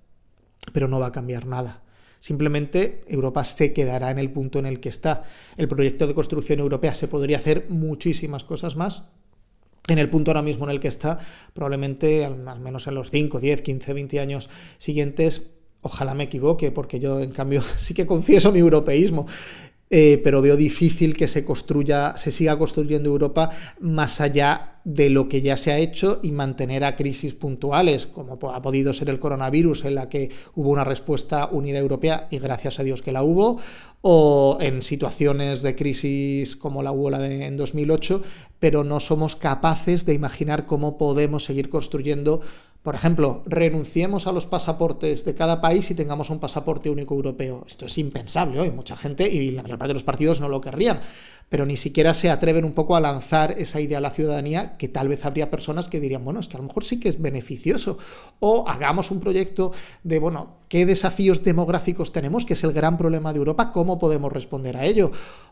pero 0.73 0.89
no 0.89 0.99
va 0.99 1.09
a 1.09 1.13
cambiar 1.13 1.45
nada. 1.45 1.83
Simplemente 2.21 3.05
Europa 3.07 3.45
se 3.45 3.73
quedará 3.73 4.11
en 4.11 4.19
el 4.19 4.31
punto 4.31 4.59
en 4.59 4.67
el 4.67 4.81
que 4.81 4.89
está. 4.89 5.25
El 5.57 5.69
proyecto 5.69 6.07
de 6.07 6.15
construcción 6.15 6.61
europea 6.61 6.95
se 6.95 7.09
podría 7.09 7.39
hacer 7.39 7.67
muchísimas 7.69 8.45
cosas 8.45 8.77
más. 8.77 9.05
En 9.87 9.99
el 9.99 10.11
punto 10.11 10.31
ahora 10.31 10.43
mismo 10.43 10.65
en 10.67 10.71
el 10.73 10.81
que 10.81 10.89
está, 10.89 11.19
probablemente 11.55 12.25
al 12.25 12.61
menos 12.61 12.87
en 12.87 12.95
los 12.95 13.11
5, 13.11 13.41
10, 13.41 13.63
15, 13.63 13.93
20 13.95 14.21
años 14.21 14.51
siguientes, 14.77 15.51
ojalá 15.81 16.15
me 16.15 16.25
equivoque, 16.25 16.71
porque 16.71 17.01
yo 17.01 17.21
en 17.21 17.33
cambio 17.33 17.63
sí 17.77 17.95
que 17.95 18.07
confieso 18.07 18.53
mi 18.53 18.59
europeísmo. 18.59 19.27
Eh, 19.91 20.21
pero 20.23 20.43
veo 20.43 20.57
difícil 20.57 21.17
que 21.17 21.29
se 21.29 21.45
construya, 21.45 22.15
se 22.17 22.31
siga 22.31 22.59
construyendo 22.59 23.09
Europa 23.09 23.51
más 23.81 24.21
allá 24.21 24.75
de 24.85 25.11
lo 25.11 25.29
que 25.29 25.43
ya 25.43 25.57
se 25.57 25.73
ha 25.73 25.79
hecho 25.79 26.21
y 26.23 26.33
mantener 26.33 26.85
a 26.85 26.97
crisis 26.97 27.35
puntuales, 27.35 28.07
como 28.07 28.39
ha 28.51 28.63
podido 28.63 28.95
ser 28.95 29.09
el 29.09 29.19
coronavirus, 29.19 29.85
en 29.85 29.95
la 29.95 30.09
que 30.09 30.31
hubo 30.55 30.71
una 30.71 30.85
respuesta 30.85 31.49
unida 31.51 31.79
europea 31.79 32.29
y 32.31 32.39
gracias 32.39 32.81
a 32.81 32.85
Dios 32.85 33.03
que 33.03 33.13
la 33.13 33.23
hubo, 33.23 33.59
o 34.01 34.59
en 34.61 34.83
situaciones 34.83 35.63
de 35.63 35.75
crisis 35.75 36.57
como 36.57 36.83
la 36.83 36.93
hubo 36.93 37.11
la 37.11 37.19
de, 37.19 37.47
en 37.47 37.57
2008, 37.57 38.23
pero 38.59 38.85
no 38.85 39.01
somos 39.01 39.37
capaces 39.37 40.07
de 40.07 40.15
imaginar 40.15 40.67
cómo 40.67 40.99
podemos 40.99 41.45
seguir 41.45 41.69
construyendo 41.69 42.41
por 42.89 42.95
ejemplo, 42.95 43.43
renunciemos 43.45 44.27
a 44.27 44.33
los 44.33 44.47
pasaportes 44.47 45.27
de 45.27 45.35
cada 45.35 45.61
país 45.61 45.91
y 45.91 45.95
tengamos 45.95 46.31
un 46.31 46.39
pasaporte 46.39 46.89
único 46.89 47.15
europeo. 47.15 47.63
Esto 47.67 47.85
es 47.85 47.99
impensable 47.99 48.59
hoy. 48.61 48.71
Mucha 48.71 48.97
gente 48.97 49.29
y 49.29 49.51
la 49.51 49.61
mayor 49.61 49.77
parte 49.77 49.91
de 49.91 49.95
los 49.97 50.05
partidos 50.05 50.41
no 50.41 50.49
lo 50.49 50.63
querrían 50.63 51.01
pero 51.49 51.65
ni 51.65 51.77
siquiera 51.77 52.13
se 52.15 52.31
atreven 52.31 52.65
un 52.65 52.73
poco 52.73 52.95
a 52.95 53.01
lanzar 53.01 53.55
esa 53.59 53.81
idea 53.81 53.99
a 53.99 54.01
la 54.03 54.11
ciudadanía 54.11 54.77
que 54.77 54.89
tal 54.89 55.09
vez 55.09 55.25
habría 55.25 55.51
personas 55.51 55.89
que 55.89 56.01
dirían, 56.01 56.25
bueno, 56.25 56.41
es 56.41 56.49
que 56.49 56.57
a 56.57 56.61
lo 56.61 56.67
mejor 56.67 56.85
sí 56.85 57.01
que 57.01 57.09
es 57.09 57.21
beneficioso. 57.21 57.99
O 58.41 58.69
hagamos 58.69 59.11
un 59.11 59.19
proyecto 59.19 59.73
de, 60.03 60.19
bueno, 60.19 60.57
¿qué 60.69 60.85
desafíos 60.85 61.43
demográficos 61.43 62.13
tenemos? 62.13 62.45
Que 62.45 62.53
es 62.53 62.65
el 62.65 62.73
gran 62.73 62.99
problema 62.99 63.33
de 63.33 63.39
Europa, 63.39 63.73
¿cómo 63.73 63.99
podemos 63.99 64.31
responder 64.31 64.77
a 64.77 64.85
ello? 64.85 65.11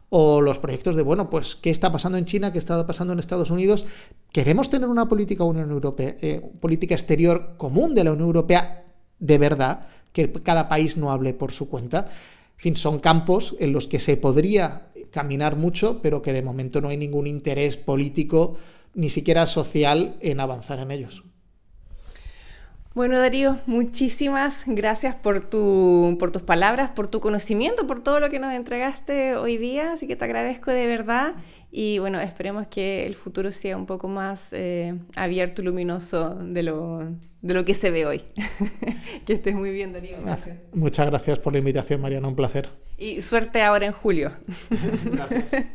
O 0.09 0.41
los 0.41 0.59
proyectos 0.59 0.95
de, 0.95 1.03
bueno, 1.03 1.29
pues, 1.29 1.57
¿qué 1.57 1.71
está 1.71 1.91
pasando 1.91 2.17
en 2.17 2.25
China? 2.25 2.53
¿Qué 2.53 2.59
está 2.59 2.87
pasando 2.87 3.13
en 3.13 3.19
Estados 3.19 3.51
Unidos? 3.51 3.87
¿Queremos 4.33 4.71
tener 4.71 4.89
una 4.89 5.09
política 5.09 5.45
Unión 5.45 5.71
Europea, 5.71 6.17
eh, 6.21 6.41
política 6.61 6.95
exterior 6.95 7.55
común 7.57 7.95
de 7.95 8.05
la 8.05 8.13
Unión 8.13 8.27
Europea 8.27 8.85
de 9.19 9.39
verdad? 9.39 9.89
Que 10.13 10.33
cada 10.33 10.69
país 10.69 10.97
no 10.97 11.11
hable 11.11 11.35
por 11.35 11.53
su 11.53 11.69
cuenta. 11.69 12.09
En 12.57 12.61
fin, 12.61 12.77
son 12.77 13.01
campos 13.01 13.57
en 13.59 13.73
los 13.73 13.89
que 13.89 13.99
se 13.99 14.17
podría 14.17 14.89
caminar 15.11 15.57
mucho, 15.57 16.01
pero 16.03 16.23
que 16.23 16.33
de 16.33 16.43
momento 16.43 16.81
no 16.81 16.89
hay 16.89 16.97
ningún 16.97 17.27
interés 17.27 17.77
político, 17.77 18.57
ni 18.95 19.09
siquiera 19.09 19.47
social, 19.47 20.17
en 20.21 20.41
avanzar 20.41 20.79
en 20.79 20.91
ellos. 20.91 21.25
Bueno, 22.97 23.19
Darío, 23.19 23.59
muchísimas 23.67 24.63
gracias 24.65 25.15
por, 25.15 25.45
tu, 25.45 26.17
por 26.19 26.33
tus 26.33 26.41
palabras, 26.41 26.93
por 26.93 27.09
tu 27.09 27.21
conocimiento, 27.21 27.87
por 27.87 28.03
todo 28.03 28.21
lo 28.21 28.31
que 28.31 28.39
nos 28.39 28.55
entregaste 28.55 29.37
hoy 29.37 29.59
día, 29.59 29.93
así 29.93 30.07
que 30.07 30.17
te 30.17 30.25
agradezco 30.25 30.71
de 30.71 30.87
verdad 30.87 31.35
y 31.71 31.99
bueno, 31.99 32.19
esperemos 32.23 32.69
que 32.69 33.05
el 33.05 33.15
futuro 33.15 33.53
sea 33.53 33.77
un 33.77 33.85
poco 33.85 34.09
más 34.09 34.49
eh, 34.53 34.95
abierto 35.15 35.61
y 35.61 35.67
luminoso 35.67 36.37
de 36.37 36.63
lo, 36.63 37.11
de 37.43 37.53
lo 37.53 37.67
que 37.67 37.75
se 37.75 37.91
ve 37.91 38.07
hoy. 38.07 38.23
que 39.27 39.35
estés 39.35 39.55
muy 39.55 39.73
bien, 39.73 39.93
Darío. 39.93 40.17
Gracias. 40.25 40.57
Muchas 40.73 41.05
gracias 41.05 41.39
por 41.39 41.53
la 41.53 41.59
invitación, 41.59 42.01
Mariana, 42.01 42.29
un 42.29 42.35
placer. 42.35 42.71
Y 42.97 43.21
suerte 43.21 43.61
ahora 43.61 43.85
en 43.85 43.93
julio. 43.93 44.33
gracias. 45.05 45.67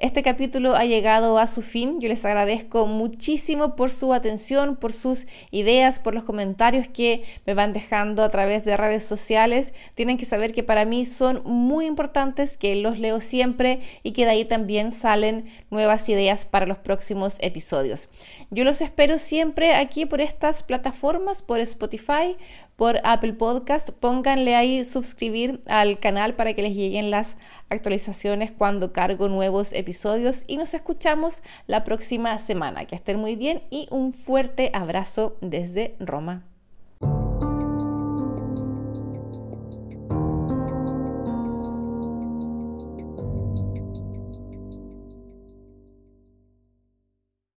Este 0.00 0.22
capítulo 0.22 0.76
ha 0.76 0.86
llegado 0.86 1.38
a 1.38 1.46
su 1.46 1.60
fin. 1.60 2.00
Yo 2.00 2.08
les 2.08 2.24
agradezco 2.24 2.86
muchísimo 2.86 3.76
por 3.76 3.90
su 3.90 4.14
atención, 4.14 4.76
por 4.76 4.94
sus 4.94 5.26
ideas, 5.50 5.98
por 5.98 6.14
los 6.14 6.24
comentarios 6.24 6.88
que 6.88 7.24
me 7.44 7.52
van 7.52 7.74
dejando 7.74 8.24
a 8.24 8.30
través 8.30 8.64
de 8.64 8.78
redes 8.78 9.04
sociales. 9.04 9.74
Tienen 9.94 10.16
que 10.16 10.24
saber 10.24 10.54
que 10.54 10.62
para 10.62 10.86
mí 10.86 11.04
son 11.04 11.42
muy 11.44 11.84
importantes, 11.84 12.56
que 12.56 12.76
los 12.76 12.98
leo 12.98 13.20
siempre 13.20 13.80
y 14.02 14.12
que 14.12 14.24
de 14.24 14.30
ahí 14.30 14.46
también 14.46 14.92
salen 14.92 15.50
nuevas 15.68 16.08
ideas 16.08 16.46
para 16.46 16.64
los 16.64 16.78
próximos 16.78 17.36
episodios. 17.42 18.08
Yo 18.48 18.64
los 18.64 18.80
espero 18.80 19.18
siempre 19.18 19.74
aquí 19.74 20.06
por 20.06 20.22
estas 20.22 20.62
plataformas, 20.62 21.42
por 21.42 21.60
Spotify, 21.60 22.38
por 22.80 22.98
Apple 23.04 23.34
Podcast. 23.34 23.90
Pónganle 23.90 24.56
ahí 24.56 24.86
suscribir 24.86 25.60
al 25.66 25.98
canal 25.98 26.34
para 26.34 26.54
que 26.54 26.62
les 26.62 26.74
lleguen 26.74 27.10
las 27.10 27.36
actualizaciones 27.68 28.52
cuando 28.52 28.94
cargo 28.94 29.28
nuevos 29.28 29.74
episodios 29.74 30.44
y 30.46 30.56
nos 30.56 30.72
escuchamos 30.72 31.42
la 31.66 31.84
próxima 31.84 32.38
semana. 32.38 32.86
Que 32.86 32.94
estén 32.94 33.18
muy 33.18 33.36
bien 33.36 33.64
y 33.68 33.86
un 33.90 34.14
fuerte 34.14 34.70
abrazo 34.72 35.36
desde 35.42 35.94
Roma. 36.00 36.49